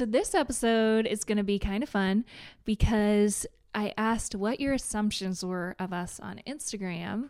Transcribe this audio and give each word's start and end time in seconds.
So, 0.00 0.06
this 0.06 0.34
episode 0.34 1.06
is 1.06 1.24
going 1.24 1.36
to 1.36 1.44
be 1.44 1.58
kind 1.58 1.82
of 1.82 1.90
fun 1.90 2.24
because 2.64 3.46
I 3.74 3.92
asked 3.98 4.34
what 4.34 4.58
your 4.58 4.72
assumptions 4.72 5.44
were 5.44 5.76
of 5.78 5.92
us 5.92 6.18
on 6.18 6.40
Instagram, 6.46 7.28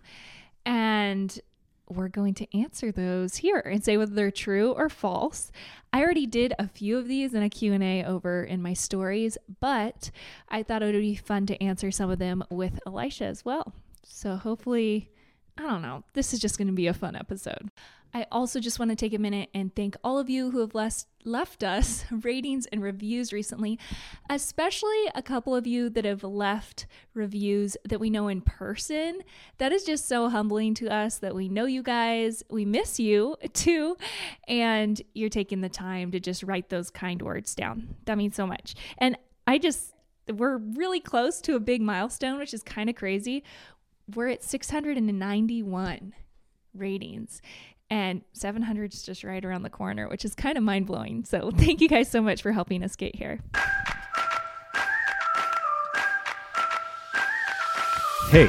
and 0.64 1.40
we're 1.88 2.06
going 2.06 2.34
to 2.34 2.56
answer 2.56 2.92
those 2.92 3.38
here 3.38 3.58
and 3.58 3.82
say 3.82 3.96
whether 3.96 4.14
they're 4.14 4.30
true 4.30 4.70
or 4.70 4.88
false. 4.88 5.50
I 5.92 6.00
already 6.00 6.26
did 6.26 6.54
a 6.60 6.68
few 6.68 6.96
of 6.96 7.08
these 7.08 7.34
in 7.34 7.42
a 7.42 7.50
Q&A 7.50 8.04
over 8.04 8.44
in 8.44 8.62
my 8.62 8.74
stories, 8.74 9.36
but 9.58 10.12
I 10.48 10.62
thought 10.62 10.84
it 10.84 10.94
would 10.94 11.00
be 11.00 11.16
fun 11.16 11.46
to 11.46 11.60
answer 11.60 11.90
some 11.90 12.08
of 12.08 12.20
them 12.20 12.44
with 12.50 12.78
Elisha 12.86 13.24
as 13.24 13.44
well. 13.44 13.74
So 14.04 14.36
hopefully, 14.36 15.10
I 15.60 15.64
don't 15.64 15.82
know, 15.82 16.04
this 16.14 16.32
is 16.32 16.40
just 16.40 16.56
going 16.56 16.68
to 16.68 16.72
be 16.72 16.86
a 16.86 16.94
fun 16.94 17.14
episode. 17.14 17.70
I 18.12 18.26
also 18.32 18.58
just 18.58 18.78
want 18.78 18.90
to 18.90 18.96
take 18.96 19.12
a 19.14 19.18
minute 19.18 19.50
and 19.54 19.74
thank 19.74 19.94
all 20.02 20.18
of 20.18 20.28
you 20.28 20.50
who 20.50 20.60
have 20.60 20.74
left, 20.74 21.06
left 21.24 21.62
us 21.62 22.04
ratings 22.10 22.66
and 22.66 22.82
reviews 22.82 23.32
recently, 23.32 23.78
especially 24.28 25.04
a 25.14 25.22
couple 25.22 25.54
of 25.54 25.66
you 25.66 25.90
that 25.90 26.04
have 26.04 26.24
left 26.24 26.86
reviews 27.14 27.76
that 27.84 28.00
we 28.00 28.10
know 28.10 28.28
in 28.28 28.40
person. 28.40 29.20
That 29.58 29.70
is 29.70 29.84
just 29.84 30.08
so 30.08 30.28
humbling 30.28 30.74
to 30.74 30.88
us 30.88 31.18
that 31.18 31.34
we 31.34 31.48
know 31.48 31.66
you 31.66 31.82
guys. 31.82 32.42
We 32.50 32.64
miss 32.64 32.98
you 32.98 33.36
too. 33.52 33.96
And 34.48 35.00
you're 35.14 35.28
taking 35.28 35.60
the 35.60 35.68
time 35.68 36.10
to 36.12 36.20
just 36.20 36.42
write 36.42 36.70
those 36.70 36.90
kind 36.90 37.22
words 37.22 37.54
down. 37.54 37.94
That 38.06 38.18
means 38.18 38.34
so 38.34 38.46
much. 38.46 38.74
And 38.98 39.16
I 39.46 39.58
just, 39.58 39.92
we're 40.32 40.56
really 40.56 41.00
close 41.00 41.40
to 41.42 41.54
a 41.54 41.60
big 41.60 41.80
milestone, 41.80 42.38
which 42.38 42.54
is 42.54 42.62
kind 42.62 42.90
of 42.90 42.96
crazy. 42.96 43.44
We're 44.14 44.28
at 44.28 44.42
691 44.42 46.12
ratings 46.74 47.42
and 47.90 48.22
700 48.32 48.94
is 48.94 49.02
just 49.02 49.24
right 49.24 49.44
around 49.44 49.62
the 49.62 49.70
corner, 49.70 50.08
which 50.08 50.24
is 50.24 50.34
kind 50.34 50.56
of 50.56 50.62
mind 50.62 50.86
blowing. 50.86 51.24
So, 51.24 51.50
thank 51.56 51.80
you 51.80 51.88
guys 51.88 52.10
so 52.10 52.22
much 52.22 52.42
for 52.42 52.52
helping 52.52 52.82
us 52.84 52.96
get 52.96 53.16
here. 53.16 53.40
Hey, 58.30 58.48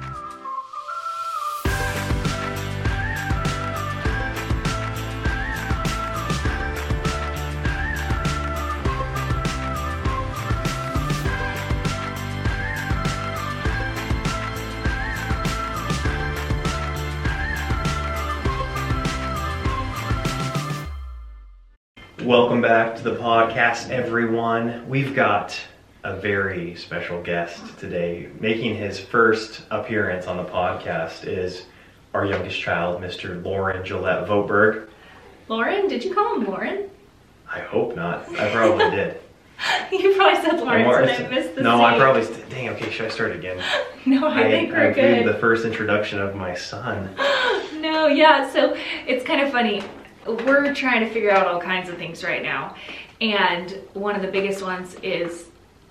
To 23.01 23.09
the 23.09 23.15
podcast, 23.15 23.89
everyone. 23.89 24.87
We've 24.87 25.15
got 25.15 25.59
a 26.03 26.15
very 26.17 26.75
special 26.75 27.19
guest 27.23 27.59
today. 27.79 28.29
Making 28.39 28.75
his 28.75 28.99
first 28.99 29.63
appearance 29.71 30.27
on 30.27 30.37
the 30.37 30.43
podcast 30.43 31.25
is 31.25 31.65
our 32.13 32.27
youngest 32.27 32.59
child, 32.59 33.01
Mr. 33.01 33.43
Lauren 33.43 33.83
Gillette 33.83 34.27
Votberg. 34.27 34.87
Lauren, 35.47 35.87
did 35.87 36.03
you 36.03 36.13
call 36.13 36.35
him 36.35 36.45
Lauren? 36.45 36.91
I 37.51 37.61
hope 37.61 37.95
not. 37.95 38.29
I 38.37 38.51
probably 38.51 38.91
did. 38.95 39.19
you 39.91 40.13
probably 40.15 40.39
said 40.41 40.59
Lauren, 40.59 41.09
and 41.09 41.25
I 41.25 41.27
missed 41.27 41.55
the 41.55 41.61
No, 41.61 41.77
C. 41.77 41.83
I 41.83 41.97
probably. 41.97 42.23
St- 42.23 42.49
dang. 42.51 42.69
Okay, 42.69 42.91
should 42.91 43.07
I 43.07 43.09
start 43.09 43.31
again? 43.31 43.61
No, 44.03 44.27
I, 44.27 44.43
think 44.49 44.71
we're 44.71 44.89
I 44.89 44.93
gave 44.93 45.25
good. 45.25 45.35
the 45.35 45.39
first 45.39 45.63
introduction 45.63 46.19
of 46.19 46.35
my 46.35 46.53
son. 46.55 47.15
No, 47.81 48.05
yeah, 48.05 48.47
so 48.51 48.75
it's 49.07 49.25
kind 49.25 49.41
of 49.41 49.51
funny. 49.51 49.83
We're 50.25 50.73
trying 50.73 51.01
to 51.01 51.09
figure 51.09 51.31
out 51.31 51.47
all 51.47 51.59
kinds 51.59 51.89
of 51.89 51.97
things 51.97 52.23
right 52.23 52.43
now. 52.43 52.75
And 53.19 53.71
one 53.93 54.15
of 54.15 54.21
the 54.21 54.27
biggest 54.27 54.61
ones 54.61 54.95
is 55.03 55.47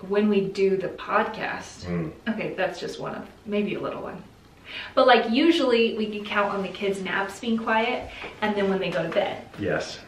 when 0.08 0.28
we 0.28 0.41
do 0.41 0.76
the 0.76 0.88
podcast. 0.88 1.84
Mm. 1.84 2.12
Okay, 2.28 2.54
that's 2.54 2.80
just 2.80 3.00
one 3.00 3.14
of 3.14 3.28
maybe 3.46 3.74
a 3.74 3.80
little 3.80 4.02
one. 4.02 4.22
But 4.94 5.06
like 5.06 5.30
usually 5.30 5.96
we 5.96 6.10
can 6.10 6.24
count 6.24 6.52
on 6.52 6.62
the 6.62 6.68
kids' 6.68 7.02
naps 7.02 7.41
being 7.41 7.58
quiet 7.58 8.10
and 8.41 8.56
then 8.56 8.68
when 8.68 8.78
they 8.78 8.91
go 8.91 9.02
to 9.02 9.08
bed. 9.08 9.44
Yes. 9.58 9.98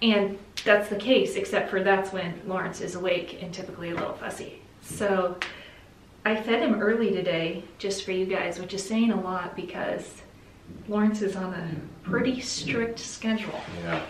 And 0.00 0.38
that's 0.64 0.88
the 0.88 0.96
case, 0.96 1.36
except 1.36 1.70
for 1.70 1.82
that's 1.82 2.12
when 2.12 2.40
Lawrence 2.46 2.80
is 2.80 2.94
awake 2.94 3.42
and 3.42 3.52
typically 3.52 3.90
a 3.90 3.94
little 3.94 4.14
fussy. 4.14 4.60
So 4.80 5.36
I 6.24 6.36
fed 6.36 6.60
him 6.60 6.80
early 6.80 7.10
today 7.10 7.64
just 7.78 8.04
for 8.04 8.12
you 8.12 8.26
guys, 8.26 8.58
which 8.58 8.74
is 8.74 8.84
saying 8.84 9.12
a 9.12 9.20
lot 9.20 9.56
because 9.56 10.22
Lawrence 10.88 11.22
is 11.22 11.36
on 11.36 11.54
a 11.54 12.08
pretty 12.08 12.40
strict 12.40 12.98
schedule. 12.98 13.60
Yeah. 13.84 14.02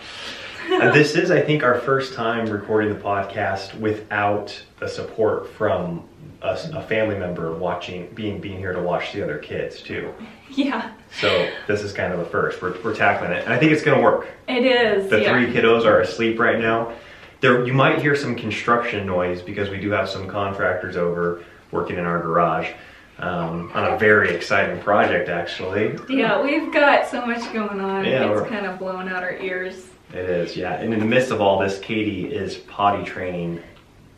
and 0.69 0.93
this 0.93 1.15
is, 1.15 1.29
I 1.29 1.41
think, 1.41 1.63
our 1.63 1.79
first 1.79 2.13
time 2.13 2.47
recording 2.47 2.93
the 2.93 2.99
podcast 2.99 3.77
without 3.79 4.59
the 4.79 4.87
support 4.87 5.49
from 5.51 6.03
us, 6.41 6.69
a 6.69 6.81
family 6.81 7.17
member 7.17 7.53
watching, 7.55 8.07
being 8.13 8.39
being 8.41 8.57
here 8.57 8.73
to 8.73 8.81
watch 8.81 9.13
the 9.13 9.23
other 9.23 9.37
kids 9.37 9.81
too. 9.81 10.13
Yeah, 10.49 10.91
So 11.19 11.49
this 11.67 11.81
is 11.81 11.93
kind 11.93 12.13
of 12.13 12.19
a 12.19 12.25
first. 12.25 12.61
We're, 12.61 12.79
we're 12.83 12.95
tackling 12.95 13.31
it, 13.31 13.43
and 13.43 13.53
I 13.53 13.57
think 13.57 13.71
it's 13.71 13.83
going 13.83 13.97
to 13.97 14.03
work. 14.03 14.27
it 14.47 14.65
is. 14.65 15.09
The 15.09 15.21
yeah. 15.21 15.31
three 15.31 15.53
kiddos 15.53 15.85
are 15.85 16.01
asleep 16.01 16.39
right 16.39 16.59
now. 16.59 16.93
There, 17.41 17.65
you 17.65 17.73
might 17.73 18.01
hear 18.01 18.15
some 18.15 18.35
construction 18.35 19.05
noise 19.05 19.41
because 19.41 19.69
we 19.69 19.79
do 19.79 19.89
have 19.91 20.09
some 20.09 20.27
contractors 20.27 20.95
over 20.95 21.43
working 21.71 21.97
in 21.97 22.05
our 22.05 22.21
garage 22.21 22.71
um, 23.19 23.71
on 23.73 23.93
a 23.93 23.97
very 23.97 24.33
exciting 24.33 24.79
project, 24.81 25.29
actually. 25.29 25.97
Yeah, 26.09 26.41
we've 26.41 26.73
got 26.73 27.07
so 27.07 27.25
much 27.25 27.51
going 27.53 27.79
on. 27.79 28.05
Yeah, 28.05 28.31
it's 28.31 28.49
kind 28.49 28.65
of 28.65 28.79
blowing 28.79 29.07
out 29.07 29.23
our 29.23 29.37
ears. 29.37 29.87
It 30.11 30.29
is, 30.29 30.55
yeah. 30.55 30.73
And 30.75 30.93
in 30.93 30.99
the 30.99 31.05
midst 31.05 31.31
of 31.31 31.41
all 31.41 31.59
this, 31.59 31.79
Katie 31.79 32.33
is 32.33 32.55
potty 32.57 33.03
training 33.03 33.61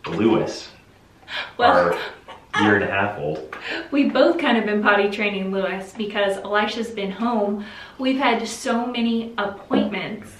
Lewis, 0.07 0.69
Well, 1.57 1.94
our 2.53 2.63
year 2.63 2.75
and 2.75 2.84
a 2.84 2.88
half 2.88 3.17
old. 3.19 3.55
We've 3.91 4.13
both 4.13 4.38
kind 4.38 4.57
of 4.57 4.66
been 4.66 4.81
potty 4.81 5.09
training 5.09 5.51
Lewis 5.51 5.94
because 5.97 6.38
Elisha's 6.38 6.91
been 6.91 7.11
home. 7.11 7.66
We've 7.97 8.17
had 8.17 8.45
so 8.47 8.85
many 8.85 9.34
appointments. 9.38 10.31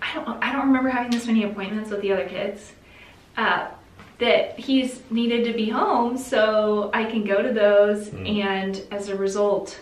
I 0.00 0.14
don't 0.14 0.44
I 0.44 0.52
don't 0.52 0.66
remember 0.66 0.88
having 0.90 1.10
this 1.10 1.26
many 1.26 1.44
appointments 1.44 1.90
with 1.90 2.00
the 2.00 2.12
other 2.12 2.28
kids. 2.28 2.72
Uh, 3.36 3.68
that 4.18 4.58
he's 4.58 5.00
needed 5.10 5.44
to 5.44 5.52
be 5.52 5.68
home 5.68 6.16
so 6.18 6.90
I 6.92 7.04
can 7.04 7.24
go 7.24 7.40
to 7.42 7.52
those 7.52 8.08
Mm. 8.08 8.40
and 8.44 8.82
as 8.90 9.08
a 9.08 9.16
result 9.16 9.80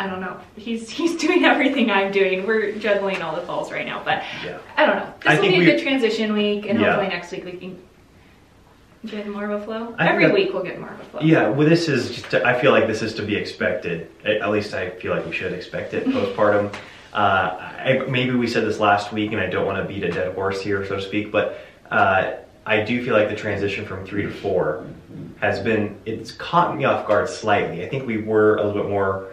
I 0.00 0.06
don't 0.06 0.20
know. 0.20 0.38
He's 0.56 0.88
he's 0.98 1.16
doing 1.16 1.44
everything 1.44 1.90
I'm 1.90 2.12
doing. 2.12 2.46
We're 2.46 2.72
juggling 2.76 3.20
all 3.20 3.34
the 3.34 3.42
balls 3.42 3.72
right 3.72 3.84
now, 3.86 4.00
but 4.04 4.22
Yeah. 4.44 4.58
I 4.76 4.86
don't 4.86 4.96
know. 4.96 5.12
This 5.22 5.32
I 5.32 5.40
will 5.40 5.48
be 5.48 5.54
a 5.56 5.58
we- 5.58 5.64
good 5.64 5.82
transition 5.82 6.32
week 6.34 6.66
and 6.66 6.78
Yeah. 6.78 6.92
hopefully 6.92 7.08
next 7.08 7.32
week 7.32 7.44
we 7.44 7.52
can 7.52 7.78
get 9.06 9.26
more 9.26 9.44
of 9.50 9.62
a 9.62 9.64
flow. 9.64 9.94
I 9.98 10.08
Every 10.08 10.26
that- 10.26 10.34
week 10.34 10.52
we'll 10.52 10.62
get 10.62 10.78
more 10.78 10.90
of 10.90 11.00
a 11.00 11.04
flow. 11.04 11.20
Yeah, 11.22 11.48
well, 11.48 11.68
this 11.68 11.88
is 11.88 12.10
just, 12.16 12.34
I 12.34 12.60
feel 12.60 12.72
like 12.72 12.86
this 12.86 13.00
is 13.02 13.14
to 13.14 13.22
be 13.22 13.34
expected. 13.36 14.08
At 14.24 14.36
at 14.42 14.50
least 14.50 14.74
I 14.74 14.90
feel 14.90 15.12
like 15.14 15.24
we 15.26 15.32
should 15.32 15.52
expect 15.52 15.94
it 15.94 16.04
postpartum. 16.14 16.72
Uh, 17.12 17.56
I, 17.58 18.04
maybe 18.08 18.34
we 18.36 18.46
said 18.46 18.64
this 18.66 18.78
last 18.78 19.12
week, 19.12 19.32
and 19.32 19.40
I 19.40 19.46
don't 19.46 19.64
want 19.66 19.78
to 19.78 19.84
beat 19.92 20.04
a 20.04 20.10
dead 20.12 20.34
horse 20.34 20.60
here, 20.60 20.84
so 20.86 20.96
to 20.96 21.02
speak, 21.02 21.32
but 21.32 21.58
uh, 21.90 22.32
I 22.68 22.84
do 22.84 23.02
feel 23.02 23.14
like 23.14 23.30
the 23.30 23.36
transition 23.36 23.86
from 23.86 24.04
three 24.04 24.22
to 24.22 24.30
four 24.30 24.86
has 25.40 25.58
been, 25.60 25.98
it's 26.04 26.32
caught 26.32 26.76
me 26.76 26.84
off 26.84 27.08
guard 27.08 27.28
slightly. 27.28 27.84
I 27.84 27.88
think 27.88 28.06
we 28.06 28.18
were 28.18 28.56
a 28.56 28.64
little 28.64 28.82
bit 28.82 28.90
more 28.90 29.30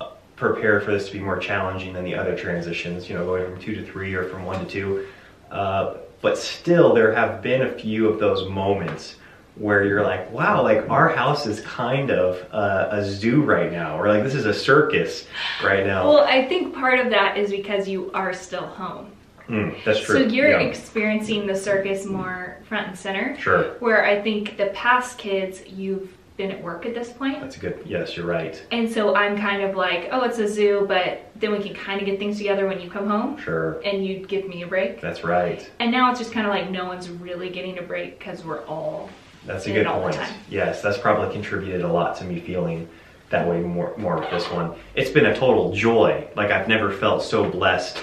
uh, 0.00 0.10
prepared 0.36 0.84
for 0.84 0.92
this 0.92 1.06
to 1.06 1.12
be 1.12 1.18
more 1.18 1.38
challenging 1.38 1.92
than 1.92 2.04
the 2.04 2.14
other 2.14 2.36
transitions, 2.36 3.08
you 3.08 3.16
know, 3.16 3.24
going 3.24 3.44
from 3.44 3.60
two 3.60 3.74
to 3.74 3.84
three 3.84 4.14
or 4.14 4.28
from 4.28 4.44
one 4.44 4.64
to 4.64 4.70
two. 4.70 5.06
Uh, 5.50 5.96
but 6.22 6.38
still, 6.38 6.94
there 6.94 7.12
have 7.12 7.42
been 7.42 7.62
a 7.62 7.72
few 7.72 8.08
of 8.08 8.20
those 8.20 8.48
moments 8.48 9.16
where 9.56 9.84
you're 9.84 10.04
like, 10.04 10.30
wow, 10.30 10.62
like 10.62 10.88
our 10.88 11.08
house 11.08 11.46
is 11.46 11.60
kind 11.62 12.10
of 12.10 12.46
uh, 12.52 12.88
a 12.92 13.04
zoo 13.04 13.42
right 13.42 13.72
now, 13.72 13.98
or 13.98 14.08
like 14.08 14.22
this 14.22 14.34
is 14.34 14.46
a 14.46 14.54
circus 14.54 15.26
right 15.64 15.84
now. 15.84 16.08
Well, 16.08 16.20
I 16.20 16.46
think 16.46 16.74
part 16.74 17.00
of 17.00 17.10
that 17.10 17.36
is 17.36 17.50
because 17.50 17.88
you 17.88 18.12
are 18.12 18.32
still 18.32 18.66
home. 18.66 19.10
Mm, 19.50 19.84
that's 19.84 20.00
true. 20.00 20.14
So 20.16 20.32
you're 20.32 20.50
yeah. 20.50 20.60
experiencing 20.60 21.46
the 21.46 21.56
circus 21.56 22.06
more 22.06 22.58
front 22.68 22.88
and 22.88 22.98
center. 22.98 23.36
sure. 23.38 23.74
Where 23.80 24.04
I 24.04 24.20
think 24.22 24.56
the 24.56 24.66
past 24.66 25.18
kids, 25.18 25.62
you've 25.66 26.16
been 26.36 26.50
at 26.50 26.62
work 26.62 26.86
at 26.86 26.94
this 26.94 27.12
point. 27.12 27.40
That's 27.40 27.56
a 27.56 27.60
good. 27.60 27.82
Yes, 27.84 28.16
you're 28.16 28.26
right. 28.26 28.62
And 28.70 28.90
so 28.90 29.14
I'm 29.14 29.36
kind 29.36 29.62
of 29.62 29.76
like, 29.76 30.08
oh, 30.12 30.22
it's 30.22 30.38
a 30.38 30.48
zoo, 30.48 30.84
but 30.88 31.30
then 31.36 31.52
we 31.52 31.58
can 31.62 31.74
kind 31.74 32.00
of 32.00 32.06
get 32.06 32.18
things 32.18 32.38
together 32.38 32.66
when 32.66 32.80
you 32.80 32.88
come 32.90 33.08
home 33.08 33.36
Sure. 33.38 33.80
and 33.84 34.06
you 34.06 34.24
give 34.26 34.48
me 34.48 34.62
a 34.62 34.66
break. 34.66 35.00
That's 35.00 35.22
right. 35.24 35.70
And 35.80 35.90
now 35.90 36.10
it's 36.10 36.18
just 36.18 36.32
kind 36.32 36.46
of 36.46 36.52
like 36.52 36.70
no 36.70 36.86
one's 36.86 37.10
really 37.10 37.50
getting 37.50 37.78
a 37.78 37.82
break 37.82 38.18
because 38.18 38.44
we're 38.44 38.64
all 38.66 39.10
That's 39.46 39.66
a 39.66 39.72
good 39.72 39.86
point. 39.86 40.16
Yes, 40.48 40.80
that's 40.80 40.96
probably 40.98 41.32
contributed 41.32 41.82
a 41.82 41.88
lot 41.92 42.16
to 42.18 42.24
me 42.24 42.40
feeling 42.40 42.88
that 43.30 43.46
way 43.46 43.60
more 43.60 43.94
more 43.96 44.18
with 44.18 44.30
this 44.30 44.50
one. 44.50 44.74
It's 44.94 45.10
been 45.10 45.26
a 45.26 45.36
total 45.36 45.72
joy. 45.72 46.26
Like 46.36 46.50
I've 46.50 46.68
never 46.68 46.90
felt 46.90 47.22
so 47.22 47.48
blessed 47.48 48.02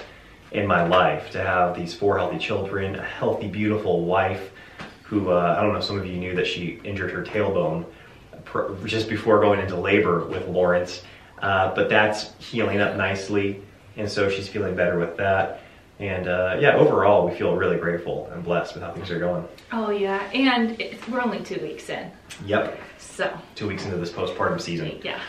in 0.52 0.66
my 0.68 0.86
life 0.88 1.30
to 1.32 1.42
have 1.42 1.76
these 1.76 1.94
four 1.94 2.18
healthy 2.18 2.38
children, 2.38 2.96
a 2.96 3.04
healthy, 3.04 3.48
beautiful 3.48 4.06
wife 4.06 4.52
who 5.04 5.30
uh, 5.32 5.56
I 5.58 5.62
don't 5.62 5.74
know. 5.74 5.82
Some 5.82 5.98
of 6.00 6.06
you 6.06 6.18
knew 6.18 6.36
that 6.36 6.48
she 6.48 6.80
injured 6.84 7.12
her 7.12 7.24
tailbone 7.24 7.86
just 8.86 9.10
before 9.10 9.40
going 9.42 9.60
into 9.60 9.76
labor 9.76 10.26
with 10.26 10.48
Lawrence, 10.48 11.04
uh, 11.40 11.74
but 11.76 11.90
that's 11.90 12.34
healing 12.40 12.80
up 12.80 12.96
nicely, 12.96 13.62
and 13.98 14.10
so 14.10 14.30
she's 14.30 14.48
feeling 14.48 14.76
better 14.76 14.98
with 15.00 15.18
that. 15.18 15.62
And 16.00 16.28
uh, 16.28 16.58
yeah, 16.60 16.76
overall, 16.76 17.28
we 17.28 17.36
feel 17.36 17.56
really 17.56 17.78
grateful 17.78 18.30
and 18.32 18.44
blessed 18.44 18.76
with 18.76 18.84
how 18.84 18.94
things 18.94 19.10
are 19.10 19.20
going. 19.20 19.48
Oh 19.72 19.90
yeah, 19.90 20.30
and 20.34 20.80
it, 20.80 21.06
we're 21.10 21.22
only 21.22 21.40
two 21.44 21.60
weeks 21.62 21.90
in, 21.90 22.12
Yep, 22.46 22.80
so 23.00 23.36
two 23.56 23.68
weeks 23.68 23.84
into 23.86 23.98
this 23.98 24.12
postpartum 24.12 24.62
season. 24.62 25.00
yeah. 25.04 25.20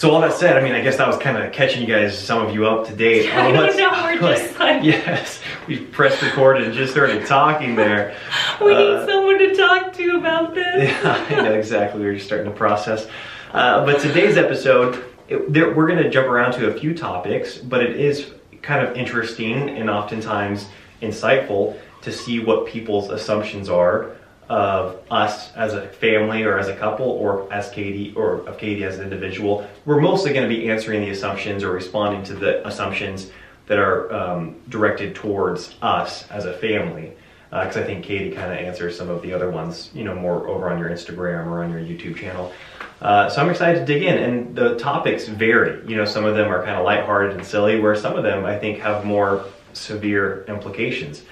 So 0.00 0.10
all 0.12 0.22
that 0.22 0.32
said, 0.32 0.56
I 0.56 0.62
mean, 0.62 0.72
I 0.72 0.80
guess 0.80 0.96
that 0.96 1.06
was 1.06 1.18
kind 1.18 1.36
of 1.36 1.52
catching 1.52 1.82
you 1.82 1.86
guys, 1.86 2.18
some 2.18 2.40
of 2.40 2.54
you 2.54 2.66
up 2.66 2.86
to 2.86 2.96
date. 2.96 3.30
I 3.34 3.48
on 3.48 3.52
don't 3.52 3.76
know, 3.76 4.02
we're 4.02 4.18
just 4.34 4.58
like- 4.58 4.82
yes, 4.82 5.42
we 5.68 5.76
pressed 5.76 6.22
record 6.22 6.62
and 6.62 6.72
just 6.72 6.92
started 6.92 7.26
talking 7.26 7.76
there. 7.76 8.16
We 8.62 8.72
Uh, 8.74 8.78
need 8.78 9.06
someone 9.06 9.38
to 9.38 9.54
talk 9.54 9.92
to 9.92 10.16
about 10.16 10.54
this. 10.54 10.88
Yeah, 10.88 11.26
I 11.28 11.34
know 11.42 11.52
exactly. 11.52 12.00
We 12.00 12.06
are 12.06 12.14
just 12.14 12.24
starting 12.24 12.50
to 12.50 12.56
process. 12.56 13.08
Uh, 13.52 13.84
but 13.84 14.00
today's 14.00 14.38
episode, 14.38 15.04
it, 15.28 15.52
there, 15.52 15.74
we're 15.74 15.86
going 15.86 16.02
to 16.02 16.08
jump 16.08 16.28
around 16.28 16.52
to 16.52 16.74
a 16.74 16.80
few 16.80 16.94
topics, 16.96 17.58
but 17.58 17.82
it 17.82 18.00
is 18.00 18.30
kind 18.62 18.82
of 18.86 18.96
interesting 18.96 19.68
and 19.68 19.90
oftentimes 19.90 20.68
insightful 21.02 21.78
to 22.00 22.10
see 22.10 22.38
what 22.40 22.66
people's 22.66 23.10
assumptions 23.10 23.68
are 23.68 24.12
of 24.50 25.00
us 25.12 25.54
as 25.54 25.74
a 25.74 25.86
family 25.88 26.42
or 26.42 26.58
as 26.58 26.66
a 26.66 26.74
couple 26.74 27.06
or 27.06 27.50
as 27.52 27.70
Katie 27.70 28.12
or 28.16 28.46
of 28.48 28.58
Katie 28.58 28.82
as 28.82 28.98
an 28.98 29.04
individual. 29.04 29.64
We're 29.86 30.00
mostly 30.00 30.32
going 30.32 30.48
to 30.48 30.54
be 30.54 30.68
answering 30.68 31.02
the 31.02 31.10
assumptions 31.10 31.62
or 31.62 31.70
responding 31.70 32.24
to 32.24 32.34
the 32.34 32.66
assumptions 32.66 33.30
that 33.66 33.78
are 33.78 34.12
um, 34.12 34.56
directed 34.68 35.14
towards 35.14 35.76
us 35.80 36.28
as 36.30 36.46
a 36.46 36.52
family 36.52 37.12
because 37.50 37.76
I 37.76 37.84
think 37.84 38.04
Katie 38.04 38.32
kind 38.32 38.52
of 38.52 38.58
answers 38.58 38.96
some 38.96 39.08
of 39.08 39.22
the 39.22 39.32
other 39.32 39.50
ones, 39.50 39.90
you 39.94 40.04
know, 40.04 40.14
more 40.14 40.48
over 40.48 40.68
on 40.68 40.78
your 40.78 40.88
Instagram 40.88 41.46
or 41.46 41.62
on 41.62 41.70
your 41.70 41.80
YouTube 41.80 42.16
channel. 42.16 42.52
Uh, 43.00 43.28
so 43.28 43.40
I'm 43.40 43.50
excited 43.50 43.80
to 43.80 43.84
dig 43.84 44.02
in, 44.02 44.18
and 44.18 44.54
the 44.54 44.76
topics 44.76 45.26
vary. 45.26 45.88
You 45.88 45.96
know, 45.96 46.04
some 46.04 46.24
of 46.24 46.36
them 46.36 46.52
are 46.52 46.64
kind 46.64 46.76
of 46.76 46.84
lighthearted 46.84 47.36
and 47.36 47.44
silly, 47.44 47.80
where 47.80 47.96
some 47.96 48.16
of 48.16 48.22
them 48.22 48.44
I 48.44 48.58
think 48.58 48.78
have 48.78 49.04
more 49.04 49.44
severe 49.72 50.44
implications. 50.46 51.22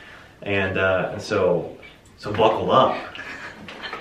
And, 0.43 0.79
uh, 0.79 1.11
and 1.12 1.23
so, 1.23 1.78
so 2.19 2.32
buckle 2.32 2.70
up. 2.70 2.97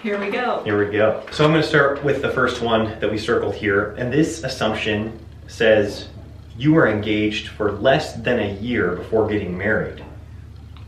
Here 0.04 0.20
we 0.20 0.30
go. 0.30 0.64
Here 0.64 0.78
we 0.84 0.92
go. 0.92 1.24
So 1.32 1.46
I'm 1.46 1.52
going 1.52 1.62
to 1.62 1.68
start 1.68 2.04
with 2.04 2.22
the 2.22 2.30
first 2.30 2.62
one 2.62 3.00
that 3.00 3.10
we 3.10 3.18
circled 3.18 3.56
here, 3.56 3.92
and 3.98 4.12
this 4.12 4.44
assumption 4.44 5.20
says 5.48 6.10
you 6.58 6.74
were 6.74 6.88
engaged 6.88 7.50
for 7.50 7.74
less 7.74 8.16
than 8.16 8.40
a 8.40 8.54
year 8.56 8.96
before 8.96 9.28
getting 9.28 9.58
married. 9.58 10.04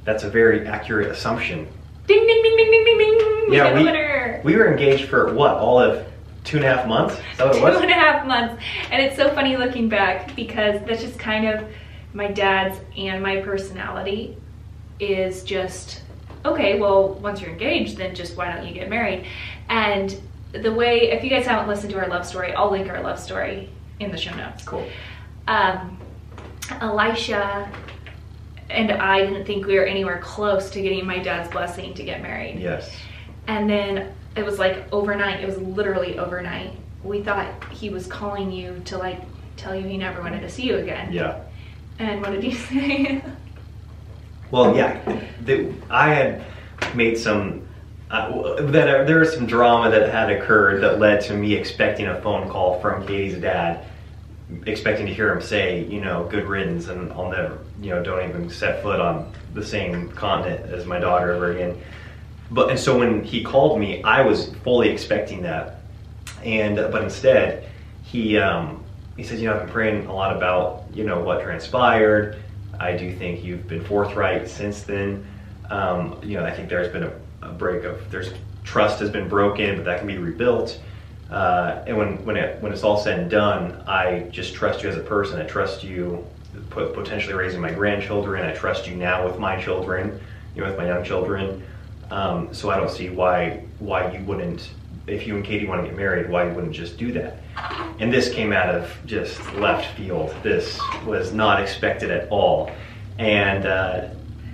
That's 0.06 0.24
a 0.24 0.30
very 0.30 0.68
accurate 0.68 1.12
assumption. 1.12 1.68
Ding 2.08 2.26
ding 2.26 2.44
ding 2.44 2.58
ding 2.58 2.72
ding 2.72 2.86
ding 2.86 2.98
ding. 2.98 3.54
Yeah, 3.54 3.74
we- 3.74 3.84
winner. 3.84 4.42
We 4.44 4.56
were 4.56 4.72
engaged 4.72 5.10
for 5.10 5.34
what, 5.34 5.52
all 5.52 5.80
of 5.80 6.06
two 6.44 6.58
and 6.58 6.66
a 6.66 6.74
half 6.76 6.88
months? 6.88 7.16
Is 7.16 7.38
that 7.38 7.48
what 7.48 7.56
it 7.58 7.62
was? 7.62 7.82
and 7.82 7.92
a 7.92 7.94
half 7.94 8.26
months, 8.26 8.64
and 8.90 9.02
it's 9.02 9.16
so 9.16 9.30
funny 9.36 9.58
looking 9.58 9.90
back 9.90 10.36
because 10.36 10.82
that's 10.86 11.02
just 11.02 11.20
kind 11.20 11.48
of 11.48 11.68
my 12.14 12.28
dad's 12.28 12.80
and 12.98 13.22
my 13.22 13.38
personality 13.42 14.36
is 15.00 15.44
just 15.44 16.02
okay. 16.46 16.80
Well, 16.80 17.14
once 17.16 17.42
you're 17.42 17.52
engaged, 17.52 17.98
then 17.98 18.16
just 18.16 18.36
why 18.38 18.54
don't 18.54 18.66
you 18.68 18.74
get 18.74 18.90
married? 18.90 19.26
And 19.70 20.20
the 20.52 20.74
way, 20.74 21.12
if 21.12 21.24
you 21.24 21.30
guys 21.30 21.46
haven't 21.46 21.68
listened 21.68 21.92
to 21.94 22.00
our 22.00 22.08
love 22.08 22.26
story, 22.26 22.54
I'll 22.54 22.72
link 22.72 22.90
our 22.90 23.02
love 23.02 23.20
story 23.20 23.70
in 24.00 24.12
the 24.12 24.18
show 24.18 24.36
notes. 24.36 24.64
Cool. 24.66 24.88
um, 25.48 25.98
Elisha 26.82 27.72
and 28.70 28.92
I 28.92 29.26
didn't 29.26 29.46
think 29.46 29.66
we 29.66 29.76
were 29.80 29.86
anywhere 29.86 30.20
close 30.20 30.70
to 30.72 30.82
getting 30.82 31.06
my 31.06 31.18
dad's 31.20 31.50
blessing 31.50 31.94
to 31.96 32.04
get 32.04 32.22
married. 32.22 32.60
Yes. 32.60 32.92
And 33.48 33.68
then 33.70 34.14
it 34.36 34.46
was 34.46 34.60
like 34.60 34.86
overnight, 34.92 35.42
it 35.42 35.48
was 35.48 35.58
literally 35.58 36.20
overnight. 36.20 36.74
We 37.04 37.24
thought 37.24 37.48
he 37.72 37.90
was 37.90 38.06
calling 38.06 38.52
you 38.52 38.80
to 38.86 38.98
like 39.00 39.22
tell 39.58 39.76
you 39.76 39.88
he 39.88 39.98
never 39.98 40.22
wanted 40.22 40.42
to 40.42 40.50
see 40.50 40.64
you 40.64 40.78
again. 40.78 41.12
Yeah. 41.12 41.42
And 41.98 42.22
what 42.22 42.32
did 42.32 42.44
you 42.44 42.52
say? 42.70 43.24
Well, 44.52 44.76
yeah. 44.76 45.00
The, 45.46 45.74
I 45.90 46.14
had 46.14 46.46
made 46.96 47.18
some. 47.18 47.68
Uh, 48.10 48.60
that 48.64 48.90
uh, 48.90 49.04
there 49.04 49.20
was 49.20 49.34
some 49.34 49.46
drama 49.46 49.92
that 49.92 50.10
had 50.10 50.32
occurred 50.32 50.82
that 50.82 50.98
led 50.98 51.22
to 51.22 51.34
me 51.36 51.54
expecting 51.54 52.08
a 52.08 52.20
phone 52.22 52.50
call 52.50 52.82
from 52.82 53.06
Katie's 53.06 53.38
dad, 53.38 53.86
expecting 54.66 55.06
to 55.06 55.14
hear 55.14 55.32
him 55.32 55.42
say, 55.42 55.84
you 55.84 56.02
know, 56.02 56.28
"Good 56.32 56.46
riddance," 56.46 56.88
and 56.88 57.12
I'll 57.14 57.30
never, 57.30 57.60
you 57.80 57.92
know, 57.92 58.04
don't 58.04 58.28
even 58.28 58.50
set 58.50 58.82
foot 58.82 59.00
on 59.00 59.32
the 59.54 59.64
same 59.64 60.10
continent 60.10 60.74
as 60.74 60.88
my 60.88 61.00
daughter 61.00 61.34
ever 61.34 61.52
again. 61.52 61.80
But 62.50 62.72
and 62.72 62.80
so 62.80 62.98
when 62.98 63.24
he 63.24 63.44
called 63.44 63.80
me, 63.80 64.02
I 64.04 64.22
was 64.22 64.50
fully 64.64 64.90
expecting 64.90 65.44
that, 65.44 65.82
and 66.44 66.78
but 66.92 67.04
instead, 67.04 67.70
he 68.02 68.40
um, 68.40 68.84
he 69.18 69.24
said, 69.24 69.38
you 69.38 69.46
know, 69.46 69.54
I've 69.54 69.66
been 69.66 69.70
praying 69.70 70.08
a 70.08 70.14
lot 70.14 70.36
about 70.36 70.86
you 70.92 71.04
know 71.04 71.20
what 71.20 71.44
transpired. 71.44 72.42
I 72.80 72.96
do 72.96 73.14
think 73.14 73.44
you've 73.44 73.68
been 73.68 73.84
forthright 73.84 74.48
since 74.48 74.84
then. 74.84 75.26
Um, 75.70 76.20
you 76.24 76.38
know, 76.38 76.46
I 76.46 76.52
think 76.52 76.70
there's 76.70 76.92
been 76.92 77.04
a, 77.04 77.14
a 77.42 77.50
break 77.50 77.84
of 77.84 78.10
there's 78.10 78.34
trust 78.64 79.00
has 79.00 79.10
been 79.10 79.28
broken, 79.28 79.76
but 79.76 79.86
that 79.86 80.00
can 80.00 80.08
be 80.08 80.18
rebuilt. 80.18 80.80
Uh, 81.30 81.84
and 81.86 81.98
when 81.98 82.26
when 82.26 82.36
it 82.38 82.62
when 82.62 82.72
it's 82.72 82.84
all 82.84 82.98
said 82.98 83.20
and 83.20 83.30
done, 83.30 83.84
I 83.88 84.28
just 84.32 84.54
trust 84.54 84.82
you 84.82 84.90
as 84.90 84.98
a 84.98 85.02
person. 85.02 85.40
I 85.40 85.46
trust 85.46 85.84
you, 85.84 86.26
potentially 86.70 87.34
raising 87.34 87.62
my 87.62 87.72
grandchildren. 87.72 88.44
I 88.44 88.54
trust 88.54 88.88
you 88.88 88.96
now 88.96 89.26
with 89.26 89.38
my 89.38 89.62
children, 89.62 90.20
you 90.56 90.62
know, 90.62 90.70
with 90.70 90.78
my 90.78 90.88
young 90.88 91.04
children. 91.04 91.64
Um, 92.10 92.52
so 92.54 92.72
I 92.72 92.78
don't 92.78 92.90
see 92.90 93.10
why 93.10 93.64
why 93.78 94.12
you 94.12 94.24
wouldn't, 94.26 94.72
if 95.08 95.26
you 95.26 95.36
and 95.36 95.44
Katie 95.44 95.66
want 95.66 95.82
to 95.82 95.88
get 95.88 95.98
married, 95.98 96.30
why 96.30 96.48
you 96.48 96.54
wouldn't 96.54 96.74
just 96.74 96.98
do 96.98 97.12
that. 97.14 97.38
And 98.00 98.12
this 98.12 98.34
came 98.34 98.54
out 98.54 98.74
of 98.74 98.92
just 99.06 99.40
left 99.56 99.96
field. 99.98 100.36
This 100.44 100.80
was 101.06 101.34
not 101.34 101.62
expected 101.62 102.12
at 102.12 102.30
all, 102.30 102.72
and 103.18 103.66
uh, 103.66 104.10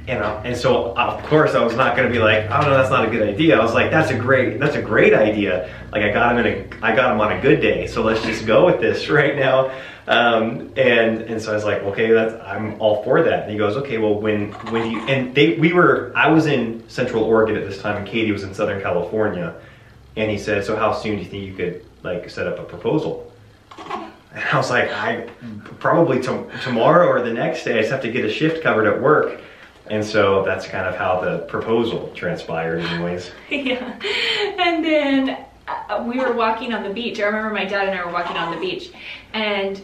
you 0.07 0.13
know, 0.13 0.39
and 0.43 0.55
so 0.55 0.95
of 0.95 1.23
course 1.23 1.55
I 1.55 1.63
was 1.63 1.75
not 1.75 1.95
going 1.95 2.07
to 2.07 2.13
be 2.13 2.19
like, 2.19 2.45
oh 2.51 2.61
no, 2.61 2.69
that's 2.69 2.91
not 2.91 3.07
a 3.07 3.09
good 3.09 3.27
idea. 3.27 3.57
I 3.57 3.63
was 3.63 3.73
like, 3.73 3.89
that's 3.89 4.11
a 4.11 4.17
great, 4.17 4.59
that's 4.59 4.75
a 4.75 4.81
great 4.81 5.13
idea. 5.13 5.73
Like 5.91 6.03
I 6.03 6.11
got 6.11 6.31
him 6.37 6.45
in 6.45 6.73
a, 6.73 6.85
I 6.85 6.95
got 6.95 7.11
him 7.11 7.19
on 7.21 7.31
a 7.31 7.41
good 7.41 7.59
day, 7.59 7.87
so 7.87 8.03
let's 8.03 8.21
just 8.23 8.45
go 8.45 8.65
with 8.65 8.79
this 8.79 9.09
right 9.09 9.35
now. 9.35 9.71
Um, 10.07 10.71
and 10.77 11.21
and 11.21 11.41
so 11.41 11.51
I 11.51 11.55
was 11.55 11.65
like, 11.65 11.81
okay, 11.81 12.11
that's 12.11 12.35
I'm 12.43 12.79
all 12.79 13.03
for 13.03 13.23
that. 13.23 13.43
And 13.43 13.51
he 13.51 13.57
goes, 13.57 13.75
okay, 13.77 13.97
well 13.97 14.19
when 14.19 14.51
when 14.69 14.91
you 14.91 14.99
and 15.07 15.33
they 15.33 15.57
we 15.57 15.73
were 15.73 16.11
I 16.15 16.29
was 16.29 16.45
in 16.45 16.87
Central 16.87 17.23
Oregon 17.23 17.55
at 17.55 17.67
this 17.67 17.81
time, 17.81 17.97
and 17.97 18.07
Katie 18.07 18.31
was 18.31 18.43
in 18.43 18.53
Southern 18.53 18.81
California, 18.81 19.55
and 20.15 20.31
he 20.31 20.37
said, 20.37 20.63
so 20.63 20.75
how 20.75 20.93
soon 20.93 21.17
do 21.17 21.23
you 21.23 21.29
think 21.29 21.43
you 21.43 21.53
could 21.53 21.85
like 22.03 22.29
set 22.29 22.47
up 22.47 22.59
a 22.59 22.63
proposal? 22.63 23.31
And 23.77 24.43
I 24.51 24.57
was 24.57 24.69
like, 24.69 24.91
I 24.91 25.29
probably 25.79 26.21
to, 26.21 26.49
tomorrow 26.63 27.07
or 27.07 27.21
the 27.21 27.33
next 27.33 27.63
day. 27.63 27.77
I 27.77 27.81
just 27.81 27.91
have 27.91 28.01
to 28.01 28.11
get 28.11 28.25
a 28.25 28.31
shift 28.31 28.61
covered 28.61 28.85
at 28.85 29.01
work. 29.01 29.39
And 29.87 30.03
so 30.03 30.43
that's 30.43 30.67
kind 30.67 30.87
of 30.87 30.95
how 30.95 31.21
the 31.21 31.39
proposal 31.45 32.11
transpired, 32.15 32.79
anyways. 32.79 33.31
yeah. 33.49 33.99
And 34.57 34.83
then 34.83 35.45
uh, 35.67 36.03
we 36.07 36.19
were 36.19 36.33
walking 36.33 36.73
on 36.73 36.83
the 36.83 36.89
beach. 36.89 37.19
I 37.19 37.25
remember 37.25 37.53
my 37.53 37.65
dad 37.65 37.89
and 37.89 37.99
I 37.99 38.03
were 38.03 38.11
walking 38.11 38.35
on 38.35 38.53
the 38.53 38.59
beach, 38.59 38.91
and 39.33 39.79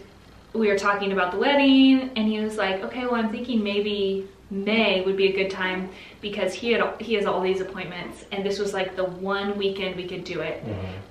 we 0.54 0.68
were 0.68 0.78
talking 0.78 1.12
about 1.12 1.32
the 1.32 1.38
wedding. 1.38 2.10
And 2.16 2.28
he 2.28 2.40
was 2.40 2.58
like, 2.58 2.82
"Okay, 2.82 3.06
well, 3.06 3.16
I'm 3.16 3.30
thinking 3.30 3.64
maybe 3.64 4.28
May 4.51 5.01
would 5.01 5.15
be 5.17 5.29
a 5.29 5.31
good 5.34 5.50
time 5.50 5.89
because 6.22 6.53
he 6.53 6.74
had 6.74 6.84
he 7.00 7.13
has 7.15 7.25
all 7.25 7.41
these 7.41 7.62
appointments, 7.62 8.25
and 8.31 8.46
this 8.46 8.60
was 8.60 8.74
like 8.74 8.96
the 8.98 9.05
one 9.05 9.58
weekend 9.58 9.96
we 9.96 10.05
could 10.08 10.24
do 10.25 10.41
it, 10.41 10.63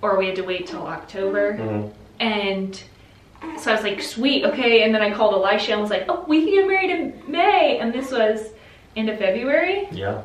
or 0.03 0.19
we 0.19 0.27
had 0.27 0.37
to 0.37 0.43
wait 0.43 0.67
till 0.67 0.87
October." 0.87 1.55
Mhm. 1.55 1.91
And 2.21 2.83
so 3.59 3.73
I 3.73 3.75
was 3.75 3.83
like, 3.83 4.03
"Sweet, 4.03 4.45
okay." 4.45 4.83
And 4.83 4.95
then 4.95 5.01
I 5.03 5.11
called 5.11 5.33
Elisha 5.35 5.73
and 5.73 5.81
was 5.81 5.91
like, 5.91 6.05
"Oh, 6.09 6.25
we 6.29 6.45
can 6.45 6.55
get 6.55 6.69
married 6.69 6.91
in 6.91 7.23
May," 7.27 7.79
and 7.79 7.93
this 7.93 8.13
was 8.13 8.51
end 8.95 9.09
of 9.09 9.19
February. 9.19 9.89
Yeah. 9.91 10.21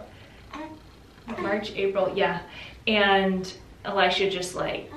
March, 1.41 1.71
April, 1.75 2.11
yeah. 2.15 2.39
And 2.85 3.51
Elisha 3.83 4.29
just 4.29 4.55
like 4.55 4.91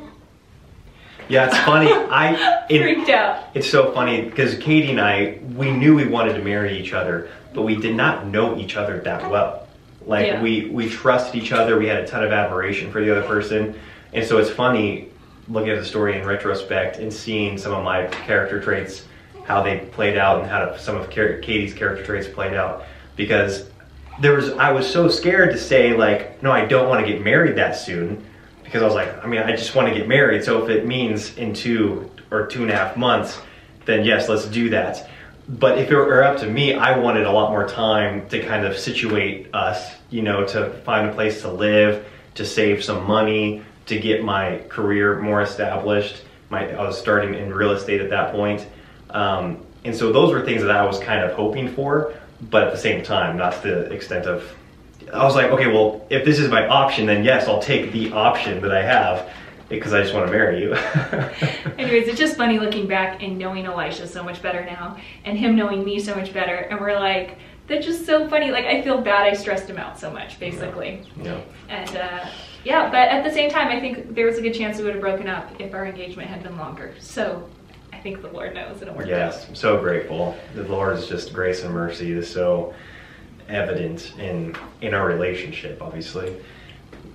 Yeah, 1.29 1.47
it's 1.47 1.59
funny. 1.59 1.91
I 1.93 2.65
it, 2.71 2.83
freaked 2.83 3.11
out. 3.11 3.45
it's 3.55 3.69
so 3.71 3.93
funny 3.93 4.23
because 4.23 4.55
Katie 4.59 4.91
and 4.91 5.01
I 5.01 5.39
we 5.57 5.71
knew 5.71 5.95
we 5.95 6.07
wanted 6.07 6.35
to 6.35 6.43
marry 6.43 6.77
each 6.79 6.93
other, 6.93 7.29
but 7.55 7.63
we 7.63 7.77
did 7.77 7.97
not 7.97 8.27
know 8.27 8.57
each 8.57 8.77
other 8.77 8.99
that 9.01 9.31
well. 9.31 9.67
Like 10.07 10.27
Yeah. 10.27 10.43
we 10.43 10.67
we 10.67 10.89
trusted 10.89 11.41
each 11.43 11.53
other. 11.53 11.79
We 11.79 11.87
had 11.87 11.99
a 11.99 12.07
ton 12.07 12.25
of 12.25 12.33
admiration 12.33 12.91
for 12.91 13.03
the 13.03 13.11
other 13.11 13.27
person, 13.27 13.75
and 14.13 14.25
so 14.25 14.39
it's 14.39 14.51
funny 14.51 15.09
looking 15.49 15.71
at 15.71 15.79
the 15.79 15.85
story 15.85 16.19
in 16.19 16.27
retrospect 16.27 16.99
and 16.99 17.13
seeing 17.13 17.57
some 17.57 17.73
of 17.73 17.83
my 17.83 18.07
character 18.07 18.61
traits, 18.61 19.05
how 19.45 19.63
they 19.63 19.79
played 19.79 20.19
out, 20.19 20.41
and 20.41 20.51
how 20.51 20.77
some 20.77 20.97
of 20.97 21.09
Katie's 21.11 21.73
character 21.73 22.05
traits 22.05 22.29
played 22.29 22.55
out, 22.55 22.85
because 23.17 23.69
there 24.21 24.35
was 24.35 24.51
I 24.53 24.73
was 24.73 24.91
so 24.91 25.09
scared 25.09 25.53
to 25.53 25.59
say 25.59 25.97
like, 25.97 26.43
no, 26.43 26.51
I 26.51 26.65
don't 26.67 26.89
want 26.89 27.05
to 27.05 27.11
get 27.13 27.23
married 27.23 27.57
that 27.57 27.77
soon 27.77 28.25
because 28.65 28.83
I 28.83 28.85
was 28.85 28.95
like, 28.95 29.25
I 29.25 29.27
mean, 29.27 29.41
I 29.41 29.53
just 29.53 29.75
want 29.75 29.89
to 29.89 29.95
get 29.95 30.07
married. 30.07 30.45
So 30.45 30.63
if 30.63 30.69
it 30.69 30.87
means 30.87 31.37
in 31.39 31.55
two 31.55 32.11
or 32.31 32.47
two 32.47 32.63
and 32.63 32.71
a 32.71 32.75
half 32.75 32.97
months, 32.97 33.41
then 33.87 34.05
yes, 34.05 34.29
let's 34.29 34.45
do 34.47 34.69
that. 34.71 35.09
But 35.49 35.79
if 35.79 35.91
it 35.91 35.97
were 35.97 36.23
up 36.23 36.39
to 36.41 36.47
me, 36.47 36.75
I 36.75 36.99
wanted 36.99 37.25
a 37.25 37.33
lot 37.33 37.51
more 37.51 37.67
time 37.67 38.29
to 38.29 38.43
kind 38.43 38.67
of 38.67 38.77
situate 38.77 39.55
us, 39.55 39.95
you 40.11 40.21
know, 40.21 40.45
to 40.49 40.71
find 40.85 41.09
a 41.09 41.15
place 41.15 41.41
to 41.41 41.51
live, 41.51 42.07
to 42.35 42.45
save 42.45 42.85
some 42.85 43.07
money, 43.07 43.63
to 43.87 43.99
get 43.99 44.23
my 44.23 44.59
career 44.69 45.19
more 45.19 45.41
established. 45.41 46.23
My, 46.51 46.71
I 46.71 46.83
was 46.83 46.99
starting 46.99 47.35
in 47.35 47.53
real 47.53 47.73
estate 47.73 48.03
at 48.03 48.11
that 48.11 48.33
point. 48.33 48.67
Um, 49.09 49.65
and 49.85 49.97
so 49.97 50.13
those 50.13 50.33
were 50.33 50.45
things 50.45 50.61
that 50.61 50.71
I 50.71 50.85
was 50.85 50.99
kind 50.99 51.25
of 51.25 51.33
hoping 51.33 51.75
for, 51.75 52.13
but 52.51 52.65
at 52.65 52.73
the 52.73 52.79
same 52.79 53.03
time, 53.03 53.39
not 53.39 53.63
to 53.63 53.69
the 53.69 53.93
extent 53.93 54.27
of 54.27 54.45
I 55.13 55.25
was 55.25 55.35
like, 55.35 55.51
okay, 55.53 55.69
well, 55.69 56.07
if 56.11 56.25
this 56.27 56.39
is 56.39 56.51
my 56.51 56.67
option, 56.69 57.07
then 57.07 57.25
yes, 57.25 57.49
I'll 57.49 57.63
take 57.63 57.93
the 57.93 58.13
option 58.13 58.61
that 58.61 58.73
I 58.73 58.83
have 58.83 59.31
because 59.69 59.93
I 59.93 60.03
just 60.03 60.15
want 60.15 60.27
to 60.27 60.33
marry 60.33 60.63
you. 60.63 60.73
Anyways, 61.79 62.09
it's 62.09 62.19
just 62.19 62.37
funny 62.37 62.59
looking 62.59 62.87
back 62.87 63.23
and 63.23 63.39
knowing 63.39 63.67
Elisha 63.67 64.07
so 64.07 64.23
much 64.23 64.43
better 64.43 64.65
now 64.65 64.97
and 65.25 65.39
him 65.39 65.57
knowing 65.57 65.85
me 65.85 65.99
so 65.99 66.15
much 66.15 66.33
better. 66.33 66.55
And 66.55 66.81
we're 66.81 66.99
like, 66.99 67.39
that's 67.67 67.85
just 67.85 68.07
so 68.07 68.29
funny. 68.29 68.51
Like, 68.51 68.65
I 68.65 68.83
feel 68.83 69.01
bad 69.01 69.27
I 69.27 69.35
stressed 69.35 69.69
him 69.69 69.77
out 69.77 69.99
so 69.99 70.11
much, 70.11 70.41
basically. 70.41 71.03
Yeah. 71.23 71.41
And 71.69 71.97
uh, 71.97 72.27
yeah, 72.65 72.91
but 72.91 73.09
at 73.09 73.25
the 73.25 73.31
same 73.31 73.51
time, 73.51 73.69
I 73.69 73.79
think 73.79 74.15
there 74.15 74.27
was 74.27 74.39
a 74.39 74.43
good 74.43 74.55
chance 74.55 74.79
we 74.79 74.85
would 74.85 74.95
have 74.95 75.03
broken 75.03 75.29
up 75.29 75.61
if 75.61 75.75
our 75.75 75.87
engagement 75.87 76.29
had 76.29 76.43
been 76.43 76.57
longer. 76.57 76.95
So 76.99 77.49
I 77.93 77.99
think 77.99 78.23
the 78.23 78.29
Lord 78.29 78.55
knows 78.55 78.81
it'll 78.81 78.95
work 78.95 79.07
yes, 79.07 79.43
out. 79.43 79.49
I'm 79.49 79.55
so 79.55 79.81
grateful. 79.81 80.37
The 80.55 80.65
Lord 80.65 80.97
is 80.97 81.09
just 81.09 81.33
grace 81.33 81.63
and 81.63 81.75
mercy 81.75 82.13
is 82.13 82.31
so 82.31 82.75
evident 83.49 84.15
in 84.19 84.57
in 84.81 84.95
our 84.95 85.07
relationship. 85.07 85.83
Obviously, 85.83 86.37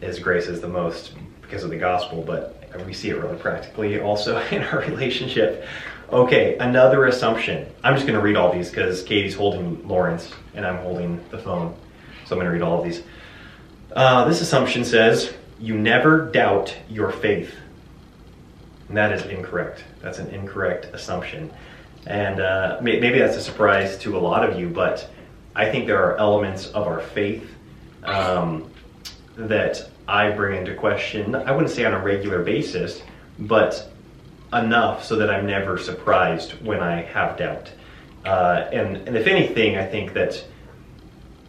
His 0.02 0.20
grace 0.20 0.48
is 0.48 0.62
the 0.62 0.68
most 0.68 1.14
because 1.54 1.64
of 1.64 1.70
the 1.70 1.78
gospel, 1.78 2.24
but 2.24 2.60
we 2.84 2.94
see 2.94 3.12
it 3.12 3.16
really 3.16 3.38
practically 3.38 4.00
also 4.00 4.44
in 4.52 4.64
our 4.64 4.80
relationship. 4.80 5.68
Okay, 6.12 6.58
another 6.58 7.06
assumption. 7.06 7.68
I'm 7.84 7.94
just 7.94 8.08
going 8.08 8.18
to 8.18 8.26
read 8.26 8.36
all 8.36 8.52
these 8.52 8.72
because 8.72 9.04
Katie's 9.04 9.36
holding 9.36 9.88
Lawrence 9.88 10.34
and 10.56 10.66
I'm 10.66 10.78
holding 10.78 11.24
the 11.30 11.38
phone, 11.38 11.76
so 12.26 12.36
I'm 12.36 12.42
going 12.42 12.46
to 12.48 12.52
read 12.52 12.64
all 12.64 12.80
of 12.80 12.84
these. 12.84 13.04
Uh, 13.96 14.26
this 14.26 14.42
assumption 14.42 14.84
says 14.84 15.32
you 15.60 15.78
never 15.78 16.26
doubt 16.32 16.76
your 16.90 17.12
faith. 17.12 17.54
And 18.88 18.98
that 18.98 19.12
is 19.12 19.24
incorrect. 19.28 19.84
That's 20.02 20.18
an 20.18 20.30
incorrect 20.32 20.86
assumption. 20.86 21.54
And 22.08 22.40
uh, 22.42 22.80
may- 22.82 23.00
maybe 23.00 23.20
that's 23.20 23.38
a 23.38 23.42
surprise 23.42 23.96
to 24.00 24.18
a 24.18 24.20
lot 24.20 24.44
of 24.44 24.60
you, 24.60 24.70
but 24.70 25.08
I 25.56 25.70
think 25.70 25.86
there 25.86 26.04
are 26.04 26.18
elements 26.18 26.72
of 26.72 26.88
our 26.88 27.00
faith 27.00 27.48
um, 28.02 28.73
that 29.38 29.90
I 30.08 30.32
bring 30.32 30.60
into 30.60 30.76
question. 30.76 31.36
I 31.36 31.52
wouldn't 31.52 31.74
say 31.74 31.86
on 31.86 31.94
a 31.94 32.00
regular 32.00 32.44
basis, 32.44 33.02
but 33.40 33.90
enough 34.52 35.04
so 35.04 35.16
that 35.16 35.30
I'm 35.30 35.46
never 35.46 35.78
surprised 35.78 36.52
when 36.64 36.80
I 36.82 37.02
have 37.02 37.38
doubt. 37.38 37.72
Uh, 38.26 38.70
and 38.72 38.98
and 39.08 39.18
if 39.18 39.28
anything, 39.28 39.78
I 39.78 39.86
think 39.86 40.14
that 40.14 40.44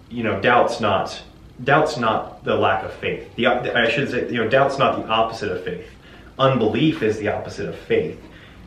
you 0.09 0.23
know 0.23 0.41
doubt's 0.41 0.81
not 0.81 1.23
doubt's 1.63 1.97
not 1.97 2.45
the 2.45 2.55
lack 2.55 2.85
of 2.85 2.93
faith. 2.95 3.35
The 3.37 3.47
I 3.47 3.89
should 3.91 4.11
say 4.11 4.29
you 4.29 4.43
know 4.43 4.49
doubt's 4.49 4.79
not 4.79 4.97
the 4.97 5.07
opposite 5.07 5.53
of 5.53 5.63
faith. 5.65 5.87
Unbelief 6.39 7.03
is 7.03 7.19
the 7.19 7.29
opposite 7.29 7.69
of 7.69 7.79
faith. 7.79 8.21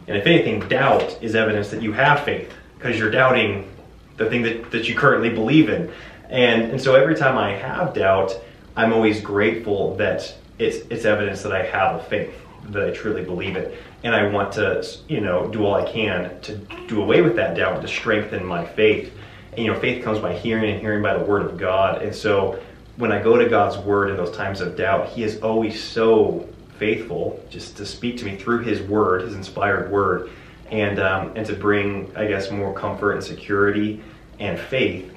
And 0.08 0.16
if 0.16 0.26
anything, 0.26 0.66
doubt 0.70 1.22
is 1.22 1.36
evidence 1.36 1.70
that 1.70 1.82
you 1.82 1.92
have 1.92 2.22
faith 2.22 2.54
because 2.78 2.98
you're 2.98 3.12
doubting 3.12 3.70
the 4.16 4.30
thing 4.30 4.42
that, 4.44 4.72
that 4.72 4.88
you 4.88 4.96
currently 4.96 5.30
believe 5.30 5.70
in. 5.70 5.92
And, 6.30 6.64
and 6.72 6.82
so 6.82 6.96
every 6.96 7.16
time 7.16 7.38
I 7.38 7.54
have 7.54 7.94
doubt, 7.94 8.40
I'm 8.78 8.94
always 8.94 9.20
grateful 9.20 9.96
that 9.98 10.34
it's, 10.60 10.78
it's 10.90 11.04
evidence 11.04 11.42
that 11.42 11.52
I 11.52 11.64
have 11.64 11.96
a 11.96 12.04
faith, 12.04 12.34
that 12.70 12.88
I 12.88 12.92
truly 12.92 13.24
believe 13.24 13.56
it. 13.56 13.78
And 14.04 14.16
I 14.16 14.30
want 14.30 14.54
to, 14.54 14.88
you 15.10 15.20
know, 15.20 15.48
do 15.48 15.66
all 15.66 15.76
I 15.76 15.92
can 15.92 16.40
to 16.42 16.56
do 16.88 17.02
away 17.02 17.22
with 17.22 17.36
that 17.36 17.58
doubt, 17.58 17.82
to 17.82 17.88
strengthen 17.88 18.46
my 18.46 18.64
faith. 18.64 19.12
And, 19.52 19.66
you 19.66 19.74
know, 19.74 19.80
faith 19.80 20.04
comes 20.04 20.20
by 20.20 20.38
hearing 20.38 20.72
and 20.72 20.80
hearing 20.80 21.02
by 21.02 21.18
the 21.18 21.24
word 21.26 21.42
of 21.42 21.58
God. 21.58 22.04
And 22.04 22.16
so 22.16 22.62
when 22.98 23.12
I 23.12 23.22
go 23.22 23.36
to 23.36 23.50
God's 23.50 23.78
word 23.84 24.12
in 24.12 24.16
those 24.16 24.36
times 24.36 24.62
of 24.62 24.78
doubt, 24.78 25.10
He 25.10 25.24
is 25.24 25.42
always 25.42 25.84
so 25.84 26.48
faithful 26.78 27.44
just 27.50 27.76
to 27.78 27.86
speak 27.86 28.18
to 28.18 28.26
me 28.26 28.38
through 28.38 28.60
His 28.60 28.82
word, 28.82 29.24
His 29.24 29.34
inspired 29.34 29.92
word 29.92 30.30
and 30.72 31.00
um, 31.00 31.32
and 31.36 31.46
to 31.46 31.54
bring 31.54 32.12
I 32.16 32.28
guess 32.28 32.52
more 32.52 32.74
comfort 32.74 33.14
and 33.14 33.24
security 33.24 34.04
and 34.40 34.60
faith 34.60 35.14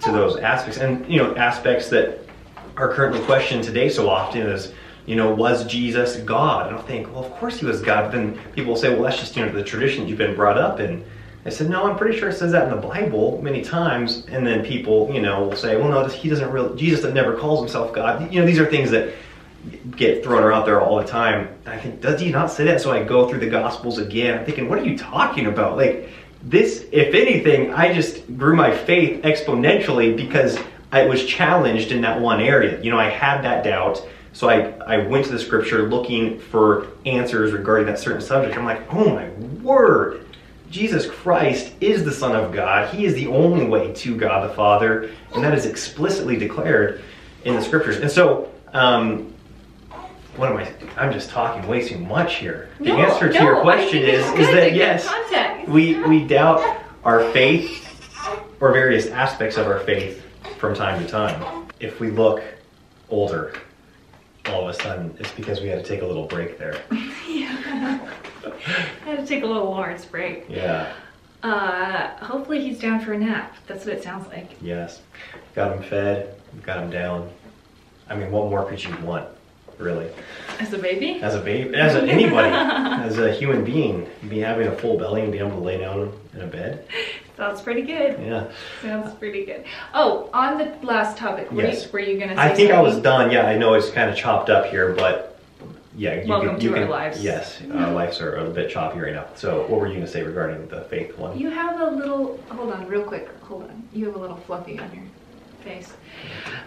to 0.00 0.12
those 0.12 0.36
aspects 0.36 0.78
and 0.78 1.06
you 1.10 1.18
know 1.18 1.36
aspects 1.36 1.88
that 1.90 2.23
are 2.76 2.92
current 2.92 3.22
question 3.24 3.62
today 3.62 3.88
so 3.88 4.08
often 4.08 4.42
is 4.42 4.72
you 5.06 5.16
know 5.16 5.34
was 5.34 5.66
Jesus 5.66 6.16
God? 6.16 6.68
And 6.68 6.76
I'll 6.76 6.82
think 6.82 7.12
well 7.12 7.24
of 7.24 7.32
course 7.32 7.58
he 7.58 7.66
was 7.66 7.80
God. 7.80 8.10
But 8.10 8.12
then 8.12 8.38
people 8.54 8.72
will 8.72 8.80
say 8.80 8.90
well 8.90 9.02
that's 9.02 9.18
just 9.18 9.36
you 9.36 9.44
know 9.44 9.52
the 9.52 9.64
tradition 9.64 10.08
you've 10.08 10.18
been 10.18 10.34
brought 10.34 10.58
up 10.58 10.80
in. 10.80 11.04
I 11.46 11.50
said 11.50 11.68
no 11.68 11.84
I'm 11.84 11.96
pretty 11.96 12.18
sure 12.18 12.30
it 12.30 12.34
says 12.34 12.52
that 12.52 12.68
in 12.68 12.80
the 12.80 12.86
Bible 12.86 13.40
many 13.42 13.62
times 13.62 14.26
and 14.26 14.46
then 14.46 14.64
people 14.64 15.12
you 15.12 15.20
know 15.20 15.48
will 15.48 15.56
say 15.56 15.76
well 15.76 15.88
no 15.88 16.06
he 16.06 16.28
doesn't 16.28 16.50
really 16.50 16.76
Jesus 16.76 17.04
never 17.12 17.36
calls 17.36 17.60
himself 17.60 17.92
God. 17.92 18.32
You 18.32 18.40
know 18.40 18.46
these 18.46 18.58
are 18.58 18.66
things 18.66 18.90
that 18.90 19.14
get 19.96 20.22
thrown 20.22 20.52
out 20.52 20.66
there 20.66 20.80
all 20.80 20.96
the 20.96 21.06
time. 21.06 21.48
I 21.66 21.78
think, 21.78 22.00
does 22.00 22.20
he 22.20 22.30
not 22.30 22.50
say 22.50 22.64
that? 22.64 22.80
So 22.80 22.92
I 22.92 23.02
go 23.02 23.28
through 23.28 23.40
the 23.40 23.48
Gospels 23.48 23.98
again. 23.98 24.38
I'm 24.38 24.44
thinking, 24.44 24.68
what 24.68 24.78
are 24.78 24.84
you 24.84 24.98
talking 24.98 25.46
about? 25.46 25.76
Like, 25.76 26.10
this, 26.42 26.86
if 26.92 27.14
anything, 27.14 27.72
I 27.72 27.92
just 27.92 28.36
grew 28.36 28.54
my 28.54 28.76
faith 28.76 29.22
exponentially 29.22 30.14
because 30.14 30.58
I 30.94 31.06
was 31.06 31.24
challenged 31.24 31.90
in 31.90 32.02
that 32.02 32.20
one 32.20 32.40
area. 32.40 32.80
You 32.80 32.92
know, 32.92 32.98
I 33.00 33.08
had 33.10 33.42
that 33.42 33.64
doubt. 33.64 34.06
So 34.32 34.48
I, 34.48 34.70
I 34.86 34.98
went 34.98 35.26
to 35.26 35.32
the 35.32 35.40
scripture 35.40 35.88
looking 35.88 36.38
for 36.38 36.86
answers 37.04 37.52
regarding 37.52 37.86
that 37.86 37.98
certain 37.98 38.20
subject. 38.20 38.56
I'm 38.56 38.64
like, 38.64 38.82
oh 38.94 39.10
my 39.10 39.28
word. 39.60 40.24
Jesus 40.70 41.06
Christ 41.06 41.72
is 41.80 42.04
the 42.04 42.12
Son 42.12 42.34
of 42.36 42.52
God. 42.52 42.94
He 42.94 43.06
is 43.06 43.14
the 43.14 43.26
only 43.26 43.66
way 43.66 43.92
to 43.92 44.16
God 44.16 44.48
the 44.48 44.54
Father, 44.54 45.10
and 45.34 45.42
that 45.42 45.52
is 45.54 45.66
explicitly 45.66 46.36
declared 46.36 47.02
in 47.44 47.54
the 47.54 47.62
scriptures. 47.62 47.96
And 47.98 48.10
so, 48.10 48.52
um, 48.72 49.32
what 50.36 50.50
am 50.50 50.56
I? 50.56 50.72
I'm 50.96 51.12
just 51.12 51.30
talking 51.30 51.68
way 51.68 51.86
too 51.86 51.98
much 51.98 52.36
here. 52.36 52.70
The 52.78 52.86
No, 52.86 52.98
answer 52.98 53.32
to 53.32 53.38
no, 53.38 53.44
your 53.44 53.60
question 53.62 53.98
is 54.02 54.24
is 54.32 54.48
that 54.48 54.74
yes, 54.74 55.06
context. 55.06 55.68
we 55.68 56.00
we 56.08 56.24
doubt 56.24 56.78
our 57.04 57.30
faith 57.32 57.80
or 58.60 58.72
various 58.72 59.06
aspects 59.08 59.56
of 59.56 59.66
our 59.68 59.78
faith 59.80 60.23
from 60.58 60.74
time 60.74 61.02
to 61.02 61.08
time. 61.08 61.66
If 61.80 62.00
we 62.00 62.10
look 62.10 62.42
older, 63.08 63.54
all 64.46 64.68
of 64.68 64.74
a 64.74 64.82
sudden 64.82 65.16
it's 65.18 65.32
because 65.32 65.60
we 65.60 65.68
had 65.68 65.82
to 65.82 65.88
take 65.88 66.02
a 66.02 66.06
little 66.06 66.26
break 66.26 66.58
there. 66.58 66.80
yeah. 67.28 68.08
I 68.44 68.48
had 69.04 69.18
to 69.18 69.26
take 69.26 69.42
a 69.42 69.46
little 69.46 69.64
Lawrence 69.64 70.04
break. 70.04 70.46
Yeah. 70.48 70.92
Uh, 71.42 72.16
hopefully 72.24 72.62
he's 72.62 72.78
down 72.78 73.00
for 73.00 73.12
a 73.12 73.18
nap. 73.18 73.54
That's 73.66 73.84
what 73.84 73.94
it 73.94 74.02
sounds 74.02 74.26
like. 74.28 74.56
Yes. 74.62 75.02
Got 75.54 75.76
him 75.76 75.82
fed. 75.82 76.40
Got 76.62 76.82
him 76.82 76.90
down. 76.90 77.30
I 78.08 78.16
mean, 78.16 78.30
what 78.30 78.48
more 78.50 78.64
could 78.64 78.82
you 78.82 78.96
want, 78.98 79.28
really? 79.78 80.10
As 80.58 80.72
a 80.72 80.78
baby? 80.78 81.20
As 81.20 81.34
a 81.34 81.40
baby, 81.40 81.74
as 81.74 81.94
a, 81.94 82.02
anybody, 82.02 82.48
as 83.04 83.18
a 83.18 83.32
human 83.32 83.64
being, 83.64 84.08
be 84.28 84.38
having 84.38 84.68
a 84.68 84.76
full 84.76 84.98
belly 84.98 85.22
and 85.22 85.32
be 85.32 85.38
able 85.38 85.50
to 85.50 85.58
lay 85.58 85.78
down 85.78 86.12
in 86.32 86.40
a 86.40 86.46
bed. 86.46 86.86
Sounds 87.36 87.60
pretty 87.62 87.82
good. 87.82 88.20
Yeah. 88.20 88.50
Sounds 88.80 89.14
pretty 89.14 89.44
good. 89.44 89.64
Oh, 89.92 90.30
on 90.32 90.56
the 90.58 90.72
last 90.82 91.16
topic, 91.18 91.50
were, 91.50 91.62
Yes. 91.62 91.86
you, 91.86 91.90
were 91.92 91.98
you 91.98 92.18
gonna 92.18 92.36
say 92.36 92.40
I 92.42 92.54
think 92.54 92.70
I 92.70 92.80
was 92.80 92.98
done. 93.00 93.30
Yeah, 93.30 93.46
I 93.46 93.56
know 93.56 93.74
it's 93.74 93.90
kind 93.90 94.08
of 94.08 94.16
chopped 94.16 94.50
up 94.50 94.66
here, 94.66 94.92
but 94.92 95.36
yeah, 95.96 96.22
you 96.22 96.28
Welcome 96.28 96.50
can, 96.50 96.58
to 96.60 96.64
you 96.64 96.74
our 96.74 96.80
can, 96.82 96.88
lives. 96.90 97.22
Yes, 97.22 97.60
our 97.72 97.90
lives 98.00 98.20
are 98.20 98.36
a 98.36 98.38
little 98.38 98.54
bit 98.54 98.70
choppy 98.70 99.00
right 99.00 99.14
now. 99.14 99.26
So, 99.34 99.62
what 99.62 99.80
were 99.80 99.86
you 99.86 99.94
going 99.94 100.06
to 100.06 100.10
say 100.10 100.22
regarding 100.22 100.66
the 100.68 100.82
faith 100.82 101.16
one? 101.18 101.38
You 101.38 101.50
have 101.50 101.80
a 101.80 101.90
little, 101.90 102.38
hold 102.50 102.72
on, 102.72 102.86
real 102.86 103.02
quick, 103.04 103.28
hold 103.42 103.64
on. 103.64 103.82
You 103.92 104.06
have 104.06 104.16
a 104.16 104.18
little 104.18 104.36
fluffy 104.36 104.78
on 104.78 104.92
your 104.94 105.04
face. 105.62 105.92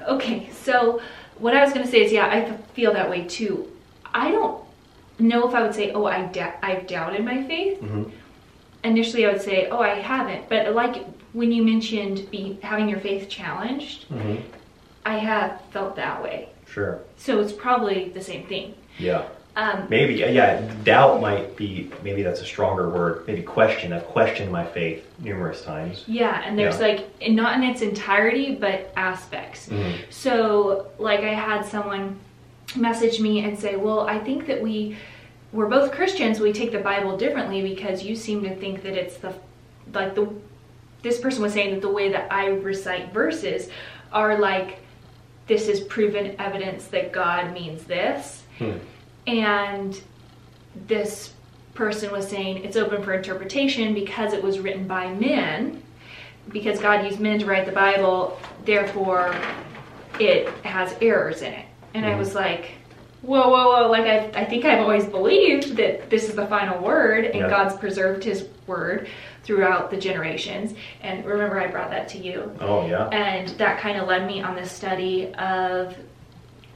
Okay, 0.08 0.50
so 0.52 1.02
what 1.40 1.56
I 1.56 1.64
was 1.64 1.74
gonna 1.74 1.88
say 1.88 2.04
is, 2.04 2.12
yeah, 2.12 2.26
I 2.28 2.58
feel 2.74 2.94
that 2.94 3.10
way 3.10 3.26
too. 3.26 3.72
I 4.14 4.32
don't 4.32 4.64
know 5.20 5.48
if 5.48 5.56
I 5.56 5.62
would 5.62 5.76
say, 5.76 5.92
oh, 5.92 6.06
I 6.06 6.30
I've 6.62 6.88
doubted 6.88 7.24
my 7.24 7.44
faith. 7.44 7.80
hmm 7.80 8.04
Initially, 8.84 9.26
I 9.26 9.32
would 9.34 9.42
say, 9.42 9.68
oh, 9.70 9.80
I 9.80 9.96
haven't. 10.00 10.48
But 10.50 10.74
like 10.76 11.06
when 11.34 11.52
you 11.52 11.64
mentioned 11.64 12.30
be 12.32 12.58
having 12.62 12.88
your 12.90 13.00
faith 13.00 13.30
challenged, 13.30 14.04
hmm 14.06 14.36
I 15.06 15.18
have 15.20 15.62
felt 15.72 15.96
that 15.96 16.22
way. 16.22 16.50
Sure. 16.70 17.00
So 17.16 17.40
it's 17.40 17.54
probably 17.54 18.10
the 18.10 18.22
same 18.22 18.46
thing. 18.46 18.76
Yeah. 19.00 19.24
Um, 19.56 19.88
Maybe. 19.90 20.16
Yeah. 20.16 20.62
Doubt 20.84 21.22
might 21.22 21.56
be. 21.56 21.90
Maybe 22.04 22.22
that's 22.24 22.42
a 22.42 22.46
stronger 22.46 22.90
word. 22.90 23.26
Maybe 23.26 23.42
question. 23.42 23.94
I've 23.94 24.06
questioned 24.06 24.52
my 24.52 24.66
faith 24.66 25.06
numerous 25.20 25.64
times. 25.64 26.04
yeah, 26.08 26.42
and 26.46 26.60
there's 26.60 26.76
Yeah. 26.80 26.88
like 26.88 27.06
and 27.22 27.36
not 27.38 27.56
in 27.56 27.64
its 27.64 27.82
entirety, 27.82 28.54
but 28.56 28.92
aspects. 28.98 29.70
Mhm. 29.70 29.94
So, 30.10 30.88
like, 31.00 31.22
I 31.22 31.34
had 31.34 31.64
someone 31.66 32.20
message 32.76 33.20
me 33.22 33.40
and 33.46 33.58
say, 33.58 33.78
Well, 33.78 34.02
I 34.02 34.20
think 34.20 34.46
that 34.48 34.62
we, 34.62 34.98
we're 35.52 35.68
both 35.68 35.92
Christians, 35.92 36.40
we 36.40 36.52
take 36.52 36.72
the 36.72 36.80
Bible 36.80 37.18
differently 37.18 37.62
because 37.62 38.04
you 38.04 38.16
seem 38.16 38.44
to 38.44 38.56
think 38.56 38.84
that 38.84 38.94
it's 38.96 39.18
the, 39.18 39.34
like, 39.94 40.14
the, 40.16 40.30
this 41.02 41.20
person 41.20 41.42
was 41.42 41.54
saying 41.54 41.74
that 41.74 41.82
the 41.82 41.92
way 41.92 42.10
that 42.12 42.32
I 42.32 42.48
recite 42.48 43.14
verses 43.14 43.70
are 44.12 44.38
like, 44.40 44.80
this 45.48 45.68
is 45.68 45.80
proven 45.82 46.36
evidence 46.40 46.88
that 46.88 47.14
God 47.14 47.54
means 47.54 47.84
this. 47.86 48.44
Hmm. 48.58 48.74
And 49.26 50.02
this 50.88 51.34
person 51.74 52.12
was 52.12 52.28
saying 52.28 52.64
it's 52.64 52.76
open 52.76 53.04
for 53.04 53.14
interpretation 53.14 53.94
because 53.94 54.34
it 54.34 54.44
was 54.44 54.60
written 54.60 54.88
by 54.88 55.14
men, 55.14 55.82
because 56.50 56.80
God 56.80 57.06
used 57.06 57.20
men 57.20 57.40
to 57.40 57.46
write 57.46 57.66
the 57.66 57.72
Bible, 57.72 58.40
therefore 58.66 59.34
it 60.20 60.50
has 60.66 60.96
errors 61.02 61.42
in 61.42 61.54
it. 61.54 61.66
And 61.94 62.06
I 62.06 62.12
Mhm. 62.12 62.20
was 62.20 62.36
like, 62.36 62.72
whoa, 63.22 63.50
whoa, 63.50 63.70
whoa. 63.84 63.90
Like, 63.92 64.06
I, 64.06 64.42
I 64.42 64.46
think 64.46 64.66
I've 64.66 64.80
always 64.82 65.06
believed 65.06 65.76
that 65.78 66.10
this 66.10 66.30
is 66.30 66.36
the 66.36 66.48
final 66.48 66.82
word 66.82 67.26
and 67.26 67.36
Yeah. 67.36 67.50
God's 67.50 67.76
preserved 67.76 68.24
his 68.24 68.48
word 68.68 69.08
throughout 69.44 69.90
the 69.90 69.98
generations. 69.98 70.74
And 71.02 71.26
remember, 71.26 71.60
I 71.60 71.68
brought 71.68 71.90
that 71.92 72.08
to 72.10 72.18
you. 72.18 72.52
Oh 72.60 72.86
yeah. 72.88 73.08
And 73.10 73.48
that 73.60 73.80
kind 73.80 73.98
of 74.00 74.08
led 74.08 74.28
me 74.28 74.42
on 74.42 74.56
this 74.56 74.72
study 74.72 75.34
of 75.36 75.96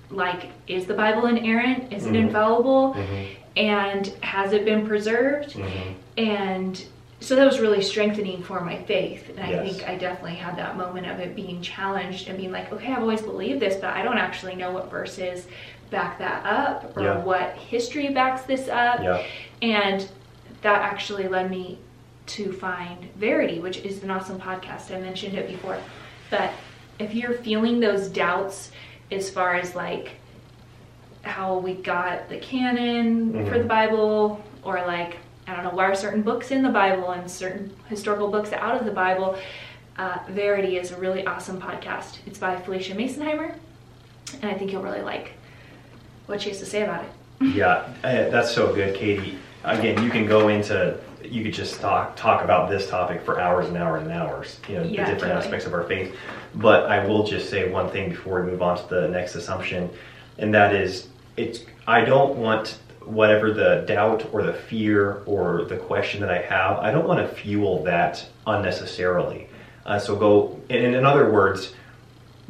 like, 0.10 0.50
is 0.68 0.86
the 0.86 0.94
Bible 0.94 1.26
inerrant? 1.28 1.92
Is 1.94 2.06
it 2.06 2.14
Mhm. 2.14 2.22
infallible? 2.28 2.94
Mhm. 2.96 3.28
And 3.58 4.08
has 4.22 4.54
it 4.54 4.64
been 4.66 4.86
preserved? 4.88 5.56
Mhm. 5.56 5.94
And 6.18 6.84
so 7.20 7.36
that 7.36 7.46
was 7.46 7.60
really 7.60 7.82
strengthening 7.82 8.42
for 8.42 8.62
my 8.62 8.78
faith. 8.78 9.30
And 9.30 9.40
I 9.40 9.50
Yes. 9.52 9.76
think 9.78 9.90
I 9.90 9.96
definitely 9.96 10.36
had 10.38 10.58
that 10.58 10.76
moment 10.78 11.08
of 11.08 11.20
it 11.20 11.36
being 11.36 11.62
challenged 11.62 12.28
and 12.30 12.38
being 12.38 12.52
like, 12.52 12.72
okay, 12.74 12.92
I've 12.92 13.00
always 13.02 13.22
believed 13.22 13.60
this, 13.60 13.76
but 13.76 13.92
I 13.94 14.02
don't 14.02 14.18
actually 14.18 14.56
know 14.56 14.72
what 14.72 14.90
verses 14.90 15.48
back 15.92 16.18
that 16.20 16.44
up 16.46 16.98
or 16.98 17.04
Yeah. 17.04 17.18
what 17.20 17.54
history 17.58 18.10
backs 18.10 18.42
this 18.44 18.68
up. 18.68 19.02
Yeah. 19.04 19.22
And 19.62 20.08
that 20.64 20.82
actually 20.82 21.28
led 21.28 21.52
me 21.52 21.78
to 22.28 22.52
find 22.54 23.10
Verity, 23.18 23.60
which 23.60 23.78
is 23.80 24.02
an 24.04 24.10
awesome 24.10 24.40
podcast. 24.40 24.96
I 24.96 25.00
mentioned 25.00 25.36
it 25.38 25.48
before. 25.48 25.78
But 26.30 26.52
if 26.98 27.14
you're 27.14 27.34
feeling 27.34 27.80
those 27.80 28.08
doubts 28.08 28.72
as 29.12 29.30
far 29.30 29.56
as 29.56 29.76
like 29.76 30.12
how 31.24 31.58
we 31.58 31.74
got 31.74 32.30
the 32.30 32.38
canon 32.38 33.34
for 33.46 33.54
Mhm. 33.56 33.58
the 33.60 33.64
Bible, 33.66 34.42
or 34.64 34.78
like, 34.88 35.18
I 35.48 35.54
don't 35.56 35.64
know, 35.66 35.72
why 35.72 35.86
are 35.86 35.96
certain 35.96 36.22
books 36.22 36.52
in 36.52 36.64
the 36.64 36.70
Bible 36.70 37.12
and 37.12 37.30
certain 37.30 37.76
historical 37.90 38.30
books 38.30 38.54
out 38.54 38.76
of 38.80 38.86
the 38.86 38.92
Bible, 38.92 39.36
uh, 40.00 40.20
Verity 40.30 40.78
is 40.78 40.92
a 40.92 40.98
really 40.98 41.26
awesome 41.28 41.60
podcast. 41.62 42.20
It's 42.26 42.40
by 42.40 42.56
Phylicia 42.56 42.96
Masonheimer, 42.96 43.54
and 44.42 44.50
I 44.50 44.54
think 44.56 44.72
you'll 44.72 44.82
really 44.84 45.02
like 45.02 45.34
what 46.32 46.42
she 46.42 46.50
has 46.50 46.60
to 46.60 46.66
say 46.66 46.82
about 46.82 47.04
it. 47.04 47.12
Yeah, 47.54 47.88
uh, 48.04 48.30
that's 48.30 48.52
so 48.52 48.74
good, 48.74 48.96
Katie. 48.96 49.38
Again, 49.64 50.02
you 50.04 50.10
can 50.10 50.26
go 50.26 50.48
into 50.48 50.98
you 51.24 51.44
could 51.44 51.54
just 51.54 51.80
talk 51.80 52.16
talk 52.16 52.44
about 52.44 52.70
this 52.70 52.90
topic 52.90 53.24
for 53.24 53.40
hours 53.40 53.68
and 53.68 53.78
hours 53.78 54.02
and 54.02 54.12
hours. 54.12 54.60
You 54.68 54.76
know, 54.78 54.84
Yeah, 54.84 55.06
the 55.06 55.14
different 55.14 55.34
totally. 55.34 55.46
aspects 55.46 55.66
of 55.68 55.74
our 55.74 55.84
faith. 55.84 56.16
But 56.56 56.86
I 56.90 57.06
will 57.06 57.24
just 57.24 57.50
say 57.50 57.70
one 57.72 57.90
thing 57.90 58.10
before 58.10 58.42
we 58.42 58.50
move 58.52 58.62
on 58.62 58.78
to 58.78 58.88
the 58.96 59.08
next 59.08 59.36
assumption, 59.36 59.90
and 60.40 60.54
that 60.54 60.74
is, 60.74 61.10
it's 61.38 61.66
I 61.86 62.04
don't 62.04 62.38
want 62.38 62.80
whatever 63.06 63.52
the 63.52 63.84
doubt 63.88 64.28
or 64.32 64.44
the 64.44 64.54
fear 64.54 65.22
or 65.26 65.66
the 65.66 65.78
question 65.78 66.22
that 66.22 66.32
I 66.32 66.42
have. 66.42 66.78
I 66.78 66.92
don't 66.92 67.08
want 67.08 67.20
to 67.28 67.36
fuel 67.36 67.84
that 67.84 68.26
unnecessarily. 68.48 69.48
Uh, 69.86 70.00
so 70.00 70.16
go. 70.16 70.60
And 70.70 70.96
in 70.96 71.06
other 71.06 71.32
words, 71.32 71.74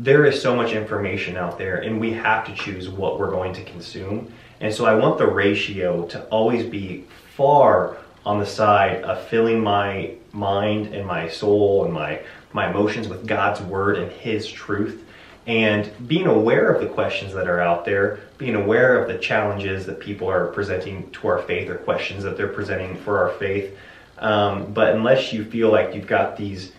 there 0.02 0.26
is 0.26 0.42
so 0.42 0.56
much 0.56 0.74
information 0.74 1.38
out 1.38 1.60
there 1.60 1.78
and 1.78 2.00
we 2.00 2.12
have 2.12 2.44
to 2.44 2.56
choose 2.56 2.90
what 2.90 3.20
we're 3.20 3.30
going 3.30 3.54
to 3.54 3.64
consume. 3.64 4.34
And 4.60 4.74
so 4.74 4.86
I 4.86 4.96
want 4.96 5.20
the 5.20 5.28
ratio 5.28 6.08
to 6.08 6.24
always 6.26 6.66
be 6.66 7.06
far 7.36 7.98
on 8.26 8.40
the 8.40 8.46
side 8.46 9.04
of 9.04 9.28
filling 9.28 9.62
my 9.62 10.16
mind 10.32 10.88
and 10.88 11.06
my 11.06 11.30
soul 11.30 11.86
and 11.86 11.94
my 11.94 12.22
my 12.52 12.70
emotions 12.70 13.08
with 13.08 13.28
God's 13.28 13.62
word 13.62 13.98
and 13.98 14.12
his 14.12 14.50
truth 14.50 15.06
and 15.48 15.90
being 16.08 16.28
aware 16.28 16.72
of 16.72 16.82
the 16.82 16.88
questions 16.88 17.34
that 17.34 17.48
are 17.48 17.62
out 17.62 17.86
there, 17.86 18.20
being 18.38 18.56
aware 18.56 19.02
of 19.02 19.08
the 19.08 19.18
challenges 19.18 19.86
that 19.86 20.00
people 20.00 20.30
are 20.30 20.48
presenting 20.48 21.10
to 21.12 21.28
our 21.28 21.42
faith 21.44 21.70
or 21.70 21.76
questions 21.76 22.24
that 22.24 22.38
they're 22.38 22.48
presenting 22.48 22.98
for 22.98 23.20
our 23.20 23.38
faith. 23.38 23.78
Um, 24.18 24.74
but 24.74 24.94
unless 24.94 25.32
you 25.32 25.46
feel 25.46 25.72
like 25.72 25.96
you've 25.96 26.08
got 26.08 26.38
these 26.38 26.74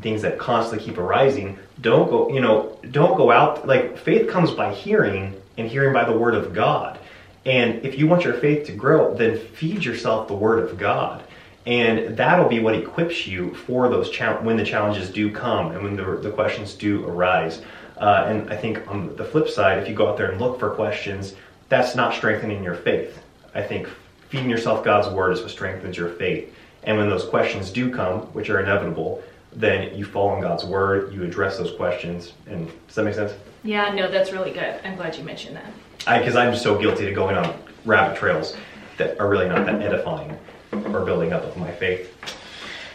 things 0.00 0.22
that 0.22 0.38
constantly 0.38 0.84
keep 0.84 0.98
arising, 0.98 1.58
don't 1.80 2.08
go, 2.08 2.28
you 2.30 2.40
know, 2.40 2.78
don't 2.90 3.16
go 3.16 3.30
out. 3.30 3.66
Like 3.66 3.98
faith 3.98 4.28
comes 4.28 4.50
by 4.50 4.74
hearing 4.74 5.40
and 5.56 5.68
hearing 5.68 5.92
by 5.92 6.04
the 6.04 6.16
word 6.16 6.34
of 6.34 6.54
God. 6.54 6.98
And 7.44 7.84
if 7.84 7.98
you 7.98 8.06
want 8.06 8.24
your 8.24 8.34
faith 8.34 8.66
to 8.66 8.72
grow, 8.72 9.14
then 9.14 9.38
feed 9.38 9.84
yourself 9.84 10.28
the 10.28 10.34
word 10.34 10.68
of 10.68 10.78
God. 10.78 11.24
And 11.66 12.16
that'll 12.16 12.48
be 12.48 12.60
what 12.60 12.74
equips 12.74 13.26
you 13.26 13.54
for 13.54 13.88
those 13.88 14.10
chal- 14.10 14.42
when 14.42 14.56
the 14.56 14.64
challenges 14.64 15.10
do 15.10 15.30
come 15.30 15.72
and 15.72 15.82
when 15.82 15.96
the, 15.96 16.16
the 16.16 16.30
questions 16.30 16.74
do 16.74 17.06
arise. 17.06 17.62
Uh, 17.96 18.24
and 18.28 18.52
I 18.52 18.56
think 18.56 18.86
on 18.88 19.14
the 19.16 19.24
flip 19.24 19.48
side, 19.48 19.78
if 19.78 19.88
you 19.88 19.94
go 19.94 20.08
out 20.08 20.16
there 20.16 20.30
and 20.30 20.40
look 20.40 20.58
for 20.58 20.70
questions, 20.70 21.34
that's 21.68 21.94
not 21.94 22.14
strengthening 22.14 22.62
your 22.62 22.74
faith. 22.74 23.22
I 23.54 23.62
think 23.62 23.88
feeding 24.28 24.48
yourself 24.48 24.84
God's 24.84 25.08
word 25.08 25.32
is 25.32 25.40
what 25.40 25.50
strengthens 25.50 25.96
your 25.96 26.10
faith. 26.10 26.54
And 26.84 26.96
when 26.96 27.08
those 27.08 27.24
questions 27.24 27.70
do 27.70 27.90
come, 27.90 28.20
which 28.32 28.50
are 28.50 28.60
inevitable, 28.60 29.22
then 29.52 29.96
you 29.96 30.04
fall 30.04 30.28
on 30.28 30.40
God's 30.40 30.64
word, 30.64 31.12
you 31.12 31.22
address 31.24 31.58
those 31.58 31.72
questions. 31.72 32.32
And 32.46 32.70
does 32.86 32.96
that 32.96 33.04
make 33.04 33.14
sense? 33.14 33.32
Yeah, 33.64 33.92
no, 33.94 34.10
that's 34.10 34.32
really 34.32 34.52
good. 34.52 34.80
I'm 34.84 34.96
glad 34.96 35.16
you 35.16 35.24
mentioned 35.24 35.56
that. 35.56 36.20
Because 36.20 36.36
I'm 36.36 36.54
so 36.56 36.78
guilty 36.78 37.04
to 37.06 37.12
going 37.12 37.36
on 37.36 37.54
rabbit 37.84 38.16
trails 38.16 38.56
that 38.98 39.18
are 39.20 39.28
really 39.28 39.48
not 39.48 39.66
that 39.66 39.80
edifying 39.82 40.38
or 40.72 41.04
building 41.04 41.32
up 41.32 41.44
of 41.44 41.56
my 41.56 41.70
faith. 41.70 42.14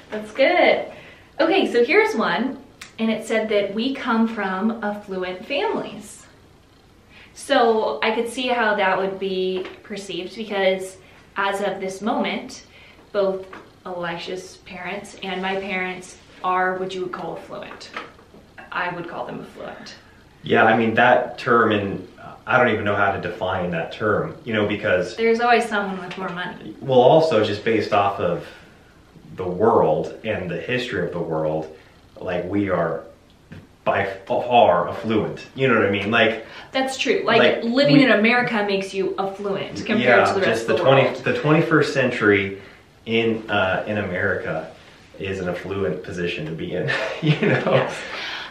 That's 0.10 0.32
good. 0.32 0.92
Okay, 1.40 1.72
so 1.72 1.84
here's 1.84 2.16
one, 2.16 2.60
and 3.00 3.10
it 3.10 3.26
said 3.26 3.50
that 3.50 3.74
we 3.74 3.96
come 3.96 4.28
from 4.28 4.84
affluent 4.84 5.46
families. 5.46 6.26
So 7.34 8.00
I 8.04 8.14
could 8.14 8.30
see 8.30 8.48
how 8.48 8.76
that 8.76 8.98
would 8.98 9.20
be 9.20 9.66
perceived 9.82 10.36
because 10.36 10.98
as 11.36 11.62
of 11.62 11.80
this 11.80 12.02
moment, 12.02 12.66
both 13.12 13.48
Elisha's 13.86 14.58
parents 14.58 15.18
and 15.24 15.42
my 15.42 15.60
parents 15.60 16.18
are 16.44 16.78
what 16.78 16.94
you 16.94 17.02
would 17.04 17.12
call 17.12 17.38
affluent. 17.38 17.90
I 18.72 18.94
would 18.94 19.08
call 19.08 19.26
them 19.26 19.42
affluent. 19.42 19.96
Yeah, 20.44 20.66
I 20.66 20.78
mean, 20.78 20.94
that 20.96 21.38
term, 21.38 21.72
and 21.72 22.08
I 22.46 22.58
don't 22.58 22.74
even 22.74 22.84
know 22.84 22.96
how 22.96 23.12
to 23.14 23.22
define 23.22 23.72
that 23.72 23.94
term, 23.94 24.36
you 24.44 24.54
know, 24.54 24.68
because, 24.68 25.16
There's 25.16 25.40
always 25.40 25.66
someone 25.66 26.04
with 26.04 26.18
more 26.18 26.30
money. 26.30 26.76
well, 26.82 27.00
also 27.00 27.44
just 27.44 27.64
based 27.64 27.94
off 27.94 28.20
of 28.20 28.46
the 29.36 29.48
world 29.48 30.14
and 30.24 30.50
the 30.50 30.60
history 30.60 31.06
of 31.06 31.12
the 31.14 31.20
world, 31.20 31.74
like 32.20 32.44
we 32.46 32.70
are 32.70 33.04
by 33.86 34.06
far 34.28 34.88
affluent. 34.90 35.46
You 35.56 35.68
know 35.68 35.76
what 35.76 35.86
I 35.86 35.92
mean? 35.92 36.10
Like, 36.12 36.46
That's 36.72 36.98
true. 36.98 37.22
Like, 37.26 37.40
Like, 37.40 37.64
living 37.64 37.98
we- 37.98 38.04
in 38.06 38.12
America 38.12 38.64
makes 38.68 38.94
you 38.94 39.14
affluent 39.18 39.78
compared 39.86 40.00
yeah, 40.02 40.26
to 40.26 40.34
the 40.34 40.40
rest 40.42 40.50
just 40.50 40.62
of 40.64 40.68
the 40.68 40.74
the, 40.76 40.84
twenty 40.84 41.04
world. 41.04 41.16
the 41.24 41.34
twenty 41.40 41.62
first 41.62 41.94
century 41.94 42.62
in 43.06 43.50
uh, 43.50 43.84
in 43.88 43.98
America 43.98 44.72
is 45.26 45.40
an 45.40 45.50
affluent 45.50 46.04
position 46.04 46.46
to 46.46 46.52
be 46.52 46.74
in. 46.74 46.90
you 47.22 47.40
know, 47.42 47.64
Yes. 47.74 47.96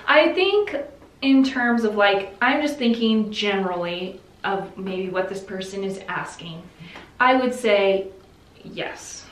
I 0.07 0.33
think 0.33 0.77
in 1.21 1.45
terms 1.45 1.85
of 1.85 1.95
like, 1.97 2.35
I'm 2.43 2.61
just 2.63 2.77
thinking 2.79 3.31
generally 3.33 4.21
of 4.45 4.77
maybe 4.77 5.09
what 5.09 5.29
this 5.29 5.41
person 5.41 5.85
is 5.85 6.01
asking. 6.09 6.63
I 7.21 7.37
would 7.37 7.55
say 7.55 8.09
yes. 8.65 9.25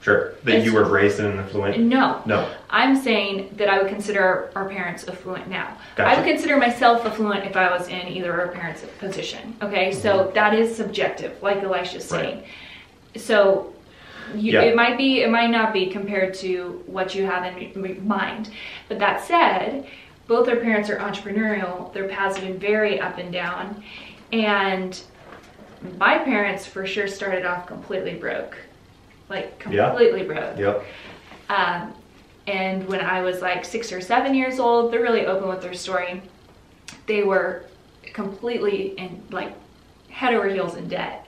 sure 0.00 0.34
that 0.42 0.64
you 0.64 0.74
were 0.74 0.84
raised 0.84 1.20
in 1.20 1.26
an 1.26 1.38
affluent. 1.38 1.78
No. 1.78 2.22
No, 2.26 2.48
I'm 2.70 2.96
saying 2.96 3.50
that 3.56 3.68
I 3.68 3.78
would 3.80 3.88
consider 3.88 4.50
our 4.56 4.68
parents 4.68 5.06
affluent 5.06 5.48
now. 5.48 5.76
I 5.98 6.16
would 6.16 6.26
consider 6.26 6.56
myself 6.56 7.04
affluent 7.06 7.44
if 7.44 7.56
I 7.56 7.70
was 7.76 7.86
in 7.88 8.08
either 8.08 8.32
of 8.32 8.38
our 8.48 8.48
parents' 8.54 8.82
position. 8.98 9.56
Okay, 9.62 9.92
so 9.92 10.32
that 10.34 10.54
is 10.54 10.76
subjective, 10.76 11.40
like 11.42 11.62
Elisha's 11.62 12.04
Mm-hmm. 12.10 12.14
Right. 12.16 12.44
saying. 13.14 13.22
So 13.24 13.72
you, 14.34 14.52
Yeah. 14.52 14.62
it 14.62 14.74
might 14.76 14.96
be, 14.98 15.22
it 15.22 15.30
might 15.30 15.50
not 15.50 15.72
be 15.72 15.86
compared 15.86 16.34
to 16.34 16.82
what 16.86 17.14
you 17.14 17.24
have 17.24 17.44
in 17.56 18.06
mind. 18.06 18.50
But 18.88 18.98
that 18.98 19.22
said, 19.24 19.86
both 20.26 20.48
our 20.48 20.56
parents 20.56 20.90
are 20.90 20.96
entrepreneurial. 20.98 21.92
Their 21.92 22.08
paths 22.08 22.36
have 22.36 22.46
been 22.46 22.58
very 22.58 22.98
up 23.00 23.18
and 23.18 23.32
down, 23.32 23.82
and 24.32 25.00
my 25.98 26.18
parents 26.18 26.66
for 26.66 26.86
sure 26.86 27.06
started 27.06 27.44
off 27.46 27.66
completely 27.66 28.14
broke, 28.14 28.56
like 29.28 29.64
Yeah. 29.70 29.88
completely 29.90 30.22
broke. 30.24 30.58
yep, 30.58 30.82
Um, 31.48 31.94
and 32.48 32.86
when 32.88 33.00
I 33.00 33.22
was 33.22 33.40
like 33.42 33.64
six 33.64 33.92
or 33.92 34.00
seven 34.00 34.34
years 34.34 34.58
old, 34.58 34.92
they're 34.92 35.02
really 35.02 35.26
open 35.26 35.48
with 35.48 35.62
their 35.62 35.74
story. 35.74 36.22
They 37.06 37.22
were 37.22 37.64
completely 38.12 38.94
in 38.98 39.22
like 39.30 39.52
head 40.08 40.34
over 40.34 40.48
heels 40.48 40.76
in 40.76 40.88
debt 40.88 41.25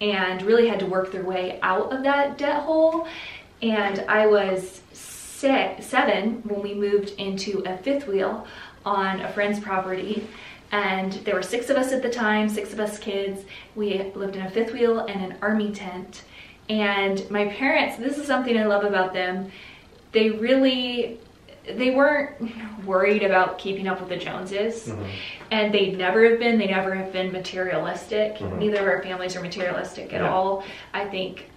and 0.00 0.42
really 0.42 0.68
had 0.68 0.80
to 0.80 0.86
work 0.86 1.12
their 1.12 1.22
way 1.22 1.58
out 1.62 1.92
of 1.92 2.02
that 2.02 2.38
debt 2.38 2.62
hole. 2.62 3.06
And 3.62 4.00
I 4.08 4.26
was 4.26 4.82
se- 4.92 5.78
seven 5.80 6.42
when 6.44 6.62
we 6.62 6.74
moved 6.74 7.10
into 7.18 7.62
a 7.66 7.78
fifth 7.78 8.06
wheel 8.06 8.46
on 8.84 9.20
a 9.20 9.32
friend's 9.32 9.60
property. 9.60 10.26
And 10.72 11.12
there 11.24 11.34
were 11.34 11.42
six 11.42 11.70
of 11.70 11.76
us 11.76 11.92
at 11.92 12.02
the 12.02 12.10
time, 12.10 12.48
six 12.48 12.72
of 12.72 12.80
us 12.80 12.98
kids. 12.98 13.44
We 13.74 14.10
lived 14.14 14.36
in 14.36 14.42
a 14.42 14.50
fifth 14.50 14.72
wheel 14.72 15.00
and 15.00 15.32
an 15.32 15.38
army 15.40 15.70
tent. 15.72 16.24
And 16.68 17.28
my 17.30 17.46
parents, 17.46 17.96
this 17.96 18.18
is 18.18 18.26
something 18.26 18.56
I 18.58 18.64
love 18.64 18.84
about 18.84 19.12
them, 19.12 19.50
they 20.12 20.30
really 20.30 21.18
they 21.66 21.90
weren't 21.90 22.30
worried 22.84 23.22
about 23.22 23.58
keeping 23.58 23.88
up 23.88 24.00
with 24.00 24.08
the 24.08 24.16
Joneses, 24.16 24.88
Mhm. 24.88 25.06
and 25.50 25.72
they 25.74 25.92
never 25.92 26.28
have 26.28 26.38
been. 26.38 26.58
They 26.58 26.66
never 26.66 26.94
have 26.94 27.12
been 27.12 27.32
materialistic. 27.32 28.36
Mhm. 28.36 28.58
Neither 28.58 28.78
of 28.80 28.86
our 28.86 29.02
families 29.02 29.34
are 29.36 29.40
materialistic 29.40 30.12
at 30.12 30.20
Yeah. 30.20 30.30
all. 30.32 30.64
I 30.92 31.04
think 31.06 31.48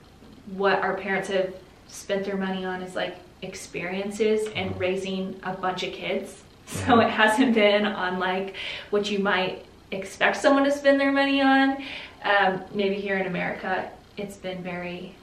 what 0.56 0.80
our 0.82 0.96
parents 0.96 1.28
have 1.30 1.54
spent 1.88 2.24
their 2.26 2.38
money 2.38 2.66
on 2.66 2.82
is 2.82 2.96
like 2.96 3.16
experiences 3.42 4.48
and 4.56 4.72
Mhm. 4.72 4.80
raising 4.80 5.36
a 5.44 5.52
bunch 5.54 5.84
of 5.84 5.94
kids. 5.94 6.44
So 6.68 6.94
Mhm. 6.94 7.06
it 7.06 7.12
hasn't 7.12 7.54
been 7.56 7.86
on 7.86 8.20
like 8.20 8.56
what 8.90 9.10
you 9.10 9.20
might 9.20 9.64
expect 9.92 10.36
someone 10.38 10.66
to 10.66 10.72
spend 10.72 11.00
their 11.00 11.12
money 11.14 11.42
on. 11.42 11.78
Um, 12.26 12.62
maybe 12.74 12.96
here 12.96 13.16
in 13.18 13.26
America, 13.28 13.86
it's 14.18 14.36
been 14.36 14.62
very 14.64 15.14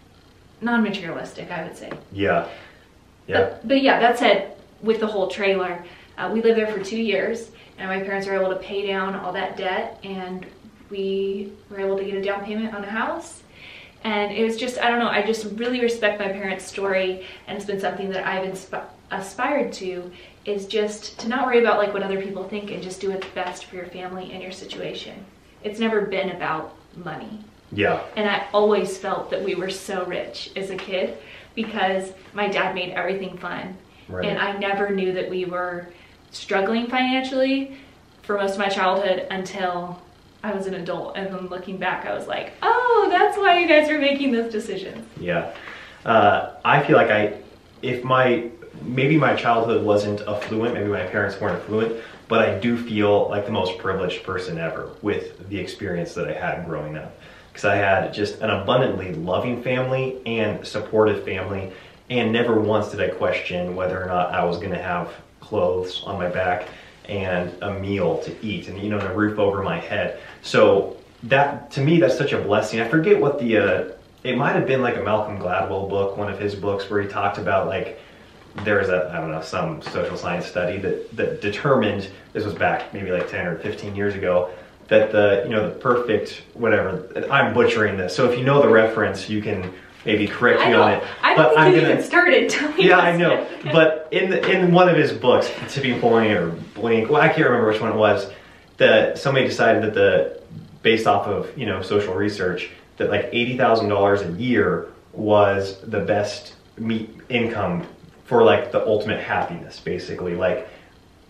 non-materialistic, 0.63 1.51
I 1.51 1.65
would 1.65 1.77
say. 1.77 1.91
Yeah. 2.13 2.47
Yeah. 3.27 3.41
But, 3.41 3.69
but 3.69 3.83
yeah, 3.83 4.01
that 4.01 4.19
said, 4.19 4.53
with 4.85 5.01
the 5.01 5.07
whole 5.07 5.29
trailer, 5.29 5.85
uh, 6.19 6.31
we 6.33 6.43
lived 6.43 6.59
there 6.59 6.73
for 6.73 6.83
two 6.83 7.01
years, 7.01 7.51
and 7.79 7.89
my 7.89 8.01
parents 8.01 8.27
were 8.27 8.35
able 8.35 8.51
to 8.51 8.61
pay 8.61 8.87
down 8.87 9.15
all 9.15 9.33
that 9.33 9.57
debt, 9.57 9.99
and 10.05 10.47
we 10.91 11.53
were 11.71 11.81
able 11.81 11.97
to 11.99 12.05
get 12.05 12.15
a 12.15 12.23
down 12.23 12.45
payment 12.45 12.75
on 12.75 12.85
a 12.85 12.91
house. 12.91 13.43
And 14.05 14.33
it 14.33 14.45
was 14.45 14.57
just, 14.57 14.79
I 14.79 14.91
don't 14.91 14.99
know, 14.99 15.09
I 15.09 15.23
just 15.23 15.47
really 15.59 15.81
respect 15.81 16.21
my 16.21 16.29
parents' 16.29 16.65
story, 16.67 17.27
and 17.47 17.57
it's 17.57 17.67
been 17.67 17.81
something 17.81 18.11
that 18.11 18.27
I've 18.27 18.47
insp- 18.47 18.85
aspired 19.11 19.73
to, 19.75 20.13
is 20.45 20.67
just 20.67 21.19
to 21.21 21.29
not 21.29 21.47
worry 21.47 21.59
about 21.61 21.79
like 21.79 21.95
what 21.95 22.03
other 22.03 22.21
people 22.21 22.45
think 22.45 22.71
and 22.71 22.83
just 22.83 23.01
do 23.01 23.11
what's 23.11 23.27
best 23.29 23.65
for 23.65 23.77
your 23.77 23.87
family 23.87 24.33
and 24.33 24.43
your 24.43 24.53
situation. 24.53 25.25
It's 25.63 25.81
never 25.81 26.03
been 26.03 26.31
about 26.31 26.77
money. 26.97 27.43
Yeah. 27.73 28.03
And 28.15 28.29
I 28.29 28.47
always 28.53 28.99
felt 28.99 29.31
that 29.31 29.43
we 29.43 29.55
were 29.55 29.71
so 29.71 30.05
rich 30.05 30.51
as 30.55 30.71
a 30.71 30.77
kid 30.77 31.17
because 31.55 32.13
my 32.35 32.49
dad 32.49 32.75
made 32.75 32.91
everything 32.91 33.39
fun. 33.39 33.77
Right. 34.09 34.27
And 34.27 34.39
I 34.39 34.57
never 34.59 34.91
knew 34.91 35.13
that 35.13 35.29
we 35.29 35.45
were 35.45 35.89
struggling 36.31 36.87
financially 36.89 37.77
for 38.23 38.37
most 38.37 38.53
of 38.53 38.59
my 38.59 38.69
childhood 38.69 39.27
until 39.31 40.01
I 40.43 40.53
was 40.53 40.67
an 40.67 40.75
adult. 40.75 41.17
And 41.17 41.35
then 41.35 41.49
looking 41.49 41.79
back, 41.79 42.07
I 42.07 42.15
was 42.15 42.27
like, 42.27 42.53
oh, 42.63 43.09
that's 43.11 43.37
why 43.39 43.59
you 43.59 43.69
guys 43.69 43.89
were 43.89 43.99
making 43.99 44.33
those 44.33 44.53
decisions. 44.53 45.07
Yeah. 45.19 45.55
Uh, 46.05 46.55
I 46.65 46.83
feel 46.83 46.97
like 46.97 47.11
I, 47.11 47.39
if 47.83 48.05
my, 48.05 48.51
maybe 48.83 49.17
my 49.17 49.35
childhood 49.35 49.85
wasn't 49.85 50.21
affluent, 50.23 50.75
maybe 50.75 50.89
my 50.89 51.07
parents 51.07 51.41
weren't 51.41 51.63
affluent, 51.63 51.97
but 52.29 52.47
I 52.47 52.59
do 52.59 52.77
feel 52.77 53.29
like 53.29 53.47
the 53.47 53.53
most 53.53 53.79
privileged 53.79 54.23
person 54.23 54.59
ever 54.59 54.91
with 55.03 55.49
the 55.49 55.59
experience 55.59 56.15
that 56.15 56.29
I 56.29 56.33
had 56.33 56.67
growing 56.67 56.97
up. 56.97 57.19
Because 57.53 57.67
I 57.67 57.77
had 57.77 58.13
just 58.13 58.41
an 58.41 58.51
abundantly 58.51 59.15
loving 59.15 59.63
family 59.63 60.21
and 60.27 60.67
supportive 60.67 61.25
family, 61.25 61.73
and 62.11 62.33
never 62.33 62.61
once 62.61 62.91
did 62.91 63.01
I 63.01 63.09
question 63.09 63.75
whether 63.75 64.03
or 64.03 64.07
not 64.07 64.33
I 64.33 64.45
was 64.45 64.59
going 64.59 64.73
to 64.73 64.83
have 64.83 65.13
clothes 65.41 66.03
on 66.05 66.19
my 66.19 66.29
back 66.29 66.69
and 67.09 67.53
a 67.63 67.79
meal 67.79 68.19
to 68.23 68.45
eat 68.45 68.69
and 68.69 68.79
you 68.79 68.89
know 68.89 68.99
and 68.99 69.09
a 69.09 69.15
roof 69.15 69.39
over 69.39 69.63
my 69.63 69.79
head. 69.79 70.19
So 70.43 70.97
that 71.25 71.71
to 71.73 71.81
me 71.81 72.01
that's 72.01 72.17
such 72.17 72.33
a 72.33 72.41
blessing. 72.41 72.81
I 72.81 72.89
forget 72.89 73.21
what 73.21 73.39
the 73.39 73.59
uh, 73.59 73.93
it 74.23 74.37
might 74.37 74.55
have 74.55 74.67
been 74.67 74.81
like 74.83 74.97
a 74.97 75.03
malcolm 75.03 75.39
gladwell 75.39 75.89
book 75.89 76.17
one 76.17 76.33
of 76.33 76.39
his 76.39 76.55
books 76.55 76.89
where 76.89 77.03
he 77.03 77.09
talked 77.09 77.39
about 77.39 77.67
like 77.67 78.01
there 78.65 78.79
was 78.79 78.89
a 78.89 79.11
i 79.13 79.21
don't 79.21 79.31
know 79.31 79.43
some 79.43 79.83
social 79.83 80.17
science 80.17 80.47
study 80.47 80.79
that 80.79 81.15
that 81.17 81.41
determined 81.41 82.09
this 82.33 82.45
was 82.45 82.55
back 82.55 82.93
maybe 82.95 83.11
like 83.11 83.29
10 83.29 83.47
or 83.47 83.59
15 83.59 83.95
years 83.95 84.15
ago 84.15 84.51
that 84.89 85.13
the 85.13 85.43
you 85.45 85.51
know 85.51 85.69
the 85.69 85.75
perfect 85.77 86.43
whatever 86.55 87.09
i'm 87.31 87.55
butchering 87.55 87.97
this. 87.97 88.15
So 88.15 88.31
if 88.31 88.39
you 88.39 88.45
know 88.45 88.61
the 88.61 88.69
reference 88.69 89.29
you 89.29 89.43
can 89.43 89.73
maybe 90.05 90.27
correct 90.27 90.61
me 90.61 90.75
on 90.75 90.93
it 90.93 91.05
I 91.23 91.35
but 91.37 91.43
don't 91.43 91.55
think 91.55 91.59
i'm 91.61 91.73
you 91.73 91.81
gonna 91.81 91.93
even 91.95 92.05
started 92.05 92.51
telling 92.51 92.81
yeah, 92.81 92.99
I 92.99 93.17
know. 93.17 93.47
But 93.73 94.09
in 94.11 94.31
the, 94.31 94.51
in 94.51 94.73
one 94.73 94.89
of 94.89 94.97
his 94.97 95.13
books, 95.13 95.51
Tipping 95.69 95.99
Point 96.01 96.33
or 96.33 96.51
Blink, 96.75 97.09
well, 97.09 97.23
I 97.23 97.29
can't 97.29 97.49
remember 97.49 97.69
which 97.69 97.81
one 97.81 97.93
it 97.93 97.97
was. 97.97 98.31
That 98.77 99.19
somebody 99.19 99.47
decided 99.47 99.83
that 99.85 99.95
the 99.95 100.43
based 100.83 101.07
off 101.07 101.27
of 101.27 101.57
you 101.59 101.67
know 101.67 101.81
social 101.81 102.15
research 102.15 102.71
that 102.99 103.11
like 103.11 103.31
eighty 103.33 103.57
thousand 103.57 103.89
dollars 103.89 104.21
a 104.23 104.33
year 104.33 104.89
was 105.13 105.81
the 105.81 106.01
best 106.01 106.55
meet 106.77 107.11
income 107.29 107.87
for 108.25 108.43
like 108.43 108.73
the 108.73 108.85
ultimate 108.87 109.21
happiness, 109.21 109.81
basically. 109.81 110.35
Like 110.35 110.69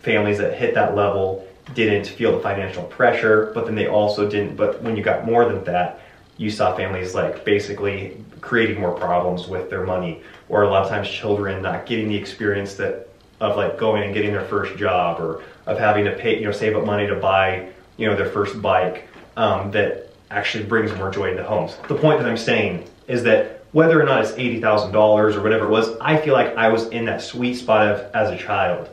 families 0.00 0.38
that 0.38 0.54
hit 0.54 0.74
that 0.74 0.94
level 0.96 1.46
didn't 1.74 2.06
feel 2.06 2.32
the 2.32 2.40
financial 2.40 2.82
pressure, 2.84 3.52
but 3.54 3.66
then 3.66 3.74
they 3.74 3.86
also 3.86 4.28
didn't. 4.28 4.56
But 4.56 4.82
when 4.82 4.96
you 4.96 5.02
got 5.02 5.24
more 5.24 5.44
than 5.44 5.62
that, 5.64 6.00
you 6.36 6.50
saw 6.50 6.76
families 6.76 7.14
like 7.14 7.44
basically 7.44 8.23
creating 8.44 8.80
more 8.80 8.92
problems 8.92 9.48
with 9.48 9.70
their 9.70 9.84
money, 9.84 10.22
or 10.48 10.62
a 10.62 10.68
lot 10.68 10.82
of 10.82 10.88
times 10.88 11.08
children 11.08 11.62
not 11.62 11.86
getting 11.86 12.08
the 12.08 12.16
experience 12.16 12.74
that 12.74 13.08
of 13.40 13.56
like 13.56 13.78
going 13.78 14.02
and 14.04 14.14
getting 14.14 14.32
their 14.32 14.44
first 14.44 14.76
job, 14.76 15.20
or 15.20 15.42
of 15.66 15.78
having 15.78 16.04
to 16.04 16.12
pay, 16.12 16.38
you 16.38 16.44
know, 16.44 16.52
save 16.52 16.76
up 16.76 16.84
money 16.84 17.06
to 17.06 17.16
buy, 17.16 17.68
you 17.96 18.06
know, 18.06 18.14
their 18.14 18.30
first 18.30 18.60
bike. 18.60 19.08
Um, 19.36 19.72
that 19.72 20.12
actually 20.30 20.64
brings 20.64 20.94
more 20.94 21.10
joy 21.10 21.30
into 21.32 21.42
homes. 21.42 21.76
The 21.88 21.96
point 21.96 22.20
that 22.20 22.28
I'm 22.28 22.36
saying 22.36 22.88
is 23.08 23.24
that 23.24 23.64
whether 23.72 24.00
or 24.00 24.04
not 24.04 24.22
it's 24.22 24.32
eighty 24.32 24.60
thousand 24.60 24.92
dollars 24.92 25.34
or 25.34 25.42
whatever 25.42 25.64
it 25.64 25.70
was, 25.70 25.96
I 26.00 26.16
feel 26.18 26.34
like 26.34 26.56
I 26.56 26.68
was 26.68 26.86
in 26.88 27.06
that 27.06 27.20
sweet 27.20 27.54
spot 27.54 27.88
of 27.88 28.14
as 28.14 28.30
a 28.30 28.38
child 28.38 28.88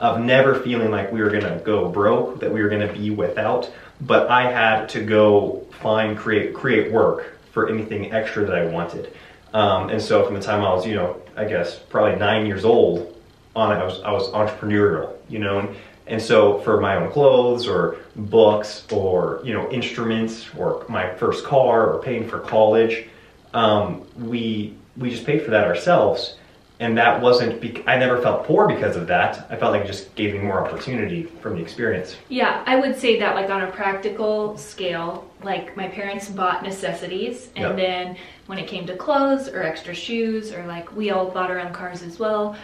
of 0.00 0.20
never 0.20 0.56
feeling 0.56 0.90
like 0.90 1.12
we 1.12 1.22
were 1.22 1.30
gonna 1.30 1.60
go 1.64 1.88
broke, 1.88 2.40
that 2.40 2.52
we 2.52 2.60
were 2.60 2.68
gonna 2.68 2.92
be 2.92 3.10
without, 3.10 3.70
but 4.00 4.28
I 4.28 4.50
had 4.50 4.88
to 4.90 5.04
go 5.04 5.64
find 5.80 6.18
create 6.18 6.52
create 6.52 6.90
work 6.90 7.33
for 7.54 7.68
anything 7.68 8.12
extra 8.12 8.44
that 8.44 8.56
I 8.56 8.66
wanted. 8.66 9.14
Um, 9.54 9.88
and 9.88 10.02
so 10.02 10.26
from 10.26 10.34
the 10.34 10.40
time 10.40 10.62
I 10.62 10.74
was, 10.74 10.84
you 10.84 10.96
know, 10.96 11.22
I 11.36 11.44
guess 11.44 11.78
probably 11.78 12.18
nine 12.18 12.44
years 12.44 12.64
old 12.64 13.16
on, 13.54 13.70
I 13.70 13.84
was 13.84 14.02
I 14.02 14.10
was 14.10 14.28
entrepreneurial, 14.30 15.14
you 15.28 15.38
know, 15.38 15.60
and, 15.60 15.76
and 16.08 16.20
so 16.20 16.58
for 16.58 16.80
my 16.80 16.96
own 16.96 17.10
clothes 17.12 17.68
or 17.68 17.96
books 18.16 18.84
or 18.92 19.40
you 19.44 19.54
know 19.54 19.70
instruments 19.70 20.46
or 20.58 20.84
my 20.88 21.14
first 21.14 21.44
car 21.44 21.92
or 21.92 22.02
paying 22.02 22.28
for 22.28 22.40
college, 22.40 23.06
um, 23.54 24.04
we 24.18 24.74
we 24.96 25.08
just 25.08 25.24
paid 25.24 25.42
for 25.42 25.52
that 25.52 25.64
ourselves. 25.64 26.36
And 26.80 26.98
that 26.98 27.22
wasn't 27.22 27.60
bec- 27.60 27.86
i 27.86 27.96
never 27.96 28.20
felt 28.20 28.44
poor 28.44 28.66
because 28.66 28.96
of 28.96 29.06
that. 29.06 29.46
I 29.48 29.54
felt 29.54 29.70
like 29.72 29.84
it 29.84 29.86
just 29.86 30.12
gave 30.16 30.34
me 30.34 30.40
more 30.40 30.66
opportunity 30.66 31.22
from 31.40 31.54
the 31.54 31.62
experience. 31.62 32.16
Yeah, 32.28 32.64
I 32.66 32.74
would 32.74 32.98
say 32.98 33.16
that 33.20 33.36
like 33.36 33.48
on 33.48 33.62
a 33.62 33.70
practical 33.70 34.58
scale, 34.58 35.30
like 35.44 35.76
my 35.76 35.88
parents 35.88 36.28
bought 36.28 36.62
necessities 36.62 37.48
and 37.56 37.64
Yeah. 37.64 37.72
then 37.84 38.16
when 38.46 38.58
it 38.58 38.66
came 38.66 38.86
to 38.86 38.96
clothes 38.96 39.48
or 39.48 39.62
extra 39.62 39.94
shoes 39.94 40.52
or 40.52 40.66
like 40.66 40.94
we 40.96 41.10
all 41.10 41.30
bought 41.30 41.50
our 41.50 41.58
own 41.60 41.72
cars 41.72 42.02
as 42.02 42.18
well, 42.18 42.56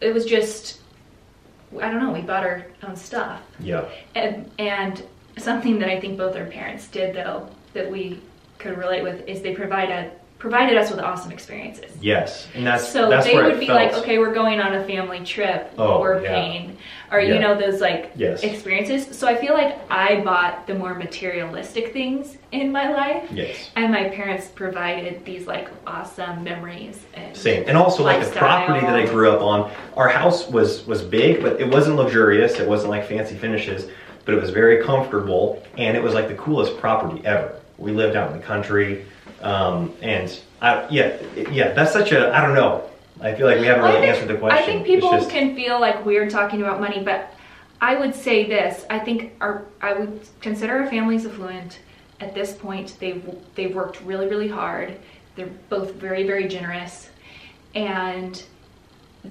it 0.00 0.12
was 0.12 0.24
just 0.24 0.80
I 1.80 1.90
don't 1.90 2.02
know, 2.02 2.12
we 2.12 2.22
bought 2.22 2.44
our 2.44 2.66
own 2.82 2.96
stuff. 2.96 3.40
yeah 3.60 3.84
And, 4.14 4.50
and 4.58 5.02
something 5.36 5.78
that 5.80 5.88
I 5.90 6.00
think 6.00 6.16
both 6.18 6.34
our 6.36 6.46
parents 6.46 6.88
did 6.88 7.14
though 7.14 7.48
that 7.74 7.90
we 7.90 8.20
could 8.58 8.76
relate 8.76 9.02
with 9.02 9.26
is 9.28 9.40
they 9.42 9.54
provided 9.54 10.10
provided 10.38 10.76
us 10.78 10.88
with 10.90 11.00
awesome 11.00 11.32
experiences. 11.32 11.90
yes 12.00 12.46
and 12.54 12.66
that's 12.66 12.88
So 12.88 13.08
that's 13.08 13.26
they 13.26 13.34
would 13.34 13.58
be 13.60 13.66
felt. 13.66 13.76
like, 13.80 13.92
okay, 14.02 14.18
we're 14.18 14.32
going 14.34 14.60
on 14.60 14.74
a 14.74 14.84
family 14.84 15.24
trip. 15.24 15.72
Oh, 15.76 16.00
we're 16.00 16.22
yeah. 16.22 16.28
paying, 16.30 16.78
or 17.10 17.20
Yeah. 17.20 17.34
you 17.34 17.40
know, 17.40 17.54
those 17.54 17.80
like 17.80 18.12
Yes. 18.16 18.42
experiences. 18.42 19.16
So 19.16 19.26
I 19.26 19.34
feel 19.34 19.54
like 19.54 19.78
I 19.90 20.20
bought 20.20 20.66
the 20.66 20.74
more 20.74 20.94
materialistic 20.94 21.92
things 21.92 22.36
in 22.52 22.72
my 22.72 22.90
life, 22.92 23.24
yes 23.32 23.70
and 23.76 23.92
my 23.92 24.04
parents 24.08 24.46
provided 24.48 25.24
these 25.24 25.46
like 25.46 25.68
awesome 25.86 26.42
memories. 26.44 26.98
And 27.14 27.36
same 27.36 27.64
and 27.66 27.76
also 27.76 28.02
like 28.02 28.24
the 28.24 28.30
property 28.30 28.80
that 28.80 28.96
i 28.96 29.06
grew 29.06 29.30
up 29.30 29.40
on 29.42 29.70
our 29.96 30.08
house 30.08 30.48
was 30.48 30.86
was 30.86 31.02
big 31.02 31.42
but 31.42 31.60
it 31.60 31.68
wasn't 31.68 31.96
luxurious 31.96 32.58
it 32.58 32.68
wasn't 32.68 32.90
like 32.90 33.06
fancy 33.06 33.36
finishes 33.36 33.88
but 34.24 34.34
it 34.34 34.40
was 34.40 34.50
very 34.50 34.82
comfortable 34.82 35.62
and 35.76 35.96
it 35.96 36.02
was 36.02 36.14
like 36.14 36.28
the 36.28 36.34
coolest 36.34 36.76
property 36.78 37.24
ever 37.26 37.54
we 37.76 37.92
lived 37.92 38.16
out 38.16 38.30
in 38.32 38.38
the 38.38 38.44
country 38.44 39.04
um, 39.42 39.92
and 40.02 40.40
I, 40.60 40.86
yeah 40.90 41.16
yeah 41.50 41.72
that's 41.72 41.92
such 41.92 42.12
a 42.12 42.34
i 42.36 42.40
don't 42.40 42.54
know 42.54 42.88
i 43.20 43.34
feel 43.34 43.46
like 43.46 43.58
we 43.60 43.66
haven't 43.66 43.84
really 43.84 44.00
think, 44.00 44.14
answered 44.14 44.28
the 44.28 44.38
question 44.38 44.58
I 44.62 44.66
think 44.66 44.86
people 44.86 45.10
just- 45.10 45.30
can 45.30 45.54
feel 45.54 45.80
like 45.80 46.04
weird 46.04 46.30
talking 46.30 46.62
about 46.62 46.80
money, 46.80 47.02
but 47.04 47.34
I 47.80 47.94
would 47.94 48.14
say 48.14 48.44
this. 48.44 48.84
I 48.90 48.98
think 48.98 49.32
our 49.40 49.64
I 49.80 49.92
would 49.92 50.20
consider 50.40 50.78
our 50.80 50.86
families 50.88 51.24
affluent. 51.26 51.78
At 52.20 52.34
this 52.34 52.52
point, 52.52 52.96
they've 52.98 53.22
they've 53.54 53.74
worked 53.74 54.00
really 54.02 54.26
really 54.26 54.48
hard. 54.48 54.96
They're 55.36 55.50
both 55.68 55.94
very 55.94 56.24
very 56.24 56.48
generous, 56.48 57.08
and 57.76 58.42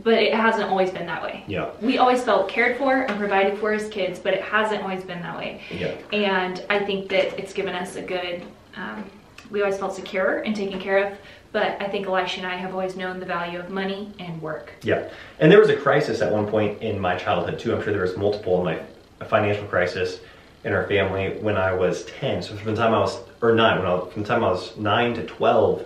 but 0.04 0.14
it 0.16 0.34
hasn't 0.34 0.70
always 0.70 0.92
been 0.92 1.06
that 1.08 1.24
way. 1.24 1.44
yeah 1.48 1.72
We 1.82 1.98
always 1.98 2.22
felt 2.24 2.50
cared 2.50 2.78
for 2.78 3.02
and 3.02 3.18
provided 3.18 3.58
for 3.58 3.74
as 3.74 3.88
kids, 3.90 4.20
but 4.20 4.34
it 4.34 4.42
hasn't 4.44 4.82
always 4.84 5.04
been 5.04 5.22
that 5.22 5.38
way. 5.38 5.62
yeah 5.72 5.96
And 6.14 6.64
I 6.70 6.80
think 6.86 7.10
that 7.10 7.38
it's 7.40 7.54
given 7.54 7.74
us 7.74 7.96
a 7.96 8.02
good, 8.02 8.44
um, 8.76 9.10
we 9.50 9.62
always 9.62 9.78
felt 9.78 9.96
secure 9.96 10.40
and 10.40 10.56
taken 10.56 10.80
care 10.80 10.98
of. 11.08 11.18
But 11.52 11.82
I 11.82 11.88
think 11.88 12.08
Elisha 12.08 12.40
and 12.40 12.48
I 12.48 12.56
have 12.56 12.74
always 12.74 12.96
known 12.96 13.20
the 13.20 13.26
value 13.26 13.60
of 13.60 13.70
money 13.70 14.12
and 14.20 14.42
work. 14.42 14.74
Yeah, 14.84 15.10
and 15.40 15.52
there 15.52 15.60
was 15.60 15.70
a 15.70 15.78
crisis 15.78 16.22
at 16.22 16.32
one 16.32 16.48
point 16.48 16.82
in 16.82 17.00
my 17.00 17.16
childhood 17.16 17.60
too. 17.60 17.76
I'm 17.76 17.84
sure 17.84 17.94
there 17.94 18.02
was 18.02 18.18
multiple 18.18 18.68
in 18.68 18.78
my 19.20 19.26
financial 19.26 19.66
crisis 19.66 20.20
in 20.64 20.74
our 20.74 20.86
family 20.88 21.40
when 21.40 21.58
I 21.58 21.74
was 21.74 22.06
10. 22.06 22.44
So 22.44 22.56
from 22.56 22.76
the 22.76 22.82
time 22.82 22.94
I 22.94 23.00
was 23.00 23.18
or 23.42 23.54
nine, 23.54 23.80
when 23.80 23.88
I 23.88 24.00
from 24.10 24.24
the 24.24 24.28
time 24.28 24.44
I 24.44 24.52
was 24.52 24.76
nine 24.78 25.14
to 25.16 25.26
12, 25.26 25.86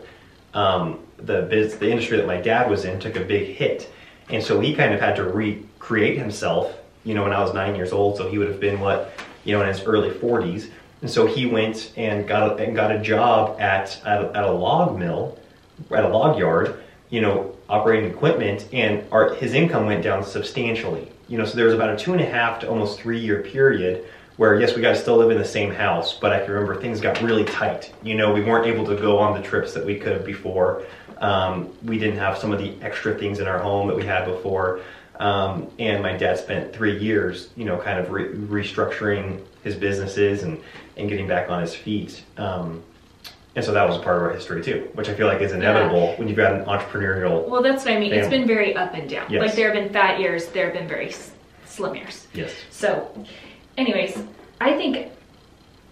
um, 0.54 1.00
the 1.18 1.44
biz, 1.44 1.78
the 1.78 1.90
industry 1.90 2.18
that 2.18 2.28
my 2.28 2.38
dad 2.38 2.70
was 2.70 2.86
in 2.86 3.00
took 3.00 3.16
a 3.16 3.22
big 3.22 3.56
hit, 3.56 3.92
and 4.30 4.44
so 4.44 4.60
he 4.60 4.74
kind 4.74 4.94
of 4.94 5.00
had 5.00 5.16
to 5.18 5.24
recreate 5.24 6.18
himself. 6.18 6.76
You 7.04 7.14
know, 7.16 7.24
when 7.24 7.34
I 7.34 7.42
was 7.42 7.54
nine 7.54 7.76
years 7.76 7.92
old, 7.92 8.18
so 8.18 8.30
he 8.30 8.38
would 8.38 8.48
have 8.48 8.60
been 8.60 8.80
what 8.80 9.14
you 9.44 9.54
know 9.54 9.62
in 9.62 9.68
his 9.68 9.84
early 9.84 10.10
40s, 10.10 10.70
and 11.02 11.10
so 11.10 11.26
he 11.26 11.46
went 11.46 11.94
and 11.96 12.28
got 12.28 12.60
a, 12.60 12.64
and 12.64 12.76
got 12.76 12.92
a 12.92 13.00
job 13.00 13.60
at 13.60 14.00
at 14.06 14.22
a, 14.22 14.36
at 14.36 14.44
a 14.44 14.52
log 14.52 14.98
mill, 14.98 15.38
at 15.90 16.04
a 16.04 16.08
log 16.08 16.38
yard. 16.38 16.84
You 17.10 17.22
know, 17.22 17.56
operating 17.68 18.10
equipment, 18.10 18.68
and 18.72 19.04
our, 19.12 19.34
his 19.36 19.54
income 19.54 19.86
went 19.86 20.04
down 20.04 20.24
substantially. 20.24 21.12
You 21.28 21.38
know, 21.38 21.46
so 21.46 21.56
there 21.56 21.66
was 21.66 21.74
about 21.74 21.90
a 21.90 21.98
two 21.98 22.14
and 22.14 22.22
a 22.22 22.26
half 22.26 22.60
to 22.62 22.70
almost 22.70 23.00
three 23.00 23.20
year 23.20 23.42
period 23.42 24.06
where 24.38 24.60
yes, 24.60 24.76
we 24.76 24.82
got 24.82 24.92
to 24.92 24.96
still 24.96 25.18
live 25.18 25.30
in 25.30 25.38
the 25.38 25.46
same 25.46 25.72
house, 25.72 26.18
but 26.18 26.34
I 26.34 26.40
can 26.40 26.52
remember 26.52 26.80
things 26.82 27.00
got 27.00 27.22
really 27.22 27.46
tight. 27.46 27.94
You 28.02 28.16
know, 28.16 28.34
we 28.34 28.44
weren't 28.44 28.66
able 28.66 28.86
to 28.86 28.96
go 28.96 29.18
on 29.18 29.40
the 29.40 29.48
trips 29.48 29.74
that 29.74 29.86
we 29.86 30.00
could 30.00 30.14
have 30.14 30.26
before. 30.26 30.84
Um, 31.20 31.70
we 31.84 32.00
didn't 32.00 32.18
have 32.18 32.38
some 32.38 32.52
of 32.52 32.60
the 32.60 32.74
extra 32.82 33.14
things 33.14 33.40
in 33.40 33.48
our 33.48 33.60
home 33.60 33.88
that 33.88 33.96
we 33.96 34.06
had 34.06 34.26
before. 34.26 34.82
Um, 35.20 35.70
and 35.78 36.02
my 36.02 36.18
dad 36.18 36.40
spent 36.40 36.74
three 36.74 36.98
years, 36.98 37.50
you 37.56 37.66
know, 37.66 37.78
kind 37.78 38.00
of 38.00 38.10
re- 38.10 38.30
restructuring 38.30 39.46
his 39.64 39.76
businesses 39.76 40.42
and, 40.42 40.60
and 40.98 41.08
getting 41.08 41.28
back 41.28 41.50
on 41.52 41.62
his 41.62 41.76
feet. 41.76 42.24
Um, 42.38 42.82
and 43.56 43.66
so 43.66 43.74
that 43.74 43.88
was 43.88 43.98
a 43.98 44.00
part 44.00 44.18
of 44.18 44.24
our 44.24 44.34
history 44.34 44.64
too, 44.64 44.90
which 44.94 45.10
I 45.10 45.14
feel 45.14 45.28
like 45.28 45.42
is 45.42 45.52
inevitable 45.52 46.00
yeah. 46.00 46.16
when 46.18 46.28
you've 46.28 46.38
got 46.38 46.54
an 46.54 46.66
entrepreneurial. 46.66 47.48
Well, 47.48 47.62
that's 47.62 47.84
what 47.84 47.94
I 47.94 48.00
mean. 48.00 48.12
Family. 48.12 48.18
It's 48.20 48.30
been 48.30 48.48
very 48.48 48.76
up 48.76 48.94
and 48.94 49.10
down. 49.10 49.30
Yes. 49.30 49.42
Like 49.42 49.56
there 49.56 49.74
have 49.74 49.84
been 49.84 49.92
fat 49.92 50.20
years, 50.20 50.48
there 50.48 50.66
have 50.66 50.74
been 50.74 50.88
very 50.88 51.14
slim 51.66 51.96
years. 51.96 52.28
Yes. 52.34 52.54
So 52.70 53.26
anyways, 53.78 54.24
I 54.62 54.74
think 54.74 55.12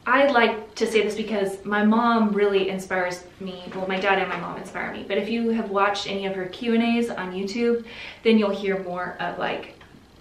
I 0.06 0.28
like 0.28 0.74
to 0.76 0.88
say 0.88 1.04
this 1.04 1.16
because 1.16 1.64
my 1.66 1.84
mom 1.84 2.32
really 2.32 2.70
inspires 2.70 3.26
me. 3.42 3.64
Well, 3.76 3.88
my 3.88 4.00
dad 4.00 4.20
and 4.20 4.30
my 4.30 4.40
mom 4.40 4.58
inspire 4.58 4.94
me. 4.94 5.04
But 5.08 5.18
if 5.18 5.30
you 5.30 5.50
have 5.50 5.70
watched 5.70 6.08
any 6.08 6.26
of 6.26 6.36
her 6.36 6.46
Q 6.46 6.76
and 6.76 6.84
A's 6.84 7.10
on 7.10 7.34
YouTube, 7.34 7.86
then 8.24 8.40
you'll 8.40 8.50
hear 8.50 8.82
more 8.84 9.18
of 9.20 9.38
like 9.38 9.76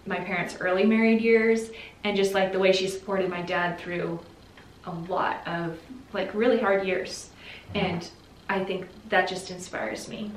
my 0.07 0.19
parents' 0.19 0.57
early 0.61 0.85
married 0.85 1.21
years 1.21 1.71
and 2.03 2.17
just 2.17 2.35
like 2.35 2.53
the 2.53 2.59
way 2.59 2.73
she 2.73 2.89
supported 2.89 3.31
my 3.31 3.43
dad 3.43 3.79
through 3.79 4.19
a 4.87 4.91
lot 4.91 5.47
of 5.47 5.79
like 6.13 6.35
really 6.35 6.59
hard 6.59 6.87
years. 6.87 7.31
And 7.75 8.09
I 8.49 8.65
think 8.65 8.87
that 9.09 9.29
just 9.29 9.51
inspires 9.51 10.09
me. 10.09 10.33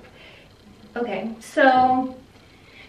Okay, 0.95 1.34
so 1.39 2.15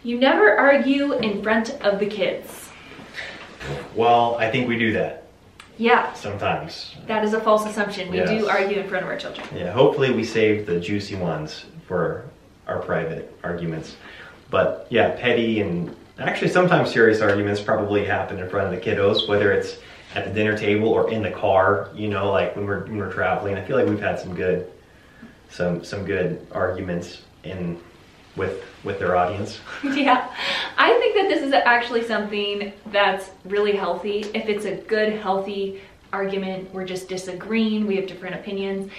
you 0.02 0.18
never 0.18 0.56
argue 0.56 1.12
in 1.14 1.42
front 1.42 1.70
of 1.82 2.00
the 2.00 2.06
kids. 2.06 2.70
Well, 3.94 4.36
I 4.36 4.50
think 4.50 4.68
we 4.68 4.76
do 4.76 4.92
that. 4.94 5.22
Yeah. 5.78 6.12
Sometimes. 6.12 6.94
That 7.06 7.24
is 7.24 7.32
a 7.32 7.40
false 7.40 7.64
assumption. 7.66 8.10
We 8.10 8.18
yes. 8.18 8.28
do 8.28 8.48
argue 8.48 8.78
in 8.78 8.88
front 8.88 9.04
of 9.04 9.10
our 9.10 9.16
children. 9.16 9.46
Yeah, 9.54 9.72
hopefully 9.72 10.10
we 10.10 10.24
save 10.24 10.66
the 10.66 10.78
juicy 10.78 11.14
ones 11.14 11.64
for 11.86 12.28
our 12.66 12.80
private 12.80 13.36
arguments. 13.42 13.96
But 14.50 14.86
yeah, 14.90 15.10
petty 15.10 15.60
and 15.60 15.94
actually 16.18 16.50
sometimes 16.50 16.92
serious 16.92 17.20
arguments 17.20 17.60
probably 17.60 18.04
happen 18.04 18.38
in 18.38 18.48
front 18.48 18.72
of 18.72 18.72
the 18.72 18.90
kiddos, 18.90 19.28
whether 19.28 19.52
it's 19.52 19.78
at 20.14 20.24
the 20.24 20.30
dinner 20.30 20.56
table 20.56 20.88
or 20.88 21.10
in 21.10 21.22
the 21.22 21.30
car, 21.30 21.90
you 21.94 22.08
know, 22.08 22.30
like 22.30 22.54
when 22.56 22.66
we're 22.66 22.84
when 22.84 22.98
we're 22.98 23.12
traveling. 23.12 23.56
I 23.56 23.64
feel 23.64 23.76
like 23.76 23.88
we've 23.88 24.00
had 24.00 24.18
some 24.18 24.34
good 24.34 24.70
some 25.50 25.84
some 25.84 26.04
good 26.04 26.46
arguments 26.52 27.22
in 27.44 27.78
with 28.36 28.64
with 28.84 28.98
their 28.98 29.16
audience. 29.16 29.60
yeah. 29.84 30.34
I 30.76 30.92
think 30.98 31.16
that 31.16 31.28
this 31.28 31.42
is 31.42 31.52
actually 31.52 32.04
something 32.04 32.72
that's 32.86 33.30
really 33.44 33.76
healthy. 33.76 34.20
If 34.34 34.48
it's 34.48 34.64
a 34.64 34.76
good, 34.76 35.14
healthy 35.14 35.80
argument, 36.12 36.72
we're 36.74 36.84
just 36.84 37.08
disagreeing, 37.08 37.86
we 37.86 37.96
have 37.96 38.06
different 38.06 38.34
opinions, 38.34 38.90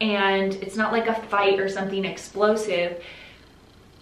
and 0.00 0.54
it's 0.54 0.76
not 0.76 0.92
like 0.92 1.08
a 1.08 1.14
fight 1.14 1.58
or 1.58 1.68
something 1.68 2.04
explosive. 2.04 3.02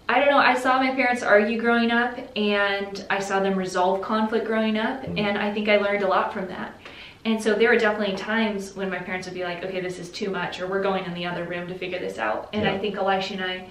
I 0.09 0.19
don't 0.21 0.31
know, 0.31 0.39
I 0.39 0.55
saw 0.55 0.79
my 0.83 0.95
parents 0.95 1.23
argue 1.23 1.61
growing 1.61 1.91
up 1.91 2.19
and 2.35 3.05
I 3.11 3.19
saw 3.19 3.41
them 3.41 3.57
resolve 3.57 4.01
conflict 4.01 4.47
growing 4.47 4.79
up, 4.79 5.03
mm-hmm. 5.03 5.19
and 5.19 5.37
I 5.37 5.53
think 5.53 5.69
I 5.69 5.77
learned 5.77 6.03
a 6.03 6.09
lot 6.09 6.33
from 6.33 6.49
that. 6.49 6.75
And 7.25 7.43
so 7.43 7.53
there 7.53 7.69
were 7.69 7.79
definitely 7.79 8.17
times 8.17 8.75
when 8.75 8.89
my 8.89 8.99
parents 8.99 9.27
would 9.27 9.35
be 9.35 9.45
like, 9.45 9.63
okay, 9.65 9.81
this 9.81 9.99
is 9.99 10.11
too 10.11 10.31
much, 10.31 10.61
or 10.61 10.67
we're 10.67 10.83
going 10.83 11.05
in 11.05 11.13
the 11.13 11.27
other 11.27 11.45
room 11.45 11.69
to 11.69 11.75
figure 11.75 11.99
this 11.99 12.17
out. 12.17 12.49
And 12.55 12.63
yeah. 12.63 12.73
I 12.73 12.79
think 12.79 12.97
Elisha 12.97 13.35
and 13.35 13.45
I 13.45 13.71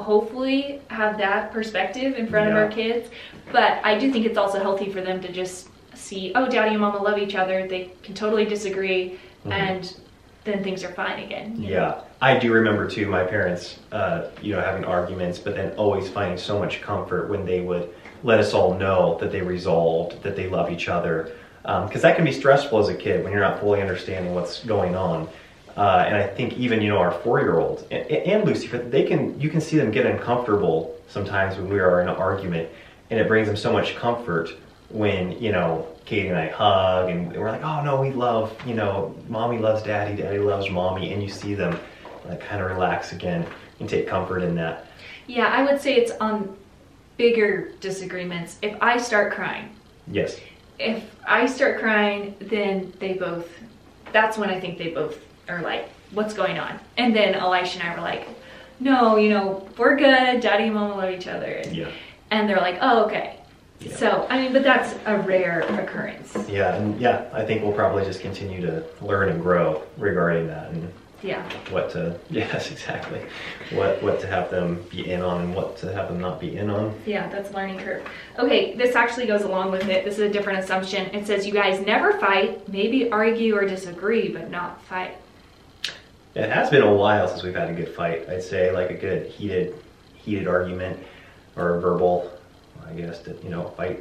hopefully 0.00 0.80
have 0.88 1.18
that 1.18 1.52
perspective 1.52 2.14
in 2.14 2.26
front 2.28 2.48
yeah. 2.48 2.52
of 2.52 2.56
our 2.56 2.68
kids. 2.68 3.10
But 3.52 3.84
I 3.84 3.98
do 3.98 4.10
think 4.10 4.24
it's 4.24 4.38
also 4.38 4.60
healthy 4.60 4.90
for 4.90 5.02
them 5.02 5.20
to 5.20 5.30
just 5.30 5.68
see, 5.94 6.32
oh, 6.34 6.48
daddy 6.48 6.70
and 6.70 6.80
mama 6.80 7.02
love 7.02 7.18
each 7.18 7.34
other. 7.34 7.66
They 7.66 7.90
can 8.02 8.14
totally 8.14 8.46
disagree, 8.46 9.18
mm-hmm. 9.40 9.52
and 9.52 9.96
then 10.44 10.62
things 10.64 10.82
are 10.84 10.92
fine 10.92 11.22
again. 11.22 11.56
Yeah, 11.58 11.78
know? 11.78 12.04
I 12.20 12.38
do 12.38 12.52
remember 12.52 12.88
too 12.88 13.06
my 13.06 13.24
parents, 13.24 13.78
uh, 13.92 14.28
you 14.40 14.54
know, 14.54 14.60
having 14.60 14.84
arguments, 14.84 15.38
but 15.38 15.54
then 15.54 15.72
always 15.76 16.08
finding 16.08 16.38
so 16.38 16.58
much 16.58 16.80
comfort 16.80 17.28
when 17.28 17.44
they 17.44 17.60
would 17.60 17.92
let 18.22 18.38
us 18.38 18.54
all 18.54 18.74
know 18.74 19.18
that 19.18 19.32
they 19.32 19.42
resolved, 19.42 20.22
that 20.22 20.36
they 20.36 20.48
love 20.48 20.70
each 20.70 20.88
other. 20.88 21.32
Because 21.62 21.96
um, 21.96 22.00
that 22.02 22.16
can 22.16 22.24
be 22.24 22.32
stressful 22.32 22.78
as 22.78 22.88
a 22.88 22.94
kid 22.94 23.22
when 23.22 23.32
you're 23.32 23.42
not 23.42 23.60
fully 23.60 23.82
understanding 23.82 24.34
what's 24.34 24.64
going 24.64 24.94
on. 24.94 25.28
Uh, 25.76 26.04
and 26.06 26.16
I 26.16 26.26
think 26.26 26.54
even 26.54 26.82
you 26.82 26.88
know 26.88 26.98
our 26.98 27.12
four-year-old 27.12 27.86
and, 27.90 28.06
and 28.10 28.44
Lucy, 28.44 28.66
they 28.66 29.04
can 29.04 29.38
you 29.40 29.48
can 29.48 29.60
see 29.60 29.76
them 29.76 29.90
get 29.90 30.04
uncomfortable 30.04 30.98
sometimes 31.08 31.56
when 31.56 31.68
we 31.68 31.78
are 31.78 32.00
in 32.02 32.08
an 32.08 32.16
argument, 32.16 32.68
and 33.10 33.20
it 33.20 33.28
brings 33.28 33.46
them 33.46 33.56
so 33.56 33.72
much 33.72 33.94
comfort 33.94 34.50
when 34.90 35.40
you 35.40 35.52
know 35.52 35.86
Katie 36.04 36.28
and 36.28 36.38
I 36.38 36.48
hug 36.48 37.10
and 37.10 37.32
we're 37.32 37.50
like, 37.50 37.62
oh 37.62 37.82
no, 37.82 38.00
we 38.00 38.12
love 38.12 38.56
you 38.66 38.74
know, 38.74 39.14
mommy 39.28 39.58
loves 39.58 39.82
daddy, 39.82 40.20
daddy 40.20 40.38
loves 40.38 40.68
mommy, 40.70 41.12
and 41.12 41.22
you 41.22 41.28
see 41.28 41.54
them 41.54 41.78
like 42.26 42.40
kind 42.40 42.62
of 42.62 42.70
relax 42.70 43.12
again 43.12 43.46
and 43.78 43.88
take 43.88 44.06
comfort 44.06 44.42
in 44.42 44.54
that. 44.56 44.86
Yeah, 45.26 45.46
I 45.46 45.62
would 45.62 45.80
say 45.80 45.96
it's 45.96 46.12
on 46.20 46.56
bigger 47.16 47.72
disagreements. 47.80 48.58
If 48.62 48.76
I 48.80 48.98
start 48.98 49.32
crying, 49.32 49.70
yes. 50.06 50.38
If 50.78 51.04
I 51.26 51.44
start 51.44 51.78
crying, 51.78 52.34
then 52.40 52.92
they 52.98 53.12
both. 53.12 53.48
That's 54.12 54.38
when 54.38 54.50
I 54.50 54.58
think 54.58 54.78
they 54.78 54.88
both 54.88 55.18
are 55.48 55.60
like, 55.60 55.88
what's 56.12 56.34
going 56.34 56.58
on? 56.58 56.80
And 56.96 57.14
then 57.14 57.34
Elisha 57.34 57.80
and 57.80 57.88
I 57.88 57.94
were 57.94 58.00
like, 58.00 58.26
no, 58.80 59.16
you 59.16 59.30
know, 59.30 59.68
we're 59.76 59.96
good. 59.96 60.40
Daddy 60.40 60.64
and 60.64 60.74
mama 60.74 60.96
love 60.96 61.10
each 61.10 61.26
other. 61.26 61.52
And, 61.52 61.76
yeah. 61.76 61.90
and 62.30 62.48
they're 62.48 62.56
like, 62.56 62.78
oh, 62.80 63.04
okay. 63.04 63.39
Yeah. 63.80 63.96
So, 63.96 64.26
I 64.28 64.42
mean, 64.42 64.52
but 64.52 64.62
that's 64.62 64.94
a 65.06 65.18
rare 65.18 65.60
occurrence. 65.60 66.36
Yeah, 66.48 66.74
and 66.74 67.00
yeah, 67.00 67.28
I 67.32 67.44
think 67.44 67.62
we'll 67.62 67.72
probably 67.72 68.04
just 68.04 68.20
continue 68.20 68.60
to 68.60 68.84
learn 69.00 69.30
and 69.30 69.42
grow 69.42 69.82
regarding 69.96 70.46
that 70.48 70.70
and 70.70 70.92
yeah. 71.22 71.46
What 71.70 71.90
to 71.90 72.18
yes, 72.30 72.70
exactly. 72.70 73.20
What 73.72 74.02
what 74.02 74.20
to 74.20 74.26
have 74.26 74.50
them 74.50 74.84
be 74.90 75.10
in 75.10 75.22
on 75.22 75.42
and 75.42 75.54
what 75.54 75.76
to 75.78 75.92
have 75.92 76.08
them 76.08 76.20
not 76.20 76.40
be 76.40 76.56
in 76.56 76.70
on. 76.70 76.94
Yeah, 77.06 77.28
that's 77.28 77.52
learning 77.52 77.78
curve. 77.78 78.06
Okay, 78.38 78.74
this 78.74 78.96
actually 78.96 79.26
goes 79.26 79.42
along 79.42 79.70
with 79.70 79.88
it. 79.88 80.04
This 80.04 80.14
is 80.14 80.20
a 80.20 80.28
different 80.28 80.60
assumption. 80.60 81.14
It 81.14 81.26
says 81.26 81.46
you 81.46 81.52
guys 81.52 81.84
never 81.84 82.18
fight, 82.18 82.68
maybe 82.68 83.10
argue 83.10 83.54
or 83.54 83.66
disagree, 83.66 84.28
but 84.28 84.50
not 84.50 84.82
fight. 84.84 85.16
It 86.34 86.48
has 86.48 86.70
been 86.70 86.82
a 86.82 86.94
while 86.94 87.28
since 87.28 87.42
we've 87.42 87.54
had 87.54 87.70
a 87.70 87.74
good 87.74 87.88
fight. 87.88 88.28
I'd 88.28 88.42
say 88.42 88.70
like 88.72 88.90
a 88.90 88.94
good 88.94 89.26
heated, 89.26 89.74
heated 90.14 90.46
argument 90.46 90.98
or 91.56 91.76
a 91.76 91.80
verbal, 91.80 92.30
I 92.90 92.94
guess, 92.94 93.20
to, 93.22 93.36
you 93.42 93.50
know, 93.50 93.68
fight. 93.76 94.00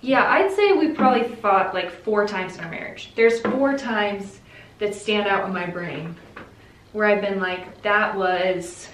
Yeah, 0.00 0.24
I'd 0.26 0.52
say 0.52 0.72
we 0.72 0.88
probably 0.88 1.34
fought 1.36 1.72
like 1.72 1.90
four 1.90 2.26
times 2.26 2.56
in 2.56 2.64
our 2.64 2.70
marriage. 2.70 3.12
There's 3.16 3.40
four 3.40 3.76
times 3.78 4.40
that 4.78 4.94
stand 4.94 5.26
out 5.26 5.46
in 5.46 5.54
my 5.54 5.66
brain 5.66 6.16
where 6.92 7.06
I've 7.06 7.22
been 7.22 7.40
like, 7.40 7.82
that 7.82 8.14
was 8.14 8.88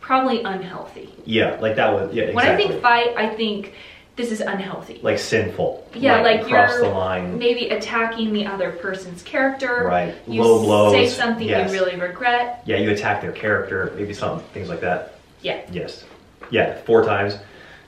probably 0.00 0.42
unhealthy. 0.42 1.12
Yeah, 1.24 1.58
like 1.60 1.76
that 1.76 1.92
was, 1.92 2.14
yeah, 2.14 2.24
exactly. 2.24 2.34
When 2.34 2.46
I 2.46 2.56
think 2.56 2.82
fight, 2.82 3.16
I 3.16 3.34
think 3.34 3.74
this 4.16 4.30
is 4.30 4.40
unhealthy. 4.40 5.00
Like 5.02 5.18
sinful. 5.18 5.88
Yeah, 5.94 6.20
like, 6.20 6.42
like 6.42 6.50
you're 6.50 6.80
the 6.80 6.88
line. 6.90 7.38
maybe 7.38 7.70
attacking 7.70 8.32
the 8.32 8.46
other 8.46 8.72
person's 8.72 9.22
character. 9.22 9.84
Right. 9.84 10.14
You 10.26 10.42
Low 10.42 10.62
blows. 10.62 10.92
say 10.92 11.08
something 11.08 11.48
yes. 11.48 11.72
you 11.72 11.78
really 11.78 11.98
regret. 11.98 12.62
Yeah, 12.66 12.76
you 12.76 12.90
attack 12.90 13.20
their 13.20 13.32
character, 13.32 13.92
maybe 13.96 14.14
some 14.14 14.40
things 14.54 14.68
like 14.68 14.80
that. 14.80 15.14
Yeah. 15.42 15.62
Yes. 15.72 16.04
Yeah, 16.50 16.80
four 16.82 17.04
times. 17.04 17.36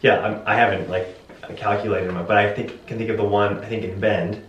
Yeah, 0.02 0.20
I'm, 0.20 0.42
I 0.46 0.54
have 0.56 0.78
not 0.78 0.88
like 0.88 1.16
calculated 1.56 2.08
them, 2.08 2.26
but 2.26 2.36
I 2.36 2.52
think 2.52 2.86
can 2.86 2.98
think 2.98 3.10
of 3.10 3.16
the 3.16 3.24
one. 3.24 3.58
I 3.58 3.68
think 3.68 3.84
in 3.84 3.98
Bend, 3.98 4.44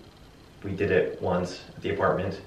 we 0.64 0.72
did 0.72 0.92
it 0.92 1.22
once 1.22 1.62
at 1.76 1.82
the 1.82 1.94
apartment. 1.94 2.42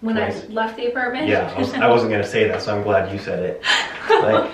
When 0.00 0.16
twice. 0.16 0.44
I 0.44 0.46
left 0.48 0.76
the 0.76 0.86
apartment. 0.86 1.28
Yeah, 1.28 1.52
I, 1.54 1.58
was, 1.58 1.72
wasn't 1.72 2.10
gonna 2.10 2.26
say 2.26 2.48
that, 2.48 2.62
so 2.62 2.74
I'm 2.74 2.82
glad 2.82 3.12
you 3.12 3.18
said 3.18 3.42
it. 3.42 3.62
Like, 4.08 4.50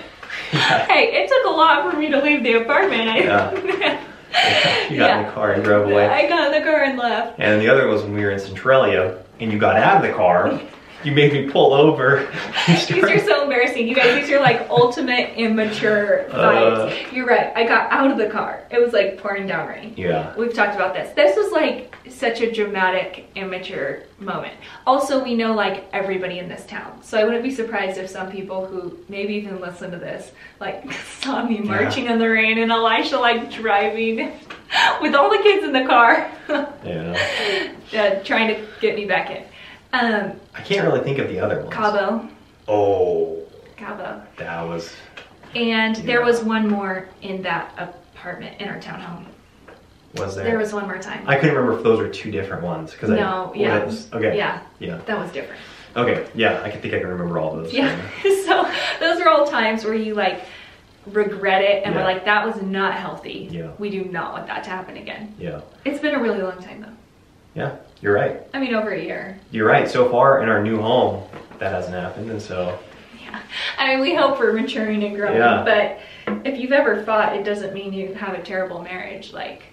yeah. 0.53 0.85
Hey, 0.87 1.23
it 1.23 1.29
took 1.29 1.45
a 1.45 1.49
lot 1.49 1.89
for 1.89 1.97
me 1.97 2.09
to 2.09 2.21
leave 2.21 2.43
the 2.43 2.53
apartment. 2.53 3.09
I, 3.09 3.17
yeah. 3.19 3.51
you 4.89 4.97
got 4.97 5.09
yeah. 5.09 5.19
in 5.19 5.25
the 5.25 5.31
car 5.31 5.53
and 5.53 5.63
drove 5.63 5.89
away. 5.89 6.07
I 6.07 6.27
got 6.27 6.53
in 6.53 6.59
the 6.59 6.65
car 6.65 6.83
and 6.83 6.97
left. 6.97 7.39
And 7.39 7.61
the 7.61 7.69
other 7.69 7.87
was 7.87 8.03
when 8.03 8.13
we 8.13 8.23
were 8.23 8.31
in 8.31 8.39
Centralia 8.39 9.23
and 9.39 9.51
you 9.51 9.57
got 9.57 9.75
out 9.75 9.97
of 9.97 10.09
the 10.09 10.15
car. 10.15 10.59
You 11.07 11.13
made 11.13 11.31
me 11.31 11.49
pull 11.49 11.73
over. 11.73 12.27
These 12.67 12.91
are 12.91 13.19
so 13.19 13.43
embarrassing. 13.43 13.87
You 13.87 13.95
guys, 13.95 14.13
these 14.21 14.29
are 14.29 14.41
like 14.41 14.69
ultimate 14.69 15.35
immature 15.37 16.25
vibes. 16.29 16.91
Uh. 16.91 17.15
You're 17.15 17.25
right. 17.25 17.53
I 17.55 17.65
got 17.65 17.89
out 17.91 18.11
of 18.11 18.17
the 18.17 18.27
car. 18.27 18.61
It 18.69 18.81
was 18.83 18.91
like 18.91 19.17
pouring 19.17 19.47
down 19.47 19.69
rain. 19.69 19.93
yeah. 19.95 20.35
We've 20.35 20.53
talked 20.53 20.75
about 20.75 20.93
this. 20.93 21.13
This 21.15 21.37
was 21.37 21.53
like 21.53 21.95
such 22.09 22.41
a 22.41 22.51
dramatic, 22.51 23.29
immature 23.35 24.03
moment. 24.19 24.55
Also, 24.85 25.23
we 25.23 25.33
know 25.33 25.53
like 25.53 25.85
everybody 25.93 26.39
in 26.39 26.49
this 26.49 26.65
town. 26.65 27.01
So 27.03 27.17
I 27.17 27.23
wouldn't 27.23 27.43
be 27.43 27.51
surprised 27.51 27.97
if 27.97 28.09
some 28.09 28.29
people 28.29 28.65
who 28.65 28.97
maybe 29.07 29.35
even 29.35 29.61
listen 29.61 29.89
to 29.91 29.97
this 29.97 30.31
like 30.59 30.91
saw 31.21 31.45
me 31.45 31.59
marching 31.59 32.07
in 32.07 32.19
the 32.19 32.27
rain 32.29 32.57
and 32.57 32.69
Elisha 32.69 33.17
like 33.17 33.49
driving 33.49 34.17
with 35.01 35.15
all 35.15 35.29
the 35.29 35.41
kids 35.41 35.63
in 35.63 35.71
the 35.71 35.85
car 35.85 36.29
Yeah. 36.83 37.17
uh, 37.93 38.23
trying 38.25 38.53
to 38.53 38.67
get 38.81 38.95
me 38.95 39.05
back 39.05 39.31
in. 39.31 39.43
Um, 39.93 40.33
I 40.55 40.61
can't 40.61 40.85
really 40.87 41.01
think 41.03 41.17
of 41.19 41.29
the 41.29 41.39
other 41.39 41.59
ones. 41.61 41.73
Cabo. 41.73 42.27
Oh, 42.67 43.43
Cabo. 43.77 44.21
that 44.37 44.61
was. 44.63 44.93
And 45.55 45.95
there 45.97 46.23
was 46.23 46.43
one 46.43 46.67
more 46.67 47.07
in 47.21 47.41
that 47.43 47.73
apartment 47.77 48.59
in 48.61 48.67
our 48.67 48.79
townhome. 48.79 49.25
Was 50.15 50.35
there? 50.35 50.45
There 50.45 50.57
was 50.57 50.73
one 50.73 50.85
more 50.85 50.97
time. 50.97 51.23
I 51.27 51.35
couldn't 51.35 51.55
remember 51.55 51.77
if 51.77 51.83
those 51.83 51.99
were 51.99 52.09
two 52.09 52.31
different 52.31 52.63
ones 52.63 52.91
because 52.91 53.09
I 53.11 53.15
No, 53.15 53.51
I. 53.53 53.57
yeah. 53.57 53.85
was- 53.85 54.11
okay. 54.13 54.35
Yeah, 54.37 54.61
Yeah. 54.79 54.97
that 55.05 55.17
was 55.19 55.31
different. 55.31 55.61
Okay. 55.95 56.27
Yeah. 56.35 56.61
I 56.63 56.69
can 56.69 56.81
think 56.81 56.93
I 56.93 56.99
can 56.99 57.07
remember 57.07 57.39
all 57.39 57.55
those. 57.55 57.73
Yeah. 57.73 57.95
so 58.45 58.69
those 58.99 59.19
are 59.21 59.29
all 59.29 59.47
times 59.47 59.83
where 59.83 59.93
you 59.95 60.13
like 60.15 60.41
regret 61.07 61.61
it 61.63 61.83
and 61.85 61.95
we're 61.95 62.03
like, 62.03 62.25
that 62.25 62.45
was 62.45 62.61
not 62.61 62.93
healthy. 62.93 63.47
Yeah. 63.51 63.71
We 63.79 63.89
do 63.89 64.03
not 64.05 64.33
want 64.33 64.47
that 64.47 64.63
to 64.65 64.69
happen 64.69 64.97
again. 64.97 65.33
Yeah. 65.39 65.61
It's 65.85 65.99
been 65.99 66.13
a 66.15 66.19
really 66.21 66.41
long 66.41 66.61
time 66.61 66.81
though. 66.81 66.93
Yeah. 67.57 67.75
You're 68.01 68.13
right. 68.13 68.43
I 68.53 68.59
mean, 68.59 68.75
over 68.75 68.91
a 68.91 69.03
year. 69.03 69.39
You're 69.49 69.67
right. 69.67 69.89
So 69.89 70.07
far 70.09 70.43
in 70.43 70.49
our 70.49 70.61
new 70.61 70.79
home, 70.79 71.27
that 71.57 71.71
hasn't 71.71 71.95
happened, 71.95 72.29
and 72.29 72.39
so 72.41 72.77
Yeah. 73.19 73.39
I 73.79 73.87
mean, 73.87 73.99
we 73.99 74.13
hope 74.13 74.37
we're 74.39 74.53
maturing 74.53 75.03
and 75.03 75.15
growing, 75.15 75.37
Yeah. 75.37 75.63
but 75.65 76.45
if 76.45 76.59
you've 76.59 76.71
ever 76.71 77.03
fought, 77.03 77.35
it 77.35 77.43
doesn't 77.43 77.73
mean 77.73 77.91
you 77.93 78.13
have 78.13 78.35
a 78.35 78.41
terrible 78.43 78.83
marriage. 78.83 79.33
Like, 79.33 79.63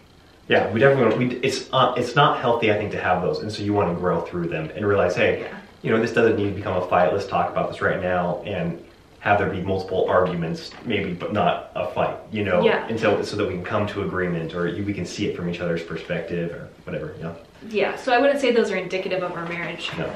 yeah, 0.48 0.70
we 0.72 0.80
definitely. 0.80 1.26
We, 1.26 1.34
it's 1.36 1.68
uh, 1.72 1.92
it's 1.96 2.14
not 2.16 2.38
healthy, 2.40 2.72
I 2.72 2.76
think, 2.76 2.90
to 2.92 3.00
have 3.00 3.20
those, 3.22 3.40
and 3.40 3.52
so 3.52 3.62
you 3.62 3.74
want 3.74 3.94
to 3.94 4.00
grow 4.00 4.22
through 4.22 4.48
them 4.48 4.70
and 4.74 4.86
realize, 4.86 5.14
hey, 5.14 5.40
yeah. 5.42 5.58
you 5.82 5.90
know, 5.90 6.00
this 6.00 6.12
doesn't 6.12 6.36
need 6.36 6.48
to 6.48 6.54
become 6.54 6.82
a 6.82 6.86
fight. 6.88 7.12
Let's 7.12 7.26
talk 7.26 7.50
about 7.50 7.70
this 7.70 7.82
right 7.82 8.00
now 8.00 8.42
and 8.46 8.82
have 9.20 9.38
there 9.38 9.48
be 9.48 9.60
multiple 9.62 10.06
arguments, 10.08 10.70
maybe, 10.84 11.12
but 11.12 11.32
not 11.34 11.70
a 11.74 11.86
fight. 11.88 12.16
You 12.30 12.44
know, 12.44 12.62
Yeah. 12.64 12.86
until 12.88 13.22
so 13.24 13.36
that 13.36 13.46
we 13.46 13.54
can 13.54 13.64
come 13.64 13.86
to 13.88 14.02
agreement 14.02 14.54
or 14.54 14.68
you, 14.68 14.84
we 14.84 14.92
can 14.94 15.06
see 15.06 15.26
it 15.28 15.36
from 15.36 15.48
each 15.50 15.60
other's 15.60 15.82
perspective 15.82 16.50
or 16.52 16.68
whatever. 16.84 17.14
Yeah. 17.20 17.32
Yeah. 17.68 17.96
So 17.96 18.12
I 18.12 18.18
wouldn't 18.18 18.40
say 18.40 18.52
those 18.52 18.70
are 18.70 18.76
indicative 18.76 19.22
of 19.22 19.32
our 19.32 19.46
marriage, 19.48 19.90
No. 19.98 20.10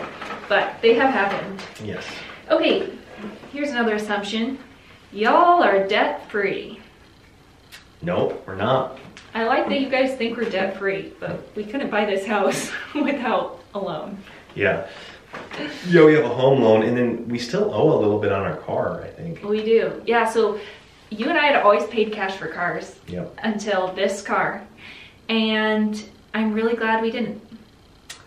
but 0.48 0.74
they 0.82 0.94
have 0.94 1.12
happened. 1.12 1.62
Yes. 1.82 2.04
Okay, 2.50 2.90
here's 3.52 3.70
another 3.70 3.94
assumption. 3.94 4.58
Y'all 5.12 5.62
are 5.62 5.86
debt 5.86 6.30
free. 6.30 6.80
Nope. 8.02 8.42
We're 8.46 8.54
not. 8.56 8.98
I 9.34 9.44
like 9.44 9.68
that 9.68 9.80
you 9.80 9.88
guys 9.88 10.16
think 10.16 10.36
we're 10.36 10.48
debt 10.48 10.78
free, 10.78 11.12
but 11.20 11.48
we 11.54 11.64
couldn't 11.64 11.90
buy 11.90 12.04
this 12.04 12.24
house 12.26 12.70
without 12.94 13.60
a 13.74 13.78
loan. 13.78 14.18
Yeah. 14.54 14.86
Yeah, 15.88 16.04
we 16.04 16.14
have 16.14 16.24
a 16.24 16.28
home 16.34 16.62
loan, 16.62 16.82
and 16.82 16.96
then 16.96 17.28
we 17.28 17.38
still 17.38 17.72
owe 17.74 17.96
a 17.96 17.98
little 18.00 18.18
bit 18.18 18.32
on 18.32 18.42
our 18.44 18.56
car. 18.56 19.02
I 19.02 19.08
think. 19.08 19.42
We 19.42 19.62
do. 19.64 20.02
Yeah, 20.06 20.28
so 20.28 20.58
you 21.10 21.28
and 21.28 21.36
I 21.38 21.46
had 21.46 21.56
always 21.56 21.84
paid 21.86 22.12
cash 22.12 22.36
for 22.36 22.48
cars 22.48 22.96
Yep. 23.08 23.34
until 23.42 23.92
this 23.92 24.22
car. 24.22 24.62
And 25.28 26.02
I'm 26.38 26.52
really 26.52 26.76
glad 26.76 27.02
we 27.02 27.10
didn't. 27.10 27.42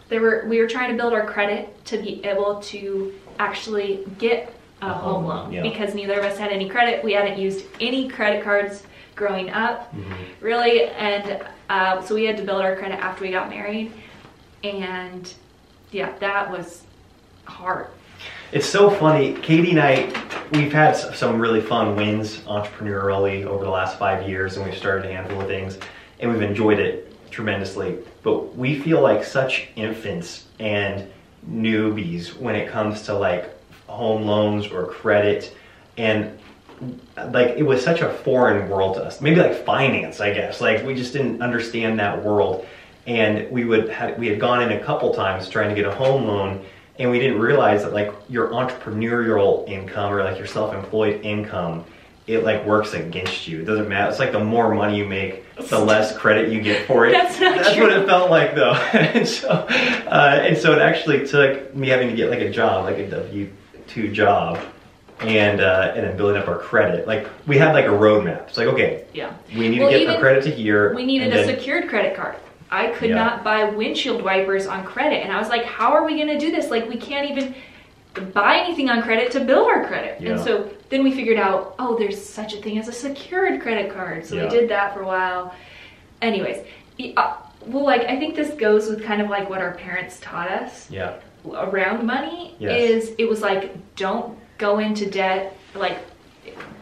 There 0.10 0.20
were 0.20 0.46
we 0.46 0.60
were 0.60 0.68
trying 0.68 0.92
to 0.92 0.98
build 0.98 1.14
our 1.14 1.26
credit 1.26 1.86
to 1.86 1.98
be 1.98 2.24
able 2.26 2.60
to 2.64 3.14
actually 3.40 4.06
get 4.18 4.54
a, 4.82 4.92
home 4.92 5.26
loan 5.26 5.54
yeah. 5.54 5.62
because 5.62 5.96
neither 5.96 6.20
of 6.20 6.26
us 6.26 6.38
had 6.38 6.52
any 6.52 6.68
credit. 6.68 7.06
We 7.06 7.14
hadn't 7.14 7.40
used 7.40 7.66
any 7.80 8.10
credit 8.10 8.44
cards 8.44 8.84
growing 9.16 9.50
up. 9.52 9.96
Mhm. 9.96 10.14
really 10.42 10.86
and 10.90 11.42
uh, 11.70 12.02
so 12.02 12.14
we 12.16 12.26
had 12.26 12.36
to 12.36 12.44
build 12.44 12.62
our 12.62 12.76
credit 12.76 13.00
after 13.00 13.24
we 13.24 13.32
got 13.32 13.50
married 13.50 13.94
and 14.64 15.34
yeah 15.92 16.12
that 16.20 16.52
was 16.52 16.84
hard 17.46 17.88
It's 18.52 18.68
so 18.68 18.90
funny. 18.90 19.34
Katie 19.36 19.72
and 19.72 19.80
I, 19.80 20.12
we've 20.52 20.74
had 20.74 20.98
some 20.98 21.40
really 21.40 21.62
fun 21.62 21.96
wins 21.96 22.40
entrepreneurially 22.40 23.46
over 23.46 23.64
the 23.64 23.70
last 23.70 23.98
five 23.98 24.28
years, 24.28 24.58
and 24.58 24.66
we've 24.66 24.78
started 24.78 25.10
a 25.10 25.14
handful 25.14 25.40
of 25.40 25.48
things, 25.48 25.78
and 26.20 26.30
we've 26.32 26.42
enjoyed 26.42 26.80
it 26.80 27.11
tremendously. 27.32 27.98
But 28.24 28.56
we 28.56 28.80
feel 28.80 29.02
like 29.02 29.24
such 29.24 29.70
infants 29.76 30.46
and 30.60 31.10
newbies 31.50 32.36
when 32.36 32.56
it 32.56 32.70
comes 32.70 33.04
to 33.04 33.14
like 33.14 33.50
home 33.88 34.24
loans 34.24 34.68
or 34.68 34.86
credit, 34.86 35.56
and 35.98 36.38
like 37.30 37.50
it 37.58 37.64
was 37.64 37.84
such 37.84 38.02
a 38.02 38.10
foreign 38.10 38.70
world 38.70 38.96
to 38.96 39.04
us. 39.04 39.22
Maybe 39.22 39.38
like 39.38 39.66
finance, 39.66 40.20
I 40.20 40.34
guess. 40.34 40.62
Like 40.62 40.86
we 40.86 40.94
just 40.94 41.14
didn't 41.14 41.42
understand 41.42 42.00
that 42.00 42.24
world, 42.24 42.66
and 43.08 43.50
we 43.50 43.66
would 43.66 43.90
had 43.90 44.20
we 44.20 44.28
had 44.28 44.40
gone 44.40 44.62
in 44.62 44.72
a 44.78 44.84
couple 44.84 45.14
times 45.14 45.50
trying 45.50 45.70
to 45.70 45.76
get 45.76 45.86
a 45.86 45.96
home 45.96 46.26
loan 46.26 46.64
and 47.02 47.10
we 47.10 47.20
didn't 47.20 47.40
realize 47.40 47.84
that 47.84 47.94
like 47.94 48.14
your 48.30 48.50
entrepreneurial 48.50 49.68
income 49.68 50.14
or 50.14 50.24
like 50.24 50.38
your 50.38 50.48
self-employed 50.48 51.26
income 51.26 51.84
it 52.32 52.44
like 52.44 52.66
works 52.66 52.94
against 52.94 53.48
you. 53.48 53.62
It 53.62 53.66
doesn't 53.66 53.90
matter. 53.90 54.10
It's 54.10 54.20
like 54.20 54.32
the 54.32 54.44
more 54.44 54.74
money 54.74 54.98
you 54.98 55.06
make 55.06 55.44
the 55.58 55.80
less 55.80 56.16
credit 56.18 56.52
you 56.52 56.62
get 56.62 56.88
for 56.88 57.06
it. 57.06 57.12
That's 57.14 57.40
not 57.40 57.56
that's 57.58 57.74
true. 57.74 57.84
what 57.84 57.92
it 57.94 58.06
felt 58.08 58.30
like 58.30 58.56
though. 58.56 58.74
And 58.94 59.28
so 59.28 59.50
uh, 59.50 60.40
and 60.42 60.58
so 60.58 60.74
it 60.74 60.80
actually 60.82 61.28
took 61.28 61.76
me 61.76 61.90
having 61.90 62.10
to 62.10 62.16
get 62.16 62.30
like 62.30 62.40
a 62.40 62.50
job 62.50 62.86
like 62.86 62.98
a 62.98 63.08
w2 63.08 64.14
job 64.14 64.60
and 65.20 65.62
uh, 65.62 65.94
and 65.96 66.06
then 66.08 66.18
building 66.18 66.42
up 66.42 66.48
our 66.48 66.58
credit. 66.58 67.06
Like 67.06 67.28
we 67.48 67.58
had 67.58 67.74
like 67.74 67.86
a 67.86 67.90
roadmap. 67.90 68.48
It's 68.48 68.58
like 68.58 68.68
okay 68.68 69.06
yeah. 69.14 69.34
we 69.56 69.68
need 69.70 69.80
Well, 69.82 69.92
to 69.92 70.00
get 70.00 70.10
our 70.16 70.20
credit 70.20 70.44
to 70.46 70.52
here 70.52 70.96
we 70.96 71.06
needed 71.06 71.28
a 71.34 71.36
then- 71.36 71.56
secured 71.56 71.90
credit 71.90 72.16
card. 72.16 72.36
I 72.74 72.88
could 72.92 73.10
Yeah. 73.10 73.16
not 73.16 73.44
buy 73.44 73.66
windshield 73.66 74.24
wipers 74.24 74.66
on 74.66 74.86
credit. 74.86 75.18
And 75.24 75.34
i 75.34 75.38
was 75.38 75.50
like 75.50 75.66
how 75.66 75.92
are 75.92 76.06
we 76.06 76.16
going 76.16 76.30
to 76.30 76.40
do 76.40 76.52
this? 76.52 76.70
Like 76.72 76.88
we 76.88 76.96
can't 76.98 77.30
even 77.30 77.54
buy 78.34 78.58
anything 78.58 78.90
on 78.90 79.02
credit 79.02 79.32
to 79.32 79.40
build 79.40 79.68
our 79.70 79.88
credit. 79.88 80.20
And 80.20 80.40
so 80.40 80.70
then 80.90 81.04
we 81.04 81.12
figured 81.14 81.38
out 81.38 81.76
oh 81.80 81.98
there's 81.98 82.22
such 82.24 82.54
a 82.54 82.62
thing 82.62 82.78
as 82.78 82.88
a 82.88 82.94
secured 82.94 83.62
credit 83.62 83.94
card. 83.94 84.26
So 84.26 84.36
Yeah. 84.36 84.44
we 84.44 84.50
did 84.50 84.70
that 84.70 84.94
for 84.94 85.02
a 85.02 85.08
while. 85.08 85.56
Anyways 86.22 86.66
uh, 87.18 87.38
well 87.66 87.84
like 87.86 88.02
i 88.02 88.18
think 88.18 88.36
this 88.36 88.52
goes 88.56 88.90
with 88.90 89.04
kind 89.04 89.22
of 89.22 89.30
like 89.30 89.50
what 89.50 89.62
our 89.62 89.74
parents 89.76 90.20
taught 90.20 90.50
us 90.50 90.90
yeah. 90.90 91.16
around 91.54 92.06
money 92.06 92.56
Yes. 92.60 92.90
is 92.90 93.12
it 93.18 93.28
was 93.28 93.42
like 93.42 93.76
don't 93.96 94.38
go 94.58 94.80
into 94.80 95.10
debt 95.10 95.58
like 95.76 96.00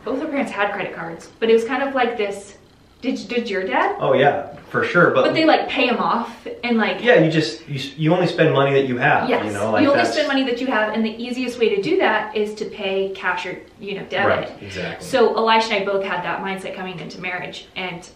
both 0.03 0.21
our 0.21 0.27
parents 0.27 0.51
had 0.51 0.71
credit 0.73 0.95
cards 0.95 1.31
but 1.39 1.49
it 1.49 1.53
was 1.53 1.63
kind 1.65 1.83
of 1.83 1.93
like 1.95 2.17
this 2.17 2.57
did, 3.01 3.27
did 3.27 3.49
your 3.49 3.65
dad 3.65 3.95
oh 3.99 4.13
yeah 4.13 4.55
for 4.69 4.83
sure 4.83 5.11
but 5.11 5.23
but 5.23 5.33
they 5.33 5.45
like 5.45 5.67
pay 5.67 5.87
them 5.89 5.97
off 5.97 6.45
and 6.63 6.77
like 6.77 7.03
Yeah, 7.03 7.15
you 7.21 7.31
just 7.31 7.67
you, 7.67 7.79
you 7.97 8.13
only 8.13 8.27
spend 8.27 8.53
money 8.53 8.73
that 8.79 8.87
you 8.87 8.97
have. 8.97 9.27
yes 9.29 9.45
you 9.45 9.51
know, 9.51 9.71
like 9.71 9.81
you 9.81 9.89
only 9.89 10.03
that's 10.03 10.13
spend 10.13 10.27
money 10.27 10.43
that 10.43 10.61
you 10.61 10.67
have 10.67 10.93
and 10.93 11.03
the 11.03 11.15
easiest 11.23 11.57
way 11.59 11.73
to 11.75 11.81
do 11.81 11.97
that 11.97 12.35
is 12.35 12.53
to 12.55 12.65
pay 12.65 13.09
cash 13.15 13.45
or 13.45 13.57
you 13.79 13.95
know 13.95 14.05
debit 14.05 14.49
right. 14.49 14.61
Exactly. 14.63 15.05
so 15.07 15.35
Elisha 15.35 15.73
and 15.73 15.83
I 15.83 15.91
both 15.91 16.03
had 16.03 16.23
that 16.23 16.41
mindset 16.41 16.75
coming 16.75 16.99
into 16.99 17.19
marriage, 17.19 17.67
and 17.75 18.07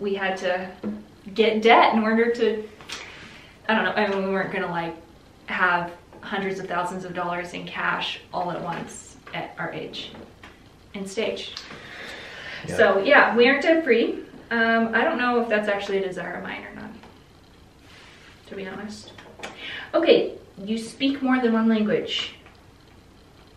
we 0.00 0.14
had 0.14 0.36
to 0.38 0.70
get 1.34 1.60
debt 1.62 1.92
in 1.94 2.00
order 2.00 2.32
to. 2.32 2.66
I 3.68 3.74
don't 3.74 3.84
know. 3.84 3.92
I 3.92 4.06
mean, 4.08 4.24
we 4.26 4.32
weren't 4.32 4.52
gonna 4.52 4.70
like 4.70 4.94
have 5.46 5.92
hundreds 6.20 6.58
of 6.60 6.66
thousands 6.68 7.04
of 7.04 7.14
dollars 7.14 7.52
in 7.52 7.66
cash 7.66 8.20
all 8.32 8.50
at 8.50 8.62
once 8.62 9.16
at 9.34 9.54
our 9.58 9.72
age 9.72 10.12
and 10.94 11.08
stage. 11.08 11.52
Yeah. 12.68 12.76
So 12.76 12.98
yeah, 12.98 13.36
we 13.36 13.48
aren't 13.48 13.62
debt 13.62 13.84
free. 13.84 14.20
Um, 14.50 14.94
I 14.94 15.02
don't 15.02 15.18
know 15.18 15.40
if 15.40 15.48
that's 15.48 15.68
actually 15.68 15.98
a 15.98 16.06
desire 16.06 16.34
of 16.34 16.42
mine 16.42 16.64
or 16.64 16.74
not. 16.74 16.90
To 18.48 18.54
be 18.54 18.66
honest. 18.66 19.12
Okay, 19.94 20.34
you 20.58 20.78
speak 20.78 21.22
more 21.22 21.40
than 21.40 21.52
one 21.52 21.68
language. 21.68 22.34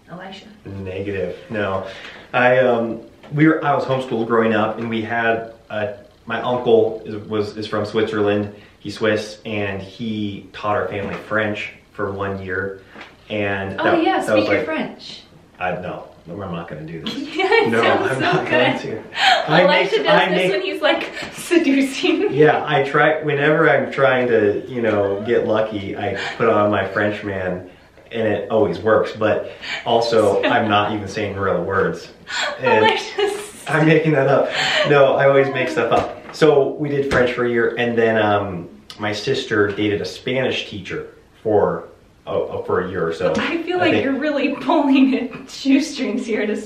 Elisha. 0.09 0.47
Negative. 0.65 1.37
No, 1.49 1.87
I 2.33 2.59
um 2.59 3.01
we 3.33 3.47
were 3.47 3.63
I 3.63 3.75
was 3.75 3.85
homeschooled 3.85 4.27
growing 4.27 4.53
up, 4.53 4.79
and 4.79 4.89
we 4.89 5.01
had 5.01 5.53
uh 5.69 5.93
my 6.25 6.41
uncle 6.41 7.01
is, 7.05 7.15
was 7.27 7.57
is 7.57 7.67
from 7.67 7.85
Switzerland. 7.85 8.53
He's 8.79 8.95
Swiss, 8.95 9.39
and 9.45 9.81
he 9.81 10.49
taught 10.53 10.75
our 10.75 10.87
family 10.87 11.15
French 11.15 11.73
for 11.91 12.11
one 12.11 12.41
year. 12.41 12.81
And 13.29 13.79
Oh 13.79 13.83
that- 13.83 14.03
yeah, 14.03 14.17
that 14.19 14.25
speak 14.27 14.47
your 14.47 14.57
like, 14.57 14.65
French. 14.65 15.21
I 15.59 15.71
no, 15.73 16.07
no, 16.29 16.43
I'm 16.43 16.51
not 16.53 16.67
going 16.69 16.85
to 16.85 16.91
do 16.93 17.01
this. 17.05 17.35
Yeah, 17.35 17.67
No, 17.69 17.81
I'm 17.81 18.13
so 18.15 18.19
not 18.19 18.45
good. 18.45 18.51
going 18.51 18.79
to. 18.79 19.03
I 19.49 19.63
Elisha 19.63 19.97
make- 19.97 20.05
does 20.05 20.07
I 20.07 20.29
this 20.29 20.35
make- 20.37 20.51
when 20.51 20.61
he's 20.61 20.81
like 20.81 21.09
seducing. 21.33 22.31
Yeah, 22.33 22.63
I 22.65 22.83
try 22.83 23.21
whenever 23.23 23.69
I'm 23.69 23.91
trying 23.91 24.27
to, 24.27 24.65
you 24.67 24.81
know, 24.81 25.23
get 25.25 25.47
lucky. 25.47 25.97
I 25.97 26.15
put 26.37 26.47
on 26.49 26.71
my 26.71 26.87
Frenchman, 26.87 27.69
and 28.11 28.27
it 28.27 28.49
always 28.49 28.79
works. 28.79 29.11
But 29.13 29.51
also, 29.85 30.43
I'm 30.43 30.69
not 30.69 30.93
even 30.93 31.07
saying 31.07 31.35
real 31.35 31.63
words, 31.63 32.11
and 32.59 32.85
Elisha's 32.85 33.65
I'm 33.67 33.85
making 33.87 34.13
that 34.13 34.27
up. 34.27 34.49
No, 34.89 35.15
I 35.15 35.27
always 35.27 35.47
make 35.53 35.69
stuff 35.69 35.91
up. 35.91 36.35
So 36.35 36.69
we 36.75 36.89
did 36.89 37.11
French 37.11 37.33
for 37.33 37.45
a 37.45 37.49
year, 37.49 37.75
and 37.77 37.97
then 37.97 38.17
um, 38.23 38.69
my 38.99 39.11
sister 39.11 39.67
dated 39.67 40.01
a 40.01 40.05
Spanish 40.05 40.69
teacher 40.69 41.13
for 41.43 41.88
uh, 42.29 42.61
for 42.63 42.81
a 42.85 42.89
year 42.89 43.07
or 43.07 43.13
so. 43.13 43.33
I 43.35 43.61
feel 43.63 43.77
like 43.77 43.91
think- 43.91 44.03
you're 44.03 44.19
really 44.19 44.55
pulling 44.61 45.15
at 45.15 45.49
shoestrings 45.49 46.25
here 46.25 46.45
to. 46.45 46.61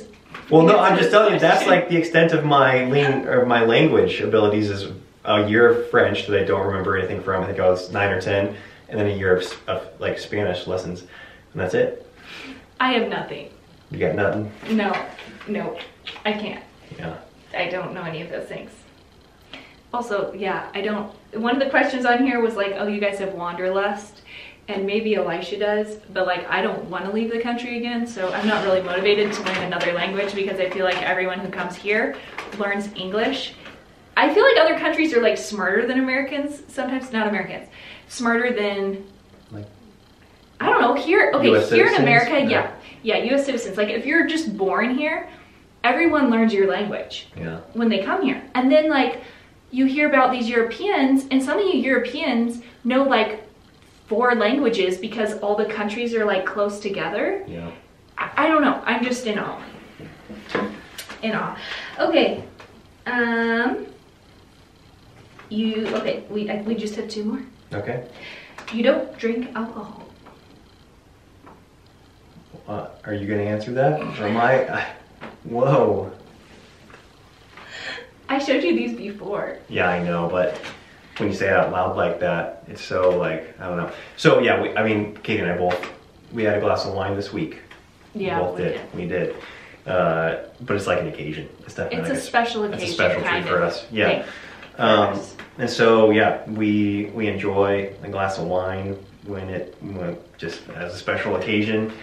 Well, 0.49 0.63
no, 0.63 0.79
I'm 0.79 0.97
just 0.97 1.09
telling 1.11 1.33
you 1.33 1.39
that's 1.39 1.65
like 1.67 1.89
the 1.89 1.95
extent 1.97 2.33
of 2.33 2.43
my 2.43 2.85
lean 2.85 3.27
or 3.27 3.45
my 3.45 3.63
language 3.63 4.19
abilities 4.19 4.69
is 4.69 4.91
a 5.25 5.47
year 5.47 5.69
of 5.69 5.89
French 5.89 6.27
that 6.27 6.39
I 6.39 6.43
don't 6.43 6.65
remember 6.65 6.97
anything 6.97 7.21
from. 7.23 7.43
I 7.43 7.47
think 7.47 7.59
I 7.59 7.69
was 7.69 7.91
nine 7.91 8.09
or 8.11 8.19
ten, 8.19 8.55
and 8.89 8.99
then 8.99 9.07
a 9.07 9.15
year 9.15 9.37
of, 9.37 9.59
of 9.67 9.87
like 9.99 10.19
Spanish 10.19 10.67
lessons, 10.67 11.01
and 11.01 11.61
that's 11.61 11.73
it. 11.73 12.05
I 12.79 12.91
have 12.93 13.09
nothing. 13.09 13.49
You 13.89 13.99
got 13.99 14.15
nothing. 14.15 14.51
No, 14.71 14.91
no, 15.47 15.79
I 16.25 16.33
can't. 16.33 16.63
Yeah. 16.97 17.17
I 17.55 17.69
don't 17.69 17.93
know 17.93 18.01
any 18.03 18.21
of 18.21 18.29
those 18.29 18.47
things. 18.47 18.71
Also, 19.93 20.33
yeah, 20.33 20.69
I 20.73 20.81
don't. 20.81 21.13
One 21.33 21.55
of 21.55 21.59
the 21.63 21.69
questions 21.69 22.05
on 22.05 22.25
here 22.25 22.41
was 22.41 22.55
like, 22.55 22.73
oh, 22.77 22.87
you 22.87 22.99
guys 22.99 23.19
have 23.19 23.33
wanderlust, 23.33 24.22
and 24.67 24.85
maybe 24.85 25.15
Elisha 25.15 25.57
does, 25.59 25.95
but 26.13 26.25
like, 26.25 26.49
I 26.49 26.61
don't 26.61 26.85
want 26.85 27.05
to 27.05 27.11
leave 27.11 27.31
the 27.31 27.41
country 27.41 27.77
again, 27.77 28.07
so 28.07 28.31
I'm 28.31 28.47
not 28.47 28.63
really 28.63 28.81
motivated 28.81 29.33
to 29.33 29.43
learn 29.43 29.57
another 29.63 29.91
language 29.93 30.33
because 30.33 30.59
I 30.59 30.69
feel 30.69 30.85
like 30.85 31.01
everyone 31.01 31.39
who 31.39 31.49
comes 31.49 31.75
here 31.75 32.15
learns 32.57 32.89
English. 32.95 33.53
I 34.15 34.33
feel 34.33 34.43
like 34.43 34.57
other 34.57 34.77
countries 34.79 35.13
are 35.13 35.21
like 35.21 35.37
smarter 35.37 35.85
than 35.87 35.99
Americans. 35.99 36.61
Sometimes 36.67 37.11
not 37.11 37.27
Americans, 37.27 37.67
smarter 38.07 38.53
than. 38.53 39.05
Like- 39.51 39.65
I 40.59 40.67
don't 40.67 40.81
know. 40.81 40.93
Here, 40.93 41.31
okay, 41.35 41.49
US 41.55 41.69
here 41.69 41.87
in? 41.87 41.95
America, 41.95 42.39
Yeah. 42.39 42.71
yeah, 43.01 43.17
yeah, 43.17 43.23
U.S. 43.31 43.45
citizens. 43.45 43.75
Like, 43.75 43.89
if 43.89 44.05
you're 44.05 44.27
just 44.27 44.55
born 44.55 44.95
here, 44.97 45.27
everyone 45.83 46.29
learns 46.29 46.53
your 46.53 46.67
language 46.67 47.27
Yeah. 47.35 47.59
when 47.73 47.89
they 47.89 48.01
come 48.03 48.21
here. 48.21 48.41
And 48.55 48.71
then 48.71 48.87
like 48.89 49.21
you 49.71 49.85
hear 49.85 50.07
about 50.07 50.31
these 50.31 50.47
Europeans 50.47 51.25
and 51.31 51.43
some 51.43 51.57
of 51.59 51.65
you 51.65 51.73
Europeans 51.81 52.61
know 52.85 53.03
like 53.03 53.43
four 54.07 54.35
languages 54.35 54.97
because 54.97 55.37
all 55.39 55.55
the 55.55 55.65
countries 55.65 56.13
are 56.13 56.25
like 56.25 56.45
close 56.45 56.79
together. 56.79 57.43
Yeah. 57.47 57.71
I, 58.17 58.45
I 58.45 58.47
don't 58.47 58.61
know. 58.61 58.81
I'm 58.85 59.03
just 59.03 59.25
in 59.25 59.39
awe. 59.39 59.61
In 61.21 61.33
awe. 61.33 61.57
Okay. 61.99 62.43
Um 63.05 63.87
you 65.49 65.87
okay, 65.95 66.23
we 66.29 66.49
I, 66.49 66.61
we 66.61 66.75
just 66.75 66.95
had 66.95 67.09
two 67.09 67.23
more. 67.23 67.41
Okay. 67.73 68.07
You 68.73 68.83
don't 68.83 69.17
drink 69.17 69.55
alcohol. 69.55 70.03
Uh, 72.67 72.87
are 73.05 73.13
you 73.13 73.27
going 73.27 73.39
to 73.39 73.45
answer 73.45 73.71
that? 73.73 73.99
Or 74.01 74.27
am 74.27 74.37
I? 74.37 74.69
I? 74.73 74.93
Whoa. 75.43 76.11
I 78.29 78.39
showed 78.39 78.63
you 78.63 78.73
these 78.73 78.95
before. 78.95 79.57
Yeah, 79.67 79.89
I 79.89 80.01
know, 80.01 80.29
but 80.29 80.59
when 81.17 81.29
you 81.29 81.35
say 81.35 81.47
it 81.47 81.53
out 81.53 81.71
loud 81.71 81.95
like 81.95 82.19
that, 82.19 82.63
it's 82.67 82.81
so 82.81 83.17
like 83.17 83.59
I 83.59 83.67
don't 83.67 83.77
know. 83.77 83.91
So 84.17 84.39
yeah, 84.39 84.61
we, 84.61 84.75
I 84.75 84.83
mean, 84.83 85.15
Katie 85.17 85.41
and 85.41 85.51
I 85.51 85.57
both 85.57 85.89
we 86.31 86.43
had 86.43 86.57
a 86.57 86.61
glass 86.61 86.85
of 86.85 86.93
wine 86.93 87.15
this 87.15 87.31
week. 87.31 87.59
Yeah, 88.15 88.39
we 88.39 88.45
both 88.45 88.57
we 88.57 88.63
did. 88.63 88.73
did. 88.73 88.93
We 88.95 89.07
did. 89.07 89.35
Uh, 89.85 90.43
but 90.61 90.75
it's 90.75 90.87
like 90.87 91.01
an 91.01 91.07
occasion. 91.07 91.49
It's 91.65 91.75
definitely 91.75 92.09
It's 92.09 92.19
a 92.19 92.25
special 92.25 92.63
occasion. 92.63 92.83
It's 92.83 92.91
a 92.91 92.93
special 92.93 93.21
treat 93.21 93.45
for 93.45 93.61
us. 93.61 93.85
Yeah. 93.91 94.25
Um, 94.77 95.19
and 95.57 95.69
so 95.69 96.09
yeah, 96.09 96.49
we 96.49 97.11
we 97.13 97.27
enjoy 97.27 97.93
a 98.01 98.09
glass 98.09 98.37
of 98.37 98.47
wine 98.47 98.97
when 99.25 99.49
it 99.49 99.75
when 99.81 100.17
just 100.37 100.67
as 100.69 100.93
a 100.93 100.97
special 100.97 101.35
occasion. 101.35 101.93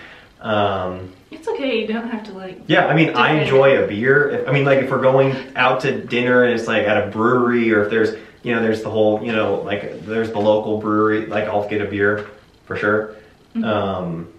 Um, 0.41 1.13
It's 1.31 1.47
okay, 1.49 1.83
you 1.83 1.87
don't 1.87 2.09
have 2.09 2.25
to 2.25 2.33
like 2.33 2.61
yeah, 2.67 2.87
I 2.87 2.95
mean, 2.95 3.11
I 3.11 3.33
enjoy 3.43 3.83
a 3.83 3.87
beer. 3.87 4.31
If, 4.31 4.49
I 4.49 4.53
mean, 4.53 4.65
like 4.65 4.79
if 4.79 4.91
we're 4.91 5.03
going 5.03 5.35
out 5.57 5.81
to 5.81 6.01
dinner 6.05 6.45
and 6.45 6.59
it's 6.59 6.67
like 6.67 6.85
at 6.85 7.09
a 7.09 7.11
brewery, 7.11 7.73
or 7.73 7.85
if 7.85 7.91
there's, 7.91 8.17
you 8.43 8.55
know, 8.55 8.63
there's 8.63 8.83
the 8.83 8.91
whole, 8.91 9.23
you 9.23 9.33
know, 9.33 9.61
like 9.63 10.05
there's 10.05 10.31
the 10.31 10.39
local 10.39 10.79
brewery, 10.79 11.27
like 11.27 11.45
I'll 11.45 11.69
get 11.69 11.83
a 11.83 11.87
beer 11.87 12.29
for 12.65 12.77
sure. 12.77 13.17
Mm-hmm. 13.55 13.65
Um, 13.65 14.33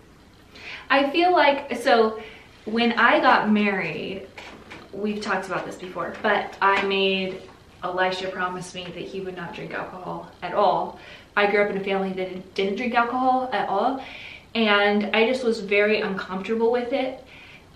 I 0.90 1.10
feel 1.10 1.32
like 1.32 1.76
so 1.78 2.22
when 2.66 2.94
I 2.94 3.20
got 3.20 3.52
married, 3.52 4.28
we've 4.94 5.22
talked 5.22 5.48
about 5.48 5.66
this 5.66 5.76
before, 5.76 6.16
but 6.22 6.56
I 6.62 6.82
made 6.84 7.42
Elisha 7.84 8.30
promise 8.30 8.74
me 8.74 8.84
that 8.84 8.96
he 8.96 9.22
would 9.22 9.36
not 9.36 9.54
drink 9.54 9.74
alcohol 9.74 10.32
at 10.42 10.54
all. 10.54 11.00
I 11.36 11.50
grew 11.50 11.64
up 11.64 11.70
in 11.72 11.78
a 11.78 11.84
family 11.84 12.12
that 12.14 12.54
didn't 12.56 12.76
drink 12.76 12.94
alcohol 12.94 13.50
at 13.54 13.70
all, 13.70 14.04
and 14.54 15.16
I 15.16 15.28
just 15.28 15.44
was 15.44 15.62
very 15.62 16.02
uncomfortable 16.02 16.72
with 16.72 16.92
it. 16.94 17.24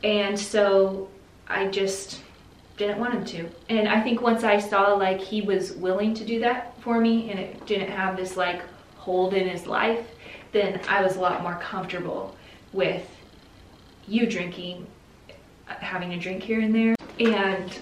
And 0.04 0.38
so 0.38 1.10
I 1.48 1.68
just 1.68 2.22
didn't 2.78 3.00
want 3.00 3.14
him 3.14 3.26
to. 3.26 3.50
And 3.70 3.88
I 3.88 4.02
think 4.02 4.22
once 4.22 4.44
I 4.44 4.60
saw 4.60 4.94
like 4.94 5.20
he 5.20 5.42
was 5.42 5.74
willing 5.74 6.14
to 6.16 6.26
do 6.26 6.40
that 6.42 6.80
for 6.82 7.00
me 7.00 7.30
and 7.32 7.40
it 7.40 7.66
didn't 7.66 7.90
have 7.90 8.18
this 8.18 8.36
like 8.36 8.62
hold 8.96 9.34
in 9.34 9.48
his 9.48 9.66
life, 9.66 10.06
then 10.52 10.82
I 10.88 11.02
was 11.02 11.16
a 11.16 11.20
lot 11.20 11.42
more 11.42 11.56
comfortable 11.56 12.36
with 12.74 13.08
you 14.08 14.28
drinking, 14.28 14.86
having 15.66 16.14
a 16.14 16.20
drink 16.20 16.44
here 16.44 16.60
and 16.60 16.74
there. 16.76 16.96
And 17.20 17.78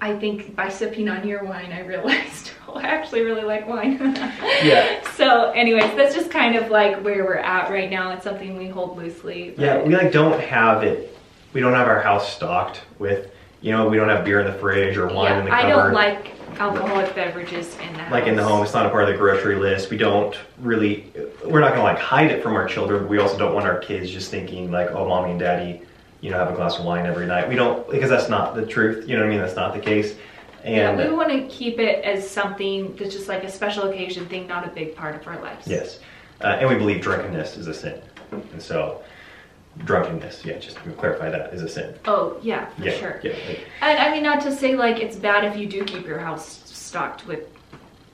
I 0.00 0.16
think 0.16 0.54
by 0.54 0.68
sipping 0.68 1.08
on 1.08 1.26
your 1.26 1.44
wine, 1.44 1.72
I 1.72 1.80
realized, 1.80 2.52
oh, 2.68 2.74
I 2.74 2.82
actually 2.82 3.22
really 3.22 3.42
like 3.42 3.66
wine. 3.66 3.98
Yeah. 4.62 5.02
So, 5.16 5.50
anyways, 5.52 5.96
that's 5.96 6.14
just 6.14 6.30
kind 6.30 6.56
of 6.56 6.70
like 6.70 7.02
where 7.02 7.24
we're 7.24 7.36
at 7.36 7.70
right 7.70 7.90
now. 7.90 8.10
It's 8.12 8.22
something 8.22 8.54
we 8.58 8.68
hold 8.68 8.98
loosely. 8.98 9.54
yeah, 9.56 9.82
we 9.82 9.96
like 9.96 10.12
don't 10.12 10.38
have 10.38 10.82
it. 10.82 11.16
We 11.54 11.62
don't 11.62 11.72
have 11.72 11.88
our 11.88 12.02
house 12.02 12.34
stocked 12.34 12.82
with, 12.98 13.30
you 13.66 13.72
know, 13.72 13.88
we 13.88 13.96
don't 13.96 14.08
have 14.08 14.24
beer 14.24 14.40
in 14.40 14.46
the 14.46 14.56
fridge 14.60 14.96
or 14.96 15.08
wine 15.08 15.24
yeah, 15.24 15.38
in 15.40 15.44
the 15.44 15.50
car. 15.50 15.58
I 15.58 15.68
don't 15.68 15.92
like 15.92 16.32
alcoholic 16.60 17.12
beverages 17.16 17.76
in 17.78 17.92
the 17.94 17.98
house. 17.98 18.12
like 18.12 18.26
in 18.26 18.36
the 18.36 18.42
home 18.42 18.62
it's 18.62 18.72
not 18.72 18.86
a 18.86 18.88
part 18.88 19.02
of 19.02 19.10
the 19.10 19.16
grocery 19.18 19.56
list 19.56 19.90
we 19.90 19.98
don't 19.98 20.38
really 20.60 21.12
we're 21.44 21.60
not 21.60 21.74
going 21.74 21.80
to 21.80 21.82
like 21.82 21.98
hide 21.98 22.30
it 22.30 22.42
from 22.42 22.54
our 22.54 22.66
children 22.66 23.06
we 23.08 23.18
also 23.18 23.36
don't 23.36 23.52
want 23.52 23.66
our 23.66 23.78
kids 23.78 24.10
just 24.10 24.30
thinking 24.30 24.70
like 24.70 24.90
oh 24.92 25.06
mommy 25.06 25.32
and 25.32 25.40
daddy 25.40 25.82
you 26.22 26.30
know 26.30 26.38
have 26.38 26.50
a 26.50 26.54
glass 26.54 26.78
of 26.78 26.86
wine 26.86 27.04
every 27.04 27.26
night 27.26 27.46
we 27.46 27.54
don't 27.54 27.86
because 27.90 28.08
that's 28.08 28.30
not 28.30 28.54
the 28.54 28.64
truth 28.64 29.06
you 29.06 29.14
know 29.14 29.20
what 29.20 29.26
i 29.26 29.30
mean 29.30 29.38
that's 29.38 29.54
not 29.54 29.74
the 29.74 29.80
case 29.80 30.16
and 30.64 30.98
yeah, 30.98 31.08
we 31.10 31.14
want 31.14 31.28
to 31.28 31.46
keep 31.54 31.78
it 31.78 32.02
as 32.06 32.26
something 32.26 32.96
that's 32.96 33.12
just 33.12 33.28
like 33.28 33.44
a 33.44 33.50
special 33.50 33.90
occasion 33.90 34.26
thing, 34.26 34.46
not 34.46 34.66
a 34.66 34.70
big 34.70 34.96
part 34.96 35.14
of 35.14 35.26
our 35.26 35.38
lives. 35.42 35.66
yes 35.66 35.98
uh, 36.40 36.56
and 36.58 36.70
we 36.70 36.74
believe 36.74 37.02
drunkenness 37.02 37.58
is 37.58 37.66
a 37.66 37.74
sin 37.74 38.00
and 38.32 38.62
so 38.62 39.02
drunkenness 39.84 40.44
yeah 40.44 40.58
just 40.58 40.76
to 40.76 40.90
clarify 40.92 41.28
that 41.30 41.52
is 41.52 41.62
a 41.62 41.68
sin 41.68 41.94
Oh, 42.06 42.38
yeah, 42.42 42.66
for 42.70 42.84
yeah 42.84 42.92
sure. 42.92 43.20
yeah 43.22 43.32
like- 43.48 43.60
And 43.82 43.98
I 43.98 44.10
mean, 44.10 44.22
not 44.22 44.40
to 44.42 44.52
say 44.54 44.74
like 44.74 44.98
it's 44.98 45.16
bad 45.16 45.44
if 45.44 45.56
you 45.56 45.66
do 45.66 45.84
keep 45.84 46.06
your 46.06 46.18
house 46.18 46.62
stocked 46.64 47.26
with 47.26 47.40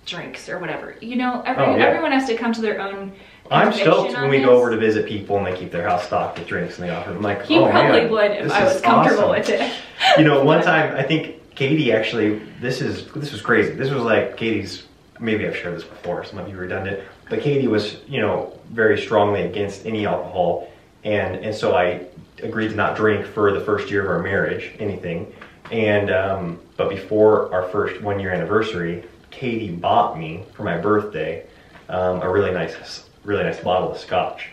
drinks 0.04 0.48
or 0.48 0.58
whatever. 0.58 0.96
You 1.00 1.16
know, 1.16 1.42
every, 1.46 1.64
Oh, 1.64 1.76
yeah. 1.76 1.84
everyone 1.84 2.10
has 2.12 2.26
to 2.26 2.36
come 2.36 2.52
to 2.54 2.60
their 2.60 2.80
own. 2.80 3.12
I'm 3.50 3.72
stoked 3.72 4.12
when 4.14 4.30
we 4.30 4.38
this. 4.38 4.46
go 4.46 4.56
over 4.56 4.70
to 4.70 4.76
visit 4.76 5.06
people 5.06 5.36
and 5.36 5.46
they 5.46 5.56
keep 5.56 5.70
their 5.70 5.86
house 5.88 6.06
stocked 6.06 6.38
with 6.38 6.48
drinks 6.48 6.78
and 6.78 6.88
they 6.88 6.92
offer. 6.92 7.10
I'm 7.10 7.22
like, 7.22 7.44
He 7.44 7.58
oh 7.58 7.68
probably 7.70 8.00
man, 8.02 8.10
would 8.10 8.30
if 8.32 8.50
I 8.50 8.64
was 8.64 8.80
comfortable 8.80 9.30
awesome. 9.30 9.38
with 9.38 9.48
it. 9.50 9.72
you 10.18 10.24
know, 10.24 10.42
one 10.42 10.62
time 10.62 10.96
I 10.96 11.02
think 11.04 11.54
Katie 11.54 11.92
actually. 11.92 12.40
This 12.60 12.80
is 12.80 13.06
this 13.12 13.30
was 13.30 13.40
crazy. 13.42 13.72
This 13.74 13.90
was 13.90 14.02
like 14.02 14.36
Katie's. 14.36 14.84
Maybe 15.20 15.46
I've 15.46 15.56
shared 15.56 15.76
this 15.76 15.84
before, 15.84 16.24
so 16.24 16.32
it 16.32 16.34
might 16.36 16.46
be 16.46 16.54
redundant. 16.54 17.00
But 17.30 17.40
Katie 17.42 17.68
was, 17.68 17.98
you 18.08 18.20
know, 18.20 18.58
very 18.70 19.00
strongly 19.00 19.42
against 19.42 19.86
any 19.86 20.04
alcohol, 20.06 20.68
and 21.04 21.36
and 21.36 21.54
so 21.54 21.74
I 21.74 22.06
agreed 22.42 22.68
to 22.68 22.74
not 22.74 22.96
drink 22.96 23.26
for 23.26 23.52
the 23.52 23.60
first 23.60 23.90
year 23.90 24.02
of 24.02 24.08
our 24.10 24.22
marriage, 24.22 24.72
anything. 24.78 25.32
And 25.70 26.10
um, 26.10 26.60
but 26.76 26.88
before 26.88 27.52
our 27.54 27.68
first 27.68 28.00
one 28.02 28.20
year 28.20 28.32
anniversary, 28.32 29.04
Katie 29.30 29.70
bought 29.70 30.18
me 30.18 30.44
for 30.54 30.62
my 30.64 30.76
birthday 30.78 31.46
um, 31.88 32.20
a 32.22 32.30
really 32.30 32.52
nice, 32.52 33.08
really 33.24 33.42
nice 33.44 33.60
bottle 33.60 33.90
of 33.92 33.98
scotch. 33.98 34.48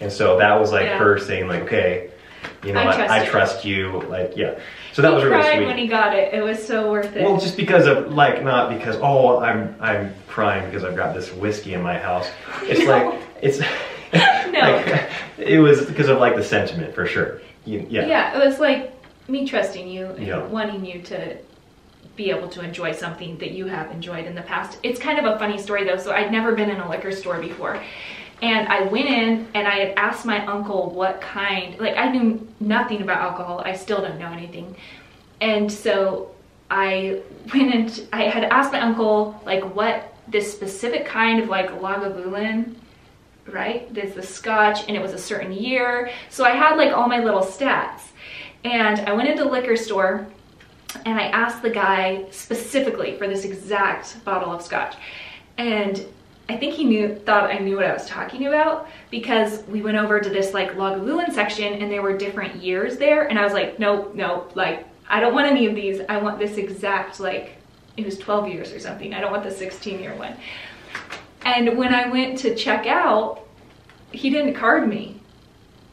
And 0.00 0.12
so 0.12 0.38
that 0.38 0.58
was 0.58 0.72
like 0.72 0.84
Yeah. 0.86 0.98
her 0.98 1.18
saying 1.18 1.48
like, 1.48 1.62
okay, 1.62 2.10
you 2.64 2.72
know, 2.72 2.80
I 2.80 2.90
I, 2.90 2.94
trust 2.96 3.10
I 3.12 3.24
you. 3.24 3.30
trust 3.30 3.64
you. 3.64 4.02
Like, 4.08 4.36
yeah. 4.36 4.58
So 4.92 5.02
that 5.02 5.08
he 5.08 5.14
was 5.14 5.24
really 5.24 5.36
cried 5.36 5.56
sweet. 5.56 5.66
when 5.66 5.78
he 5.78 5.86
got 5.86 6.14
it. 6.16 6.32
It 6.34 6.42
was 6.42 6.64
so 6.64 6.90
worth 6.90 7.14
it. 7.16 7.22
Well, 7.22 7.38
just 7.38 7.56
because 7.56 7.86
of 7.86 8.12
like 8.12 8.42
not 8.42 8.70
because 8.70 8.96
oh 9.02 9.38
I'm 9.38 9.74
I'm 9.80 10.14
crying 10.26 10.64
because 10.66 10.84
I've 10.84 10.96
got 10.96 11.14
this 11.14 11.32
whiskey 11.32 11.74
in 11.74 11.82
my 11.82 11.98
house. 11.98 12.28
It's 12.62 12.80
No. 12.86 12.86
like 13.10 13.20
it's 13.42 13.60
No. 14.52 14.60
like, 14.86 15.10
it 15.38 15.58
was 15.58 15.86
because 15.86 16.08
of 16.08 16.18
like 16.18 16.36
the 16.36 16.44
sentiment 16.44 16.94
for 16.94 17.06
sure. 17.06 17.40
You, 17.64 17.86
yeah. 17.90 18.06
yeah. 18.06 18.40
it 18.40 18.44
was 18.46 18.58
like 18.58 18.92
me 19.28 19.46
trusting 19.46 19.88
you 19.88 20.06
and 20.06 20.26
Yeah. 20.26 20.46
wanting 20.46 20.84
you 20.84 21.02
to 21.02 21.36
be 22.14 22.30
able 22.30 22.48
to 22.48 22.62
enjoy 22.62 22.92
something 22.92 23.36
that 23.38 23.50
you 23.50 23.66
have 23.66 23.90
enjoyed 23.90 24.24
in 24.26 24.34
the 24.34 24.42
past. 24.42 24.78
It's 24.82 24.98
kind 24.98 25.18
of 25.18 25.24
a 25.34 25.38
funny 25.38 25.58
story 25.58 25.84
though. 25.84 25.98
So 25.98 26.12
I'd 26.12 26.32
never 26.32 26.54
been 26.54 26.70
in 26.70 26.80
a 26.80 26.88
liquor 26.88 27.12
store 27.12 27.40
before. 27.40 27.82
And 28.42 28.68
I 28.68 28.82
went 28.82 29.06
in 29.08 29.48
and 29.54 29.66
I 29.66 29.78
had 29.78 29.94
asked 29.96 30.24
my 30.26 30.44
uncle 30.46 30.90
what 30.90 31.20
kind, 31.20 31.78
like 31.78 31.96
I 31.96 32.08
knew 32.10 32.46
nothing 32.60 33.02
about 33.02 33.18
alcohol. 33.20 33.62
I 33.64 33.74
still 33.74 34.00
don't 34.00 34.18
know 34.18 34.30
anything. 34.30 34.76
And 35.40 35.70
so 35.70 36.30
I 36.70 37.22
went 37.52 37.74
and 37.74 38.08
I 38.12 38.24
had 38.24 38.44
asked 38.44 38.72
my 38.72 38.80
uncle 38.80 39.40
like 39.44 39.62
what 39.74 40.14
this 40.28 40.50
specific 40.52 41.06
kind 41.06 41.42
of 41.42 41.48
like 41.48 41.70
Lagavulin, 41.80 42.74
right? 43.48 43.92
There's 43.94 44.14
the 44.14 44.22
scotch 44.22 44.86
and 44.88 44.96
it 44.96 45.02
was 45.02 45.12
a 45.12 45.18
certain 45.18 45.52
year. 45.52 46.10
So 46.30 46.44
I 46.44 46.50
had 46.50 46.76
like 46.76 46.92
all 46.92 47.08
my 47.08 47.22
little 47.22 47.42
stats. 47.42 48.02
And 48.64 49.00
I 49.00 49.12
went 49.12 49.28
into 49.28 49.44
the 49.44 49.50
liquor 49.50 49.76
store 49.76 50.26
and 51.04 51.18
I 51.18 51.28
asked 51.28 51.62
the 51.62 51.70
guy 51.70 52.26
specifically 52.30 53.16
for 53.16 53.28
this 53.28 53.44
exact 53.44 54.24
bottle 54.24 54.52
of 54.52 54.62
scotch. 54.62 54.96
And 55.58 56.04
I 56.48 56.56
think 56.56 56.74
he 56.74 56.84
knew 56.84 57.14
thought 57.14 57.50
I 57.50 57.58
knew 57.58 57.76
what 57.76 57.86
I 57.86 57.92
was 57.92 58.06
talking 58.06 58.46
about 58.46 58.88
because 59.10 59.64
we 59.66 59.82
went 59.82 59.96
over 59.96 60.20
to 60.20 60.28
this 60.28 60.54
like 60.54 60.72
Lagavulin 60.72 61.32
section 61.32 61.74
and 61.74 61.90
there 61.90 62.02
were 62.02 62.16
different 62.16 62.62
years 62.62 62.98
there 62.98 63.28
and 63.28 63.38
I 63.38 63.44
was 63.44 63.52
like, 63.52 63.78
nope, 63.78 64.14
nope, 64.14 64.52
like 64.54 64.86
I 65.08 65.20
don't 65.20 65.34
want 65.34 65.46
any 65.46 65.66
of 65.66 65.74
these. 65.74 66.00
I 66.08 66.18
want 66.18 66.38
this 66.38 66.56
exact 66.56 67.18
like 67.18 67.56
it 67.96 68.04
was 68.04 68.18
12 68.18 68.48
years 68.48 68.72
or 68.72 68.78
something. 68.78 69.14
I 69.14 69.20
don't 69.20 69.32
want 69.32 69.42
the 69.42 69.50
16 69.50 69.98
year 69.98 70.14
one. 70.14 70.36
And 71.46 71.78
when 71.78 71.94
I 71.94 72.08
went 72.08 72.38
to 72.38 72.56
check 72.56 72.86
out, 72.88 73.44
he 74.10 74.30
didn't 74.30 74.54
card 74.54 74.88
me 74.88 75.20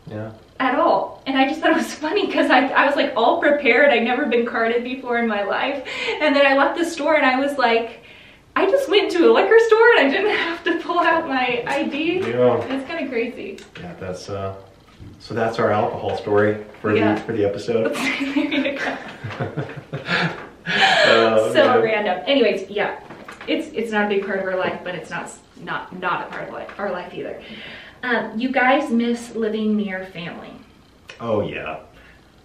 Yeah. 0.08 0.32
at 0.60 0.76
all. 0.80 1.22
And 1.28 1.38
I 1.38 1.48
just 1.48 1.62
thought 1.62 1.70
it 1.70 1.78
was 1.78 1.94
funny 1.94 2.26
because 2.26 2.50
I, 2.50 2.68
I 2.70 2.88
was 2.88 2.96
like 2.96 3.14
all 3.16 3.40
prepared. 3.40 3.92
I'd 3.92 4.04
never 4.04 4.26
been 4.26 4.48
carded 4.48 4.84
before 4.84 5.20
in 5.20 5.28
my 5.28 5.44
life. 5.44 5.88
And 6.22 6.36
then 6.36 6.46
I 6.48 6.58
left 6.58 6.78
the 6.80 6.84
store 6.86 7.16
and 7.18 7.26
I 7.26 7.40
was 7.40 7.58
like, 7.60 8.02
I 8.56 8.66
just 8.70 8.90
went 8.90 9.12
to 9.12 9.30
a 9.30 9.32
liquor 9.32 9.60
store 9.68 9.90
and 9.98 10.08
I 10.08 10.10
didn't 10.10 10.36
have 10.48 10.64
to 10.64 10.80
pull 10.80 11.00
out 11.00 11.28
my 11.28 11.64
ID. 11.68 12.22
Yeah. 12.22 12.58
It's 12.66 12.88
kind 12.90 13.04
of 13.06 13.12
crazy. 13.12 13.60
Yeah, 13.80 13.94
that's 14.00 14.30
uh 14.30 14.56
so 15.20 15.34
that's 15.36 15.60
our 15.60 15.72
alcohol 15.72 16.18
story 16.18 16.64
for 16.82 16.96
Yeah. 16.96 17.14
the 17.16 17.22
for 17.22 17.34
the 17.34 17.46
episode. 17.46 17.94
there 17.96 18.74
you 18.74 18.80
go. 18.80 18.98
Oh, 20.68 21.52
so 21.54 21.82
random. 21.82 22.24
Anyways, 22.26 22.70
yeah, 22.70 23.00
it's 23.48 23.68
it's 23.74 23.92
not 23.92 24.06
a 24.06 24.08
big 24.10 24.26
part 24.26 24.40
of 24.40 24.46
our 24.46 24.58
life, 24.58 24.82
but 24.84 24.96
it's 24.96 25.10
not 25.10 25.32
not 25.62 25.98
not 26.00 26.28
a 26.28 26.32
part 26.32 26.48
of 26.48 26.54
life, 26.54 26.72
our 26.78 26.92
life 26.92 27.14
either. 27.14 27.42
Um, 28.04 28.38
you 28.38 28.52
guys 28.52 28.90
miss 28.90 29.34
living 29.36 29.78
near 29.78 30.06
family. 30.08 30.52
Oh 31.20 31.42
yeah. 31.42 31.80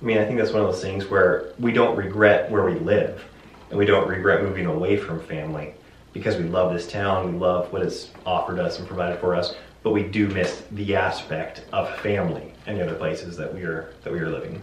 I 0.00 0.04
mean, 0.04 0.18
I 0.18 0.24
think 0.24 0.38
that's 0.38 0.52
one 0.52 0.62
of 0.62 0.70
those 0.70 0.82
things 0.82 1.06
where 1.06 1.52
we 1.58 1.72
don't 1.72 1.96
regret 1.96 2.50
where 2.50 2.64
we 2.64 2.74
live, 2.74 3.24
and 3.70 3.78
we 3.78 3.86
don't 3.86 4.08
regret 4.08 4.42
moving 4.42 4.66
away 4.66 4.96
from 4.96 5.20
family 5.20 5.74
because 6.12 6.36
we 6.36 6.44
love 6.44 6.72
this 6.72 6.88
town, 6.88 7.32
we 7.32 7.38
love 7.38 7.72
what 7.72 7.82
it's 7.82 8.10
offered 8.24 8.58
us 8.58 8.78
and 8.78 8.86
provided 8.86 9.20
for 9.20 9.34
us. 9.34 9.54
But 9.82 9.92
we 9.92 10.02
do 10.02 10.28
miss 10.28 10.64
the 10.72 10.96
aspect 10.96 11.64
of 11.72 11.94
family 12.00 12.52
and 12.66 12.78
the 12.78 12.84
other 12.84 12.94
places 12.94 13.36
that 13.36 13.52
we 13.52 13.62
are 13.62 13.92
that 14.04 14.12
we 14.12 14.20
are 14.20 14.28
living. 14.28 14.60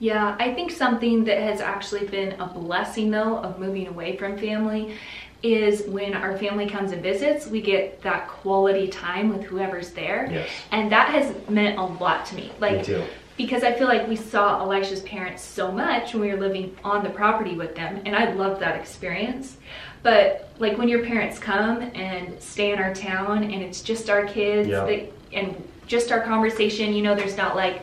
Yeah, 0.00 0.36
I 0.38 0.52
think 0.54 0.70
something 0.70 1.24
that 1.24 1.38
has 1.38 1.60
actually 1.60 2.06
been 2.06 2.32
a 2.40 2.46
blessing 2.46 3.10
though 3.10 3.38
of 3.38 3.58
moving 3.58 3.86
away 3.86 4.16
from 4.16 4.36
family 4.36 4.96
is 5.44 5.82
when 5.88 6.14
our 6.14 6.36
family 6.38 6.66
comes 6.68 6.92
and 6.92 7.02
visits, 7.02 7.46
we 7.46 7.60
get 7.60 8.00
that 8.02 8.26
quality 8.28 8.88
time 8.88 9.28
with 9.28 9.42
whoever's 9.42 9.90
there. 9.90 10.28
Yes. 10.30 10.48
And 10.72 10.90
that 10.90 11.10
has 11.10 11.34
meant 11.48 11.78
a 11.78 11.84
lot 11.84 12.24
to 12.26 12.34
me. 12.34 12.50
Like 12.60 12.78
Me 12.78 12.84
too. 12.84 13.04
because 13.36 13.62
I 13.62 13.72
feel 13.72 13.86
like 13.86 14.08
we 14.08 14.16
saw 14.16 14.60
Elisha's 14.60 15.02
parents 15.02 15.42
so 15.42 15.70
much 15.70 16.14
when 16.14 16.22
we 16.22 16.30
were 16.32 16.40
living 16.40 16.74
on 16.82 17.04
the 17.04 17.10
property 17.10 17.54
with 17.56 17.74
them, 17.74 18.00
and 18.06 18.16
I 18.16 18.32
loved 18.32 18.60
that 18.62 18.80
experience. 18.80 19.58
But 20.02 20.48
like 20.58 20.78
when 20.78 20.88
your 20.88 21.04
parents 21.04 21.38
come 21.38 21.82
and 21.94 22.40
stay 22.42 22.72
in 22.72 22.78
our 22.78 22.94
town, 22.94 23.44
and 23.44 23.62
it's 23.62 23.82
just 23.82 24.08
our 24.08 24.24
kids 24.26 24.68
Yeah. 24.68 24.84
that, 24.86 25.12
and 25.32 25.62
just 25.86 26.10
our 26.10 26.20
conversation, 26.22 26.94
you 26.94 27.02
know, 27.02 27.14
there's 27.14 27.36
not 27.36 27.54
like 27.56 27.82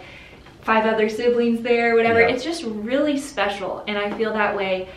five 0.61 0.85
other 0.85 1.09
siblings 1.09 1.61
there, 1.61 1.95
whatever. 1.95 2.21
Yeah. 2.21 2.29
It's 2.29 2.43
just 2.43 2.63
really 2.63 3.17
special, 3.19 3.83
and 3.87 3.97
I 3.97 4.15
feel 4.17 4.33
that 4.33 4.55
way 4.55 4.89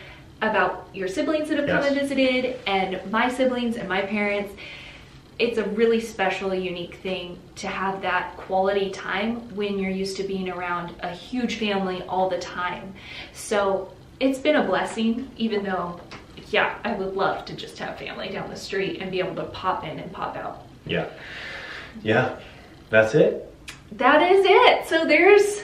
about 0.49 0.89
your 0.93 1.07
siblings 1.07 1.49
that 1.49 1.57
have 1.57 1.67
come 1.67 1.83
and 1.83 1.95
visited, 1.95 2.59
and 2.67 2.99
my 3.11 3.29
siblings 3.29 3.77
and 3.77 3.87
my 3.89 4.01
parents 4.01 4.53
it's 5.37 5.57
a 5.57 5.65
really 5.69 5.99
special, 5.99 6.53
unique 6.53 6.95
thing 6.95 7.37
to 7.55 7.67
have 7.67 8.01
that 8.01 8.37
quality 8.37 8.89
time 8.89 9.53
when 9.55 9.77
you're 9.77 9.91
used 9.91 10.17
to 10.17 10.23
being 10.23 10.49
around 10.49 10.95
a 11.01 11.11
huge 11.11 11.55
family 11.55 12.01
all 12.03 12.29
the 12.29 12.39
time. 12.39 12.93
So 13.33 13.91
it's 14.19 14.39
been 14.39 14.55
a 14.55 14.63
blessing, 14.63 15.29
even 15.35 15.63
though, 15.63 15.99
yeah, 16.51 16.77
I 16.85 16.93
would 16.93 17.15
love 17.15 17.43
to 17.45 17.53
just 17.53 17.77
have 17.79 17.97
family 17.97 18.29
down 18.29 18.49
the 18.49 18.55
street 18.55 19.01
and 19.01 19.11
be 19.11 19.19
able 19.19 19.35
to 19.35 19.43
pop 19.45 19.83
in 19.83 19.99
and 19.99 20.11
pop 20.11 20.37
out. 20.37 20.65
Yeah. 20.85 21.09
Yeah. 22.01 22.39
That's 22.89 23.13
it. 23.13 23.53
That 23.93 24.21
is 24.21 24.45
it. 24.47 24.87
So 24.87 25.05
there's 25.05 25.63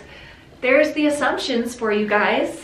there's 0.59 0.93
the 0.93 1.07
assumptions 1.07 1.75
for 1.75 1.91
you 1.91 2.07
guys. 2.07 2.61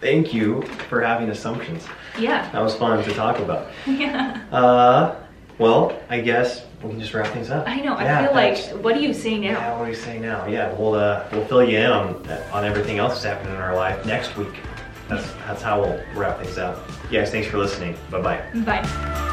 Thank 0.00 0.34
you 0.34 0.62
for 0.88 1.00
having 1.00 1.30
assumptions. 1.30 1.86
Yeah. 2.18 2.50
That 2.52 2.62
was 2.62 2.74
fun 2.74 3.02
to 3.02 3.12
talk 3.14 3.38
about. 3.38 3.68
Yeah. 3.86 4.42
Uh, 4.52 5.14
well, 5.58 5.98
I 6.10 6.20
guess 6.20 6.64
we 6.82 6.90
can 6.90 7.00
just 7.00 7.14
wrap 7.14 7.32
things 7.32 7.48
up. 7.50 7.66
I 7.66 7.80
know. 7.80 7.94
I 7.94 8.04
Yeah, 8.04 8.26
feel 8.26 8.34
like 8.34 8.84
what 8.84 8.94
do 8.94 9.00
you 9.00 9.14
say 9.14 9.38
now? 9.38 9.52
Yeah, 9.52 9.78
what 9.78 9.84
do 9.86 9.90
you 9.90 9.96
say 9.96 10.18
now? 10.18 10.46
Yeah, 10.46 10.72
we'll 10.74 10.94
uh, 10.94 11.24
we'll 11.32 11.46
fill 11.46 11.64
you 11.64 11.78
in 11.78 11.90
on 11.90 12.28
on 12.52 12.64
everything 12.66 12.98
else 12.98 13.14
that's 13.22 13.24
happening 13.24 13.54
in 13.54 13.60
our 13.60 13.74
life 13.74 14.04
next 14.04 14.36
week. 14.36 14.52
That's 15.08 15.26
that's 15.46 15.62
how 15.62 15.80
we'll 15.80 15.98
wrap 16.14 16.40
things 16.42 16.58
up. 16.58 16.76
You 17.10 17.20
guys, 17.20 17.30
thanks 17.30 17.48
for 17.48 17.56
listening. 17.56 17.96
Bye 18.10 18.20
bye. 18.20 18.42
Bye. 18.66 19.32